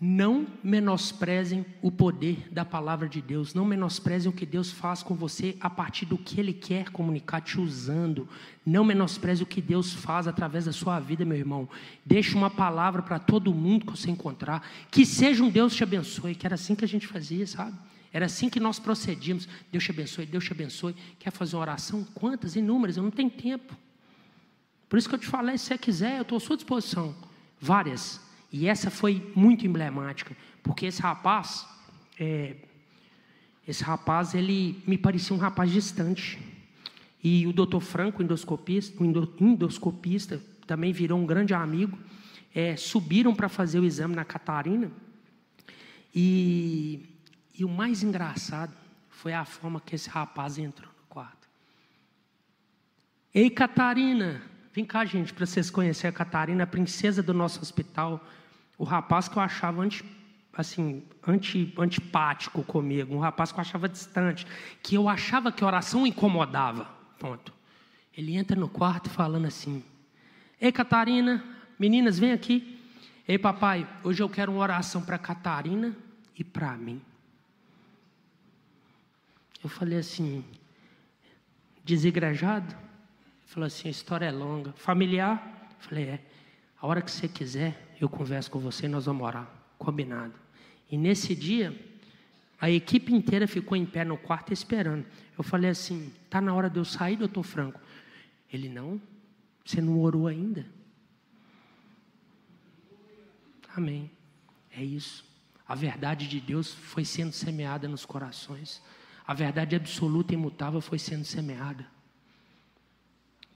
Não 0.00 0.46
menosprezem 0.64 1.66
o 1.82 1.92
poder 1.92 2.48
da 2.50 2.64
palavra 2.64 3.06
de 3.06 3.20
Deus, 3.20 3.52
não 3.52 3.66
menosprezem 3.66 4.30
o 4.30 4.34
que 4.34 4.46
Deus 4.46 4.70
faz 4.70 5.02
com 5.02 5.14
você 5.14 5.58
a 5.60 5.68
partir 5.68 6.06
do 6.06 6.16
que 6.16 6.40
Ele 6.40 6.54
quer 6.54 6.88
comunicar 6.88 7.42
te 7.42 7.60
usando. 7.60 8.26
Não 8.64 8.82
menospreze 8.82 9.42
o 9.42 9.46
que 9.46 9.60
Deus 9.60 9.92
faz 9.92 10.26
através 10.26 10.64
da 10.64 10.72
sua 10.72 10.98
vida, 10.98 11.22
meu 11.22 11.36
irmão. 11.36 11.68
Deixe 12.02 12.34
uma 12.34 12.48
palavra 12.48 13.02
para 13.02 13.18
todo 13.18 13.52
mundo 13.52 13.84
que 13.84 13.90
você 13.90 14.10
encontrar. 14.10 14.66
Que 14.90 15.04
seja 15.04 15.44
um 15.44 15.50
Deus 15.50 15.74
te 15.74 15.82
abençoe, 15.82 16.34
que 16.34 16.46
era 16.46 16.54
assim 16.54 16.74
que 16.74 16.84
a 16.84 16.88
gente 16.88 17.06
fazia, 17.06 17.46
sabe? 17.46 17.76
Era 18.10 18.24
assim 18.24 18.48
que 18.48 18.58
nós 18.58 18.78
procedíamos. 18.78 19.46
Deus 19.70 19.84
te 19.84 19.90
abençoe, 19.90 20.24
Deus 20.24 20.44
te 20.44 20.52
abençoe. 20.52 20.96
Quer 21.18 21.30
fazer 21.30 21.56
uma 21.56 21.62
oração? 21.62 22.06
Quantas? 22.14 22.56
Inúmeras, 22.56 22.96
eu 22.96 23.02
não 23.02 23.10
tenho 23.10 23.30
tempo. 23.30 23.76
Por 24.88 24.98
isso 24.98 25.08
que 25.08 25.14
eu 25.14 25.18
te 25.18 25.26
falei, 25.26 25.58
se 25.58 25.66
você 25.66 25.78
quiser, 25.78 26.16
eu 26.16 26.22
estou 26.22 26.38
à 26.38 26.40
sua 26.40 26.56
disposição. 26.56 27.14
Várias. 27.60 28.29
E 28.52 28.66
essa 28.66 28.90
foi 28.90 29.32
muito 29.34 29.66
emblemática, 29.66 30.36
porque 30.62 30.86
esse 30.86 31.00
rapaz, 31.00 31.66
é, 32.18 32.56
esse 33.66 33.84
rapaz, 33.84 34.34
ele 34.34 34.82
me 34.86 34.98
parecia 34.98 35.34
um 35.34 35.38
rapaz 35.38 35.70
distante. 35.70 36.38
E 37.22 37.46
o 37.46 37.52
doutor 37.52 37.80
Franco, 37.80 38.22
endoscopista, 38.22 39.02
endoscopista, 39.40 40.42
também 40.66 40.92
virou 40.92 41.18
um 41.18 41.26
grande 41.26 41.54
amigo. 41.54 41.98
É, 42.52 42.76
subiram 42.76 43.34
para 43.34 43.48
fazer 43.48 43.78
o 43.78 43.84
exame 43.84 44.16
na 44.16 44.24
Catarina. 44.24 44.90
E, 46.12 47.06
e 47.56 47.64
o 47.64 47.68
mais 47.68 48.02
engraçado 48.02 48.74
foi 49.08 49.32
a 49.32 49.44
forma 49.44 49.80
que 49.80 49.94
esse 49.94 50.08
rapaz 50.08 50.58
entrou 50.58 50.88
no 50.88 51.06
quarto. 51.08 51.48
Ei, 53.32 53.48
Catarina! 53.48 54.42
Vem 54.72 54.84
cá, 54.84 55.04
gente, 55.04 55.32
para 55.32 55.46
vocês 55.46 55.70
conhecerem 55.70 56.10
a 56.10 56.16
Catarina, 56.16 56.64
a 56.64 56.66
princesa 56.66 57.22
do 57.22 57.34
nosso 57.34 57.60
hospital 57.60 58.24
o 58.80 58.84
rapaz 58.84 59.28
que 59.28 59.36
eu 59.36 59.42
achava 59.42 59.82
anti, 59.82 60.02
assim, 60.54 61.02
anti, 61.28 61.74
antipático 61.76 62.62
comigo, 62.62 63.14
um 63.14 63.18
rapaz 63.18 63.52
que 63.52 63.58
eu 63.58 63.60
achava 63.60 63.86
distante, 63.86 64.46
que 64.82 64.94
eu 64.94 65.06
achava 65.06 65.52
que 65.52 65.62
a 65.62 65.66
oração 65.66 66.06
incomodava. 66.06 66.86
Ponto. 67.18 67.52
Ele 68.16 68.34
entra 68.34 68.58
no 68.58 68.70
quarto 68.70 69.10
falando 69.10 69.44
assim: 69.44 69.84
Ei, 70.58 70.72
Catarina, 70.72 71.44
meninas, 71.78 72.18
vem 72.18 72.32
aqui. 72.32 72.80
Ei, 73.28 73.36
papai, 73.36 73.86
hoje 74.02 74.22
eu 74.22 74.30
quero 74.30 74.50
uma 74.50 74.62
oração 74.62 75.02
para 75.02 75.18
Catarina 75.18 75.94
e 76.34 76.42
para 76.42 76.74
mim. 76.74 77.02
Eu 79.62 79.68
falei 79.68 79.98
assim, 79.98 80.42
desigrejado? 81.84 82.74
Ele 82.74 83.44
falou 83.44 83.66
assim: 83.66 83.88
a 83.88 83.90
história 83.90 84.24
é 84.24 84.32
longa. 84.32 84.72
Familiar? 84.72 85.68
Eu 85.82 85.86
falei: 85.86 86.04
é. 86.04 86.20
A 86.80 86.86
hora 86.86 87.02
que 87.02 87.10
você 87.10 87.28
quiser, 87.28 87.89
eu 88.00 88.08
converso 88.08 88.50
com 88.50 88.58
você 88.58 88.86
e 88.86 88.88
nós 88.88 89.04
vamos 89.04 89.22
orar. 89.26 89.48
Combinado. 89.78 90.34
E 90.90 90.96
nesse 90.96 91.34
dia, 91.34 91.78
a 92.60 92.70
equipe 92.70 93.14
inteira 93.14 93.46
ficou 93.46 93.76
em 93.76 93.86
pé 93.86 94.04
no 94.04 94.16
quarto 94.16 94.52
esperando. 94.52 95.06
Eu 95.36 95.44
falei 95.44 95.70
assim: 95.70 96.12
tá 96.28 96.40
na 96.40 96.54
hora 96.54 96.68
de 96.68 96.78
eu 96.78 96.84
sair, 96.84 97.16
doutor 97.16 97.42
Franco, 97.42 97.80
Ele 98.52 98.68
não. 98.68 99.00
Você 99.64 99.80
não 99.80 100.00
orou 100.00 100.26
ainda? 100.26 100.66
Amém. 103.76 104.10
É 104.70 104.82
isso. 104.82 105.24
A 105.68 105.74
verdade 105.74 106.26
de 106.26 106.40
Deus 106.40 106.74
foi 106.74 107.04
sendo 107.04 107.32
semeada 107.32 107.86
nos 107.86 108.04
corações. 108.04 108.82
A 109.26 109.32
verdade 109.32 109.76
absoluta 109.76 110.32
e 110.32 110.36
imutável 110.36 110.80
foi 110.80 110.98
sendo 110.98 111.24
semeada. 111.24 111.86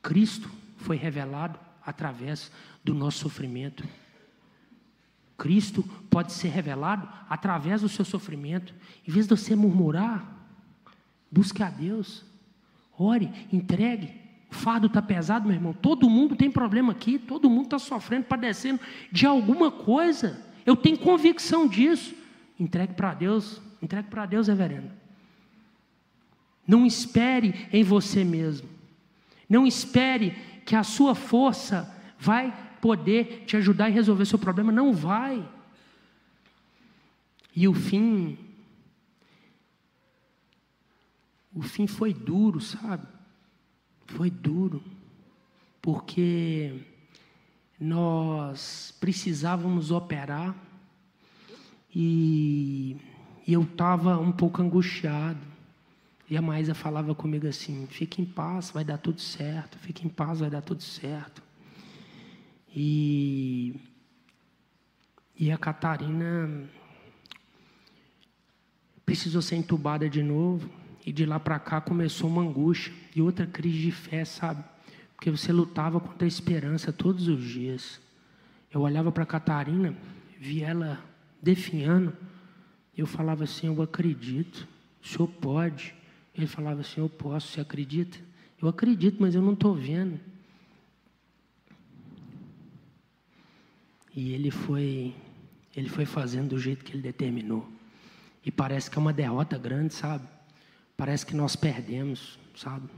Cristo 0.01 0.49
foi 0.77 0.97
revelado 0.97 1.59
através 1.85 2.53
do 2.85 2.95
nosso 2.95 3.19
sofrimento. 3.19 3.85
Cristo 5.37 5.83
pode 6.09 6.33
ser 6.33 6.49
revelado 6.49 7.09
através 7.29 7.81
do 7.81 7.89
seu 7.89 8.05
sofrimento. 8.05 8.75
Em 9.07 9.11
vez 9.11 9.27
de 9.27 9.37
você 9.37 9.57
murmurar, 9.57 10.25
busque 11.31 11.63
a 11.63 11.71
Deus. 11.71 12.25
Ore, 12.99 13.31
entregue. 13.53 14.13
O 14.51 14.55
fardo 14.55 14.87
está 14.87 15.03
pesado, 15.03 15.47
meu 15.47 15.57
irmão. 15.57 15.73
Todo 15.73 16.09
mundo 16.09 16.37
tem 16.37 16.51
problema 16.51 16.93
aqui, 16.93 17.19
todo 17.19 17.51
mundo 17.51 17.65
está 17.65 17.79
sofrendo, 17.79 18.27
padecendo 18.27 18.81
de 19.11 19.27
alguma 19.27 19.71
coisa. 19.71 20.41
Eu 20.65 20.77
tenho 20.77 20.99
convicção 20.99 21.67
disso. 21.67 22.15
Entregue 22.59 22.95
para 22.95 23.15
Deus, 23.15 23.61
entregue 23.83 24.09
para 24.09 24.27
Deus, 24.27 24.47
reverendo. 24.47 24.91
Não 26.67 26.87
espere 26.87 27.67
em 27.73 27.83
você 27.83 28.23
mesmo. 28.23 28.69
Não 29.49 29.67
espere 29.67 30.31
que 30.65 30.77
a 30.77 30.85
sua 30.85 31.15
força 31.15 31.93
vai 32.19 32.55
poder 32.85 33.45
te 33.47 33.57
ajudar 33.57 33.87
a 33.87 33.89
resolver 33.89 34.27
seu 34.27 34.39
problema. 34.39 34.71
Não 34.71 34.93
vai. 34.93 35.43
E 37.57 37.67
o 37.67 37.73
fim, 37.73 38.37
o 41.55 41.63
fim 41.63 41.87
foi 41.87 42.13
duro, 42.13 42.61
sabe? 42.61 43.07
Foi 44.09 44.29
duro, 44.29 44.85
porque 45.81 46.79
nós 47.81 48.95
precisávamos 49.01 49.91
operar 49.91 50.55
e, 51.95 52.99
e 53.47 53.55
eu 53.55 53.63
estava 53.63 54.19
um 54.19 54.31
pouco 54.31 54.61
angustiado. 54.61 55.41
E 56.29 56.37
a 56.37 56.43
Maísa 56.43 56.75
falava 56.75 57.15
comigo 57.15 57.47
assim: 57.47 57.87
fique 57.87 58.21
em 58.21 58.27
paz, 58.27 58.71
vai 58.71 58.85
dar 58.85 58.99
tudo 58.99 59.23
certo, 59.23 59.79
fique 59.79 60.07
em 60.07 60.11
paz, 60.11 60.41
vai 60.41 60.51
dar 60.51 60.61
tudo 60.61 60.83
certo. 60.83 61.43
E, 62.75 63.81
e 65.39 65.53
a 65.53 65.57
Catarina 65.57 66.69
precisou 69.07 69.41
ser 69.41 69.57
entubada 69.57 70.09
de 70.09 70.23
novo. 70.23 70.69
E 71.07 71.13
de 71.13 71.27
lá 71.27 71.39
para 71.39 71.59
cá 71.59 71.83
começou 71.83 72.31
uma 72.31 72.41
angústia 72.41 72.93
e 73.15 73.21
outra 73.21 73.47
crise 73.47 73.79
de 73.79 73.93
fé, 73.93 74.25
sabe? 74.25 74.65
Porque 75.15 75.31
você 75.31 75.53
lutava 75.53 76.01
contra 76.01 76.27
a 76.27 76.29
esperança 76.29 76.93
todos 76.93 77.29
os 77.29 77.45
dias. 77.45 78.01
Eu 78.73 78.81
olhava 78.81 79.13
para 79.13 79.23
a 79.23 79.27
Catarina, 79.27 79.95
via 80.41 80.69
ela 80.69 81.05
definhando, 81.43 82.17
eu 82.97 83.07
falava 83.07 83.45
assim: 83.45 83.67
Eu 83.67 83.83
acredito, 83.83 84.67
o 85.03 85.07
senhor 85.07 85.29
pode. 85.29 85.95
Ele 86.35 86.47
falava 86.47 86.81
assim: 86.81 87.01
Eu 87.01 87.09
posso, 87.09 87.49
você 87.49 87.61
acredita? 87.61 88.19
Eu 88.61 88.67
acredito, 88.67 89.19
mas 89.21 89.35
eu 89.35 89.43
não 89.43 89.53
estou 89.53 89.75
vendo. 89.75 90.19
E 94.15 94.33
ele 94.33 94.51
foi, 94.51 95.15
ele 95.77 95.89
foi 95.89 96.07
fazendo 96.07 96.51
do 96.51 96.59
jeito 96.59 96.85
que 96.85 96.93
ele 96.93 97.03
determinou. 97.03 97.69
E 98.45 98.51
parece 98.51 98.91
que 98.91 98.99
é 98.99 99.01
uma 99.01 99.13
derrota 99.13 99.59
grande, 99.59 99.95
sabe? 99.95 100.27
Parece 100.97 101.27
que 101.27 101.35
nós 101.35 101.57
perdemos, 101.57 102.39
sabe? 102.55 102.89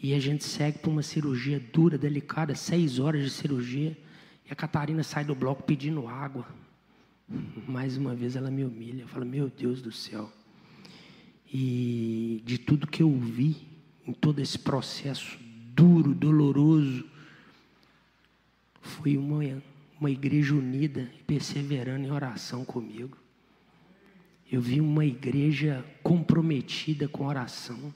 E 0.00 0.14
a 0.14 0.20
gente 0.20 0.44
segue 0.44 0.78
para 0.78 0.90
uma 0.90 1.02
cirurgia 1.02 1.58
dura, 1.72 1.96
delicada, 1.96 2.54
seis 2.54 2.98
horas 2.98 3.22
de 3.22 3.30
cirurgia. 3.30 3.96
E 4.48 4.52
a 4.52 4.54
Catarina 4.54 5.02
sai 5.02 5.24
do 5.24 5.34
bloco 5.34 5.62
pedindo 5.62 6.06
água. 6.06 6.46
Mais 7.66 7.96
uma 7.96 8.14
vez 8.14 8.36
ela 8.36 8.50
me 8.50 8.64
humilha. 8.64 9.02
Eu 9.02 9.08
falo, 9.08 9.26
meu 9.26 9.48
Deus 9.48 9.82
do 9.82 9.90
céu. 9.90 10.30
E 11.52 12.42
de 12.44 12.58
tudo 12.58 12.86
que 12.86 13.02
eu 13.02 13.10
vi 13.18 13.56
em 14.06 14.12
todo 14.12 14.40
esse 14.40 14.58
processo 14.58 15.38
duro, 15.74 16.14
doloroso, 16.14 17.04
foi 18.80 19.16
uma, 19.16 19.42
uma 19.98 20.10
igreja 20.10 20.54
unida 20.54 21.10
e 21.18 21.22
perseverando 21.22 22.06
em 22.06 22.10
oração 22.10 22.64
comigo. 22.64 23.16
Eu 24.50 24.60
vi 24.60 24.80
uma 24.80 25.04
igreja 25.04 25.84
comprometida 26.02 27.08
com 27.08 27.26
oração. 27.26 27.92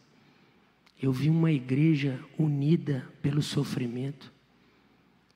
Eu 1.00 1.12
vi 1.12 1.30
uma 1.30 1.52
igreja 1.52 2.18
unida 2.38 3.06
pelo 3.22 3.40
sofrimento. 3.40 4.32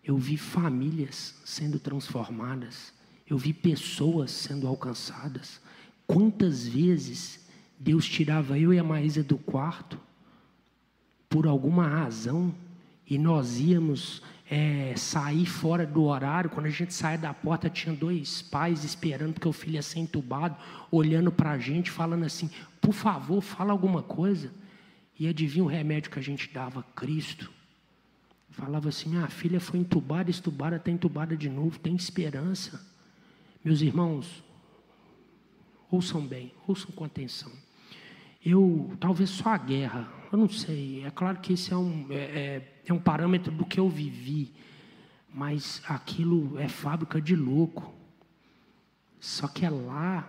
Eu 0.03 0.19
vi 0.19 0.37
famílias 0.37 1.41
sendo 1.45 1.79
transformadas. 1.79 2.93
Eu 3.29 3.39
vi 3.39 3.53
pessoas 3.53 4.31
sendo 4.31 4.67
alcançadas. 4.67 5.61
Quantas 6.07 6.67
vezes 6.67 7.47
Deus 7.79 8.07
tirava 8.07 8.59
eu 8.59 8.73
e 8.73 8.79
a 8.79 8.85
Maísa 8.85 9.23
do 9.23 9.39
quarto 9.39 10.01
por 11.29 11.47
alguma 11.47 11.87
razão 11.87 12.55
e 13.07 13.19
nós 13.19 13.59
íamos 13.59 14.23
é, 14.51 14.95
sair 14.97 15.47
fora 15.47 15.87
do 15.87 16.05
horário, 16.05 16.51
quando 16.51 16.67
a 16.67 16.71
gente 16.71 16.93
saia 16.93 17.17
da 17.17 17.33
porta, 17.33 17.71
tinha 17.71 17.95
dois 17.95 18.43
pais 18.43 18.85
esperando 18.85 19.35
porque 19.35 19.49
o 19.49 19.53
filho 19.53 19.75
ia 19.75 19.83
ser 19.83 20.01
entubado, 20.01 20.57
olhando 20.91 21.33
para 21.33 21.53
a 21.53 21.59
gente, 21.59 21.91
falando 21.91 22.25
assim: 22.25 22.51
por 22.81 22.93
favor, 22.93 23.41
fala 23.41 23.73
alguma 23.73 24.03
coisa. 24.03 24.53
E 25.19 25.29
adivinha 25.29 25.65
o 25.65 25.69
remédio 25.69 26.11
que 26.11 26.19
a 26.19 26.23
gente 26.23 26.53
dava? 26.53 26.83
Cristo. 26.95 27.51
Falava 28.51 28.89
assim: 28.89 29.17
ah, 29.17 29.25
a 29.25 29.29
filha 29.29 29.61
foi 29.61 29.81
entubada, 29.81 30.31
estubada, 30.31 30.77
está 30.77 30.91
entubada 30.91 31.37
de 31.37 31.49
novo, 31.49 31.79
tem 31.79 31.95
esperança. 31.95 32.85
Meus 33.65 33.81
irmãos, 33.81 34.45
ouçam 35.91 36.21
bem, 36.27 36.53
ouçam 36.67 36.91
com 36.91 37.05
atenção. 37.05 37.51
Eu, 38.45 38.95
talvez 39.01 39.31
só 39.31 39.51
a 39.51 39.57
guerra, 39.57 40.07
eu 40.31 40.37
não 40.37 40.51
sei, 40.51 41.03
é 41.03 41.11
claro 41.11 41.39
que 41.39 41.55
esse 41.55 41.73
é 41.73 41.77
um, 41.77 42.07
é, 42.11 42.15
é, 42.17 42.74
é 42.91 42.95
um 42.95 42.99
parâmetro 42.99 43.53
do 43.53 43.65
que 43.65 43.81
eu 43.81 43.89
vivi, 43.89 44.53
mas 45.33 45.83
aquilo 45.89 46.59
é 46.59 46.69
fábrica 46.69 47.21
de 47.21 47.35
louco. 47.35 47.93
Só 49.19 49.49
que 49.49 49.65
é 49.65 49.71
lá 49.71 50.29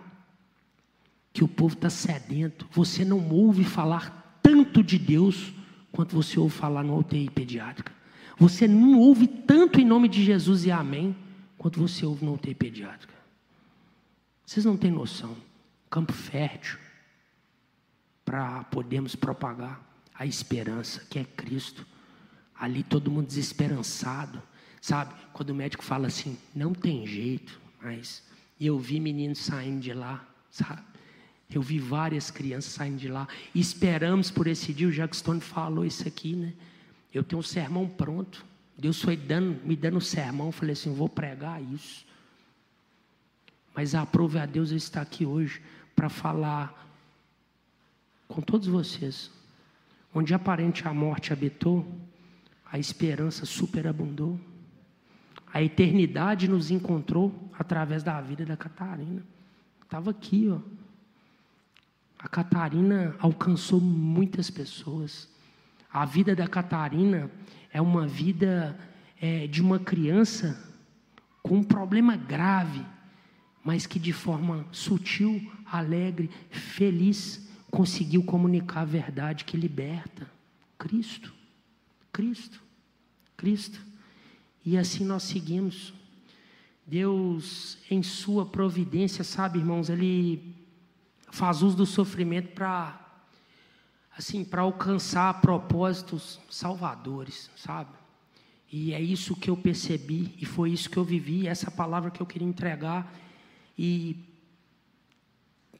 que 1.32 1.44
o 1.44 1.48
povo 1.48 1.74
está 1.74 1.90
sedento. 1.90 2.66
Você 2.72 3.04
não 3.04 3.28
ouve 3.28 3.62
falar 3.62 4.40
tanto 4.42 4.82
de 4.82 4.98
Deus 4.98 5.52
quanto 5.92 6.16
você 6.16 6.40
ouve 6.40 6.54
falar 6.54 6.82
no 6.82 6.98
UTI 6.98 7.30
pediátrica. 7.30 7.92
Você 8.38 8.66
não 8.66 8.98
ouve 8.98 9.26
tanto 9.26 9.80
em 9.80 9.84
nome 9.84 10.08
de 10.08 10.24
Jesus 10.24 10.64
e 10.64 10.70
amém 10.70 11.16
quanto 11.58 11.80
você 11.80 12.04
ouve 12.04 12.24
no 12.24 12.34
UTI 12.34 12.54
pediátrica. 12.54 13.14
Vocês 14.44 14.64
não 14.64 14.76
têm 14.76 14.90
noção. 14.90 15.36
Campo 15.90 16.12
fértil 16.12 16.78
para 18.24 18.64
podermos 18.64 19.14
propagar 19.14 19.80
a 20.14 20.26
esperança, 20.26 21.04
que 21.08 21.18
é 21.18 21.24
Cristo. 21.24 21.86
Ali 22.58 22.82
todo 22.82 23.10
mundo 23.10 23.26
desesperançado, 23.26 24.42
sabe? 24.80 25.14
Quando 25.32 25.50
o 25.50 25.54
médico 25.54 25.84
fala 25.84 26.06
assim, 26.06 26.38
não 26.54 26.72
tem 26.72 27.06
jeito, 27.06 27.60
mas 27.82 28.22
eu 28.60 28.78
vi 28.78 28.98
meninos 28.98 29.38
saindo 29.38 29.80
de 29.80 29.92
lá, 29.92 30.26
sabe? 30.50 30.82
Eu 31.48 31.62
vi 31.62 31.78
várias 31.78 32.30
crianças 32.30 32.72
saindo 32.72 32.98
de 32.98 33.08
lá. 33.08 33.28
E 33.54 33.60
esperamos 33.60 34.30
por 34.30 34.46
esse 34.46 34.72
dia. 34.72 34.88
O 34.88 34.92
Jackstone 34.92 35.40
falou 35.40 35.84
isso 35.84 36.06
aqui, 36.06 36.34
né? 36.34 36.52
Eu 37.14 37.22
tenho 37.22 37.38
um 37.38 37.42
sermão 37.42 37.88
pronto. 37.88 38.44
Deus 38.76 39.00
foi 39.00 39.16
dando, 39.16 39.64
me 39.64 39.76
dando 39.76 39.98
um 39.98 40.00
sermão. 40.00 40.46
Eu 40.48 40.52
falei 40.52 40.72
assim: 40.72 40.92
vou 40.92 41.08
pregar 41.08 41.62
isso. 41.62 42.04
Mas 43.74 43.94
aprove 43.94 44.38
a 44.38 44.46
Deus 44.46 44.70
eu 44.70 44.76
estar 44.76 45.02
aqui 45.02 45.24
hoje 45.24 45.62
para 45.94 46.08
falar 46.08 46.86
com 48.26 48.40
todos 48.40 48.66
vocês. 48.66 49.30
Onde 50.14 50.34
aparente 50.34 50.88
a 50.88 50.94
morte 50.94 51.32
habitou, 51.32 51.86
a 52.76 52.78
esperança 52.78 53.46
superabundou. 53.46 54.38
A 55.50 55.62
eternidade 55.62 56.46
nos 56.46 56.70
encontrou 56.70 57.50
através 57.58 58.02
da 58.02 58.20
vida 58.20 58.44
da 58.44 58.54
Catarina. 58.54 59.22
Estava 59.82 60.10
aqui, 60.10 60.50
ó. 60.50 60.60
A 62.18 62.28
Catarina 62.28 63.16
alcançou 63.18 63.80
muitas 63.80 64.50
pessoas. 64.50 65.26
A 65.90 66.04
vida 66.04 66.36
da 66.36 66.46
Catarina 66.46 67.30
é 67.72 67.80
uma 67.80 68.06
vida 68.06 68.78
é, 69.18 69.46
de 69.46 69.62
uma 69.62 69.78
criança 69.78 70.62
com 71.42 71.56
um 71.56 71.64
problema 71.64 72.14
grave, 72.14 72.84
mas 73.64 73.86
que 73.86 73.98
de 73.98 74.12
forma 74.12 74.66
sutil, 74.70 75.50
alegre, 75.64 76.28
feliz, 76.50 77.48
conseguiu 77.70 78.22
comunicar 78.22 78.82
a 78.82 78.84
verdade 78.84 79.46
que 79.46 79.56
liberta. 79.56 80.30
Cristo, 80.76 81.32
Cristo, 82.12 82.65
Cristo. 83.36 83.80
E 84.64 84.76
assim 84.76 85.04
nós 85.04 85.22
seguimos. 85.24 85.92
Deus, 86.86 87.78
em 87.90 88.02
Sua 88.02 88.46
providência, 88.46 89.24
sabe, 89.24 89.58
irmãos, 89.58 89.90
Ele 89.90 90.54
faz 91.30 91.62
uso 91.62 91.76
do 91.76 91.86
sofrimento 91.86 92.54
para 92.54 93.02
assim, 94.16 94.42
para 94.44 94.62
alcançar 94.62 95.42
propósitos 95.42 96.40
salvadores, 96.48 97.50
sabe? 97.54 97.90
E 98.72 98.94
é 98.94 99.00
isso 99.00 99.36
que 99.36 99.50
eu 99.50 99.56
percebi 99.56 100.34
e 100.40 100.46
foi 100.46 100.70
isso 100.70 100.88
que 100.88 100.96
eu 100.96 101.04
vivi, 101.04 101.46
essa 101.46 101.70
palavra 101.70 102.10
que 102.10 102.20
eu 102.20 102.26
queria 102.26 102.48
entregar 102.48 103.12
e 103.78 104.16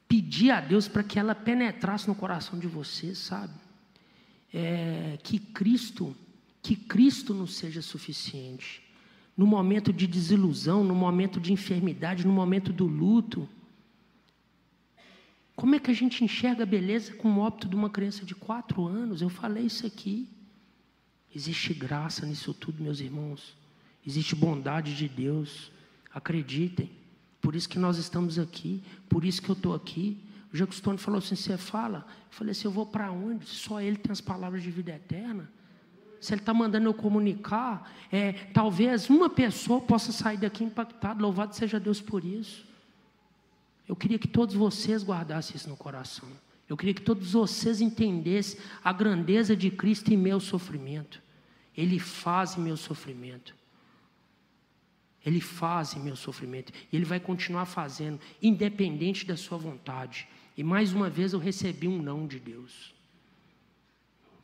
pedir 0.07 0.51
a 0.51 0.61
Deus 0.61 0.87
para 0.87 1.03
que 1.03 1.19
ela 1.19 1.35
penetrasse 1.35 2.07
no 2.07 2.15
coração 2.15 2.57
de 2.57 2.67
vocês, 2.67 3.17
sabe? 3.17 3.53
É, 4.53 5.17
que 5.23 5.39
Cristo, 5.39 6.15
que 6.67 6.75
Cristo 6.75 7.33
nos 7.33 7.55
seja 7.55 7.81
suficiente. 7.81 8.83
No 9.37 9.47
momento 9.47 9.93
de 9.93 10.05
desilusão, 10.05 10.83
no 10.83 10.93
momento 10.93 11.39
de 11.39 11.53
enfermidade, 11.53 12.27
no 12.27 12.33
momento 12.33 12.73
do 12.73 12.85
luto, 12.85 13.47
como 15.55 15.75
é 15.75 15.79
que 15.79 15.89
a 15.89 15.93
gente 15.93 16.25
enxerga 16.25 16.63
a 16.63 16.65
beleza 16.65 17.13
com 17.13 17.31
o 17.31 17.39
óbito 17.39 17.69
de 17.69 17.75
uma 17.77 17.89
criança 17.89 18.25
de 18.25 18.35
quatro 18.35 18.85
anos? 18.85 19.21
Eu 19.21 19.29
falei 19.29 19.65
isso 19.65 19.87
aqui. 19.87 20.27
Existe 21.33 21.73
graça 21.73 22.25
nisso 22.25 22.53
tudo, 22.53 22.83
meus 22.83 22.99
irmãos. 22.99 23.55
Existe 24.05 24.35
bondade 24.35 24.93
de 24.93 25.07
Deus. 25.07 25.71
Acreditem. 26.13 26.91
Por 27.39 27.55
isso 27.55 27.69
que 27.69 27.79
nós 27.79 27.97
estamos 27.97 28.37
aqui. 28.37 28.83
Por 29.07 29.23
isso 29.23 29.41
que 29.41 29.49
eu 29.49 29.55
estou 29.55 29.73
aqui. 29.73 30.21
O 30.51 30.57
Jacques 30.57 30.79
Stone 30.79 30.97
falou 30.97 31.19
assim: 31.19 31.35
Você 31.35 31.57
fala? 31.57 32.05
Eu 32.29 32.31
falei 32.31 32.51
assim: 32.51 32.67
Eu 32.67 32.71
vou 32.71 32.85
para 32.85 33.09
onde? 33.09 33.45
Só 33.45 33.79
Ele 33.79 33.95
tem 33.95 34.11
as 34.11 34.19
palavras 34.19 34.61
de 34.61 34.69
vida 34.69 34.93
eterna. 34.93 35.49
Se 36.19 36.33
Ele 36.33 36.41
está 36.41 36.53
mandando 36.53 36.87
eu 36.87 36.93
comunicar, 36.93 37.91
é, 38.11 38.33
talvez 38.53 39.09
uma 39.09 39.29
pessoa 39.29 39.81
possa 39.81 40.11
sair 40.11 40.37
daqui 40.37 40.63
impactada. 40.63 41.21
Louvado 41.21 41.55
seja 41.55 41.79
Deus 41.79 42.01
por 42.01 42.23
isso. 42.25 42.65
Eu 43.87 43.95
queria 43.95 44.19
que 44.19 44.27
todos 44.27 44.55
vocês 44.55 45.03
guardassem 45.03 45.55
isso 45.55 45.69
no 45.69 45.77
coração. 45.77 46.27
Eu 46.67 46.75
queria 46.75 46.93
que 46.93 47.01
todos 47.01 47.31
vocês 47.31 47.79
entendessem 47.79 48.59
a 48.83 48.91
grandeza 48.91 49.55
de 49.55 49.71
Cristo 49.71 50.13
em 50.13 50.17
meu 50.17 50.39
sofrimento. 50.39 51.21
Ele 51.75 51.99
faz 51.99 52.57
em 52.57 52.61
meu 52.61 52.75
sofrimento. 52.75 53.55
Ele 55.25 55.39
faz 55.39 55.95
em 55.95 55.99
meu 55.99 56.15
sofrimento. 56.15 56.73
E 56.91 56.95
Ele 56.95 57.05
vai 57.05 57.19
continuar 57.19 57.65
fazendo, 57.65 58.19
independente 58.41 59.25
da 59.25 59.37
sua 59.37 59.57
vontade. 59.57 60.27
E 60.57 60.63
mais 60.63 60.93
uma 60.93 61.09
vez 61.09 61.33
eu 61.33 61.39
recebi 61.39 61.87
um 61.87 62.01
não 62.01 62.25
de 62.25 62.39
Deus. 62.39 62.93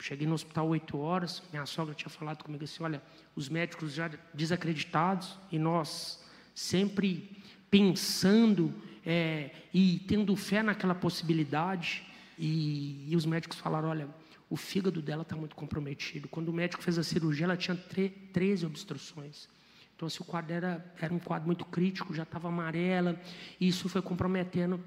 Cheguei 0.04 0.28
no 0.28 0.34
hospital 0.34 0.68
oito 0.68 0.98
horas, 0.98 1.42
minha 1.50 1.66
sogra 1.66 1.96
tinha 1.96 2.10
falado 2.10 2.44
comigo 2.44 2.66
assim: 2.66 2.84
olha, 2.84 3.02
os 3.38 3.48
médicos 3.48 3.94
já 3.94 4.12
desacreditados 4.34 5.40
e 5.50 5.58
nós 5.58 6.22
sempre 6.54 7.42
pensando 7.72 8.74
é, 9.06 9.52
e 9.74 10.00
tendo 10.06 10.36
fé 10.36 10.62
naquela 10.62 10.94
possibilidade. 10.94 12.04
E, 12.38 13.06
e 13.08 13.16
os 13.16 13.26
médicos 13.26 13.58
falaram: 13.60 13.88
olha, 13.88 14.10
o 14.50 14.58
fígado 14.58 15.02
dela 15.02 15.22
está 15.22 15.38
muito 15.38 15.56
comprometido. 15.56 16.28
Quando 16.28 16.50
o 16.50 16.54
médico 16.54 16.84
fez 16.84 16.98
a 16.98 17.04
cirurgia, 17.04 17.46
ela 17.46 17.56
tinha 17.56 17.78
13 17.78 18.66
obstruções. 18.66 19.48
Então, 19.96 20.06
assim, 20.06 20.18
o 20.20 20.26
quadro 20.26 20.54
era, 20.54 20.94
era 21.00 21.14
um 21.14 21.20
quadro 21.20 21.48
muito 21.48 21.64
crítico, 21.64 22.14
já 22.14 22.24
estava 22.24 22.50
amarela, 22.50 23.18
e 23.58 23.70
isso 23.70 23.88
foi 23.88 24.02
comprometendo 24.02 24.84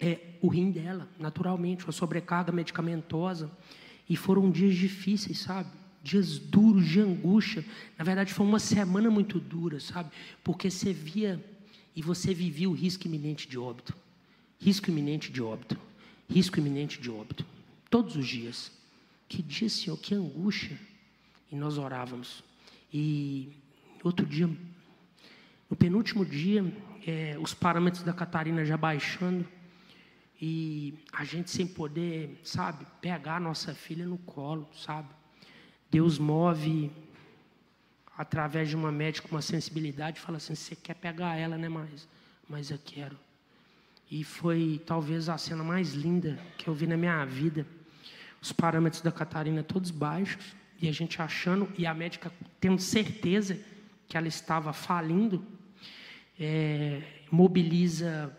é, 0.00 0.18
o 0.42 0.48
rim 0.48 0.72
dela, 0.72 1.06
naturalmente, 1.16 1.84
uma 1.84 1.92
sobrecarga 1.92 2.50
medicamentosa. 2.50 3.48
E 4.08 4.16
foram 4.16 4.50
dias 4.50 4.74
difíceis, 4.74 5.40
sabe? 5.40 5.68
Dias 6.02 6.38
duros, 6.38 6.86
de 6.86 7.00
angústia. 7.00 7.64
Na 7.98 8.04
verdade, 8.04 8.32
foi 8.32 8.46
uma 8.46 8.58
semana 8.58 9.10
muito 9.10 9.38
dura, 9.38 9.78
sabe? 9.80 10.10
Porque 10.42 10.70
você 10.70 10.92
via 10.92 11.44
e 11.94 12.00
você 12.00 12.32
vivia 12.32 12.70
o 12.70 12.72
risco 12.72 13.06
iminente 13.06 13.48
de 13.48 13.58
óbito. 13.58 13.94
Risco 14.60 14.90
iminente 14.90 15.30
de 15.30 15.42
óbito. 15.42 15.78
Risco 16.30 16.58
iminente 16.58 17.00
de 17.00 17.10
óbito. 17.10 17.44
Todos 17.90 18.16
os 18.16 18.26
dias. 18.26 18.72
Que 19.28 19.42
dia, 19.42 19.68
Senhor, 19.68 19.96
que 19.98 20.14
angústia. 20.14 20.78
E 21.50 21.56
nós 21.56 21.76
orávamos. 21.76 22.42
E 22.92 23.48
outro 24.02 24.24
dia, 24.24 24.48
no 25.68 25.76
penúltimo 25.76 26.24
dia, 26.24 26.64
é, 27.06 27.36
os 27.40 27.52
parâmetros 27.52 28.02
da 28.02 28.12
Catarina 28.12 28.64
já 28.64 28.76
baixando. 28.76 29.46
E 30.40 30.94
a 31.12 31.24
gente 31.24 31.50
sem 31.50 31.66
poder, 31.66 32.40
sabe, 32.44 32.86
pegar 33.00 33.36
a 33.36 33.40
nossa 33.40 33.74
filha 33.74 34.06
no 34.06 34.18
colo, 34.18 34.68
sabe? 34.72 35.08
Deus 35.90 36.18
move 36.18 36.92
através 38.16 38.68
de 38.68 38.76
uma 38.76 38.92
médica 38.92 39.28
uma 39.30 39.42
sensibilidade, 39.42 40.20
fala 40.20 40.36
assim: 40.36 40.54
você 40.54 40.76
quer 40.76 40.94
pegar 40.94 41.36
ela, 41.36 41.56
né? 41.56 41.68
Mas, 41.68 42.08
mas 42.48 42.70
eu 42.70 42.78
quero. 42.84 43.18
E 44.10 44.24
foi 44.24 44.80
talvez 44.86 45.28
a 45.28 45.36
cena 45.36 45.62
mais 45.62 45.92
linda 45.92 46.38
que 46.56 46.68
eu 46.68 46.74
vi 46.74 46.86
na 46.86 46.96
minha 46.96 47.24
vida. 47.24 47.66
Os 48.40 48.52
parâmetros 48.52 49.02
da 49.02 49.10
Catarina 49.10 49.62
todos 49.64 49.90
baixos, 49.90 50.54
e 50.80 50.88
a 50.88 50.92
gente 50.92 51.20
achando, 51.20 51.68
e 51.76 51.84
a 51.84 51.92
médica 51.92 52.32
tendo 52.60 52.80
certeza 52.80 53.58
que 54.08 54.16
ela 54.16 54.28
estava 54.28 54.72
falindo, 54.72 55.44
é, 56.38 57.02
mobiliza 57.30 58.34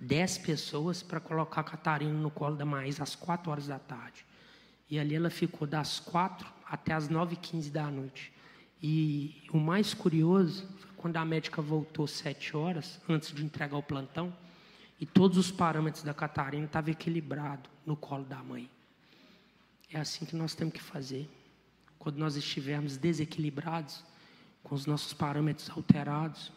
dez 0.00 0.38
pessoas 0.38 1.02
para 1.02 1.20
colocar 1.20 1.60
a 1.60 1.64
Catarina 1.64 2.12
no 2.12 2.30
colo 2.30 2.56
da 2.56 2.64
Maísa 2.64 3.02
às 3.02 3.14
quatro 3.14 3.50
horas 3.50 3.66
da 3.66 3.78
tarde. 3.78 4.24
E 4.90 4.98
ali 4.98 5.14
ela 5.14 5.30
ficou 5.30 5.66
das 5.66 5.98
quatro 5.98 6.46
até 6.64 6.92
as 6.92 7.08
nove 7.08 7.34
e 7.34 7.36
quinze 7.36 7.70
da 7.70 7.90
noite. 7.90 8.32
E 8.82 9.42
o 9.52 9.58
mais 9.58 9.94
curioso 9.94 10.68
foi 10.78 10.90
quando 10.96 11.16
a 11.16 11.24
médica 11.24 11.62
voltou 11.62 12.06
sete 12.06 12.56
horas, 12.56 13.00
antes 13.08 13.32
de 13.32 13.44
entregar 13.44 13.76
o 13.76 13.82
plantão, 13.82 14.32
e 15.00 15.06
todos 15.06 15.36
os 15.38 15.50
parâmetros 15.50 16.02
da 16.02 16.14
Catarina 16.14 16.66
estavam 16.66 16.90
equilibrados 16.90 17.70
no 17.84 17.96
colo 17.96 18.24
da 18.24 18.42
mãe. 18.42 18.70
É 19.90 19.98
assim 19.98 20.24
que 20.24 20.34
nós 20.34 20.54
temos 20.54 20.74
que 20.74 20.82
fazer. 20.82 21.28
Quando 21.98 22.18
nós 22.18 22.36
estivermos 22.36 22.96
desequilibrados, 22.96 24.04
com 24.62 24.74
os 24.74 24.84
nossos 24.84 25.12
parâmetros 25.12 25.70
alterados, 25.70 26.50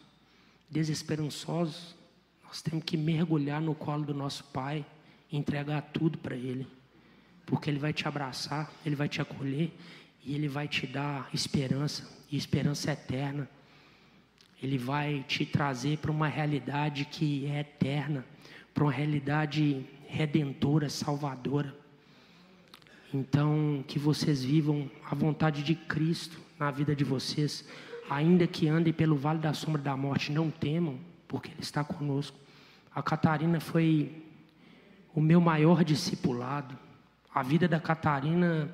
desesperançosos, 0.68 1.94
nós 2.50 2.60
temos 2.60 2.82
que 2.84 2.96
mergulhar 2.96 3.60
no 3.60 3.76
colo 3.76 4.04
do 4.04 4.12
nosso 4.12 4.42
Pai 4.42 4.84
e 5.30 5.36
entregar 5.36 5.82
tudo 5.92 6.18
para 6.18 6.34
Ele. 6.34 6.66
Porque 7.46 7.70
Ele 7.70 7.78
vai 7.78 7.92
te 7.92 8.08
abraçar, 8.08 8.68
Ele 8.84 8.96
vai 8.96 9.08
te 9.08 9.22
acolher 9.22 9.72
e 10.24 10.34
Ele 10.34 10.48
vai 10.48 10.66
te 10.66 10.84
dar 10.84 11.30
esperança, 11.32 12.10
e 12.28 12.36
esperança 12.36 12.90
eterna. 12.90 13.48
Ele 14.60 14.76
vai 14.76 15.24
te 15.28 15.46
trazer 15.46 15.98
para 15.98 16.10
uma 16.10 16.26
realidade 16.26 17.04
que 17.04 17.46
é 17.46 17.60
eterna, 17.60 18.26
para 18.74 18.82
uma 18.82 18.92
realidade 18.92 19.86
redentora, 20.08 20.88
salvadora. 20.90 21.72
Então, 23.14 23.84
que 23.86 23.96
vocês 23.96 24.42
vivam 24.42 24.90
a 25.08 25.14
vontade 25.14 25.62
de 25.62 25.76
Cristo 25.76 26.36
na 26.58 26.72
vida 26.72 26.96
de 26.96 27.04
vocês, 27.04 27.64
ainda 28.10 28.44
que 28.44 28.66
andem 28.66 28.92
pelo 28.92 29.14
vale 29.14 29.38
da 29.38 29.54
sombra 29.54 29.80
da 29.80 29.96
morte, 29.96 30.32
não 30.32 30.50
temam, 30.50 30.98
porque 31.30 31.48
Ele 31.52 31.60
está 31.60 31.84
conosco. 31.84 32.36
A 32.92 33.00
Catarina 33.00 33.60
foi 33.60 34.20
o 35.14 35.20
meu 35.20 35.40
maior 35.40 35.84
discipulado. 35.84 36.76
A 37.32 37.40
vida 37.40 37.68
da 37.68 37.78
Catarina 37.78 38.68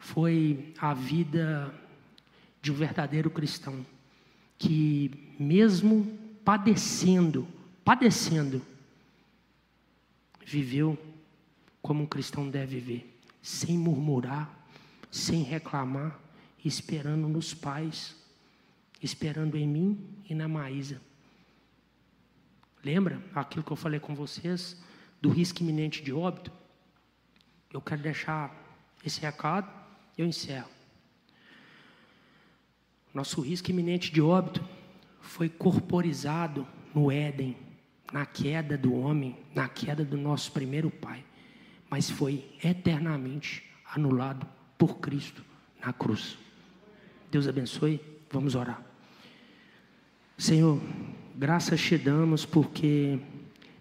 foi 0.00 0.74
a 0.78 0.92
vida 0.92 1.72
de 2.60 2.72
um 2.72 2.74
verdadeiro 2.74 3.30
cristão 3.30 3.86
que 4.58 5.32
mesmo 5.38 6.18
padecendo, 6.44 7.46
padecendo, 7.84 8.60
viveu 10.44 10.98
como 11.80 12.02
um 12.02 12.06
cristão 12.06 12.50
deve 12.50 12.80
viver, 12.80 13.20
sem 13.40 13.78
murmurar, 13.78 14.50
sem 15.08 15.42
reclamar, 15.42 16.18
esperando 16.64 17.28
nos 17.28 17.54
pais, 17.54 18.16
esperando 19.00 19.56
em 19.56 19.68
mim 19.68 20.04
e 20.28 20.34
na 20.34 20.48
Maísa. 20.48 21.00
Lembra 22.84 23.22
aquilo 23.34 23.64
que 23.64 23.70
eu 23.70 23.76
falei 23.76 24.00
com 24.00 24.14
vocês 24.14 24.82
do 25.20 25.28
risco 25.28 25.62
iminente 25.62 26.02
de 26.02 26.12
óbito? 26.12 26.50
Eu 27.72 27.80
quero 27.80 28.02
deixar 28.02 28.54
esse 29.04 29.20
recado 29.20 29.82
eu 30.16 30.26
encerro. 30.26 30.68
Nosso 33.12 33.40
risco 33.40 33.70
iminente 33.70 34.12
de 34.12 34.20
óbito 34.20 34.66
foi 35.20 35.48
corporizado 35.48 36.66
no 36.94 37.10
Éden, 37.10 37.56
na 38.12 38.26
queda 38.26 38.76
do 38.76 38.94
homem, 38.94 39.38
na 39.54 39.68
queda 39.68 40.04
do 40.04 40.16
nosso 40.16 40.52
primeiro 40.52 40.90
pai, 40.90 41.24
mas 41.88 42.10
foi 42.10 42.50
eternamente 42.62 43.62
anulado 43.94 44.46
por 44.78 44.98
Cristo 44.98 45.44
na 45.84 45.92
cruz. 45.92 46.38
Deus 47.30 47.46
abençoe, 47.46 48.00
vamos 48.30 48.54
orar. 48.54 48.82
Senhor, 50.36 50.80
graças 51.36 51.80
te 51.80 51.96
damos 51.96 52.44
porque, 52.44 53.18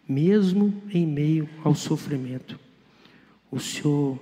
mesmo 0.07 0.81
em 0.89 1.05
meio 1.05 1.49
ao 1.63 1.75
sofrimento, 1.75 2.59
o 3.49 3.59
Senhor 3.59 4.19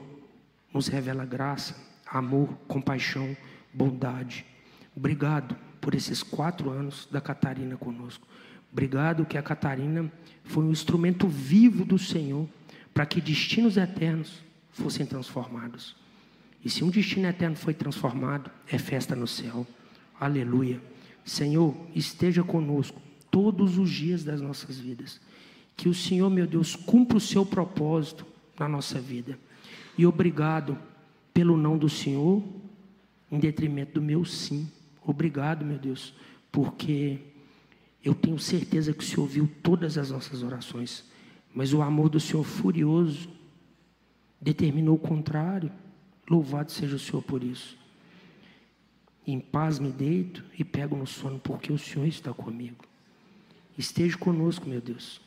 nos 0.73 0.87
revela 0.87 1.25
graça, 1.25 1.75
amor, 2.05 2.49
compaixão, 2.67 3.35
bondade. 3.73 4.45
Obrigado 4.95 5.55
por 5.79 5.95
esses 5.95 6.23
quatro 6.23 6.69
anos 6.69 7.07
da 7.11 7.21
Catarina 7.21 7.77
conosco. 7.77 8.27
Obrigado 8.71 9.25
que 9.25 9.37
a 9.37 9.43
Catarina 9.43 10.11
foi 10.43 10.63
um 10.63 10.71
instrumento 10.71 11.27
vivo 11.27 11.85
do 11.85 11.97
Senhor 11.97 12.47
para 12.93 13.05
que 13.05 13.21
destinos 13.21 13.77
eternos 13.77 14.41
fossem 14.71 15.05
transformados. 15.05 15.95
E 16.63 16.69
se 16.69 16.83
um 16.83 16.89
destino 16.89 17.27
eterno 17.27 17.55
foi 17.55 17.73
transformado, 17.73 18.51
é 18.67 18.77
festa 18.77 19.15
no 19.15 19.27
céu. 19.27 19.65
Aleluia. 20.19 20.81
Senhor, 21.23 21.75
esteja 21.95 22.43
conosco 22.43 23.01
todos 23.31 23.77
os 23.77 23.89
dias 23.89 24.23
das 24.23 24.41
nossas 24.41 24.77
vidas. 24.77 25.19
Que 25.75 25.87
o 25.87 25.93
Senhor, 25.93 26.29
meu 26.29 26.45
Deus, 26.45 26.75
cumpra 26.75 27.17
o 27.17 27.21
seu 27.21 27.45
propósito 27.45 28.25
na 28.59 28.67
nossa 28.67 28.99
vida. 28.99 29.37
E 29.97 30.05
obrigado 30.05 30.77
pelo 31.33 31.55
não 31.55 31.77
do 31.77 31.89
Senhor, 31.89 32.43
em 33.31 33.39
detrimento 33.39 33.93
do 33.93 34.01
meu 34.01 34.25
sim. 34.25 34.69
Obrigado, 35.05 35.65
meu 35.65 35.77
Deus, 35.77 36.13
porque 36.51 37.19
eu 38.03 38.13
tenho 38.13 38.39
certeza 38.39 38.93
que 38.93 39.03
o 39.03 39.05
Senhor 39.05 39.21
ouviu 39.21 39.49
todas 39.61 39.97
as 39.97 40.11
nossas 40.11 40.43
orações. 40.43 41.03
Mas 41.53 41.73
o 41.73 41.81
amor 41.81 42.09
do 42.09 42.19
Senhor 42.19 42.43
furioso 42.43 43.29
determinou 44.39 44.95
o 44.95 44.99
contrário. 44.99 45.71
Louvado 46.29 46.71
seja 46.71 46.95
o 46.95 46.99
Senhor 46.99 47.21
por 47.21 47.43
isso. 47.43 47.77
Em 49.25 49.39
paz 49.39 49.79
me 49.79 49.91
deito 49.91 50.43
e 50.57 50.63
pego 50.63 50.95
no 50.95 51.05
sono, 51.05 51.39
porque 51.39 51.71
o 51.71 51.77
Senhor 51.77 52.05
está 52.05 52.33
comigo. 52.33 52.88
Esteja 53.79 54.17
conosco, 54.17 54.67
meu 54.67 54.81
Deus. 54.81 55.21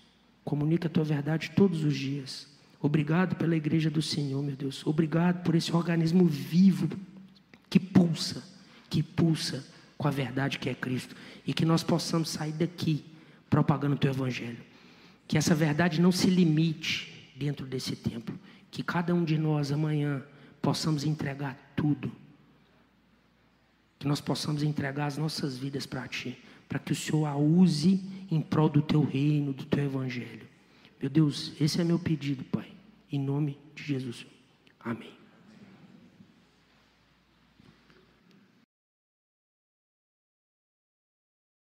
Comunica 0.45 0.87
a 0.87 0.91
tua 0.91 1.05
verdade 1.05 1.53
todos 1.57 1.83
os 1.85 1.97
dias. 1.97 2.47
Obrigado 2.79 3.35
pela 3.37 3.57
igreja 3.57 3.89
do 3.89 4.03
Senhor, 4.03 4.43
meu 4.43 4.55
Deus. 4.55 4.87
Obrigado 4.87 5.43
por 5.43 5.55
esse 5.55 5.75
organismo 5.75 6.27
vivo 6.27 6.87
que 7.71 7.81
pulsa, 7.81 8.45
que 8.91 9.03
pulsa 9.03 9.67
com 9.97 10.07
a 10.07 10.11
verdade 10.11 10.59
que 10.59 10.69
é 10.69 10.75
Cristo. 10.75 11.17
E 11.47 11.55
que 11.55 11.65
nós 11.65 11.83
possamos 11.83 12.29
sair 12.29 12.53
daqui 12.53 13.03
propagando 13.49 13.95
o 13.95 13.99
teu 13.99 14.11
evangelho. 14.11 14.63
Que 15.27 15.39
essa 15.39 15.55
verdade 15.55 15.99
não 15.99 16.13
se 16.13 16.29
limite 16.29 17.33
dentro 17.35 17.65
desse 17.65 17.97
templo. 17.97 18.39
Que 18.71 18.83
cada 18.83 19.15
um 19.15 19.25
de 19.25 19.39
nós 19.39 19.73
amanhã 19.73 20.23
possamos 20.61 21.05
entregar 21.05 21.73
tudo. 21.75 22.13
Que 23.99 24.07
nós 24.07 24.21
possamos 24.21 24.63
entregar 24.63 25.07
as 25.07 25.17
nossas 25.17 25.57
vidas 25.57 25.87
para 25.87 26.07
Ti, 26.07 26.37
para 26.73 26.79
que 26.79 26.93
o 26.93 26.97
Senhor 26.97 27.27
a 27.27 27.37
use 27.37 28.01
em 28.31 28.41
prol 28.41 28.67
do 28.67 28.81
Teu 28.81 29.05
reino, 29.05 29.53
do 29.53 29.67
Teu 29.67 29.85
Evangelho. 29.85 30.49
Meu 30.99 31.11
Deus, 31.11 31.53
esse 31.61 31.79
é 31.79 31.85
meu 31.85 31.99
pedido, 31.99 32.43
Pai, 32.45 32.67
em 33.13 33.19
nome 33.19 33.59
de 33.75 33.85
Jesus. 33.85 34.27
Amém. 34.81 35.22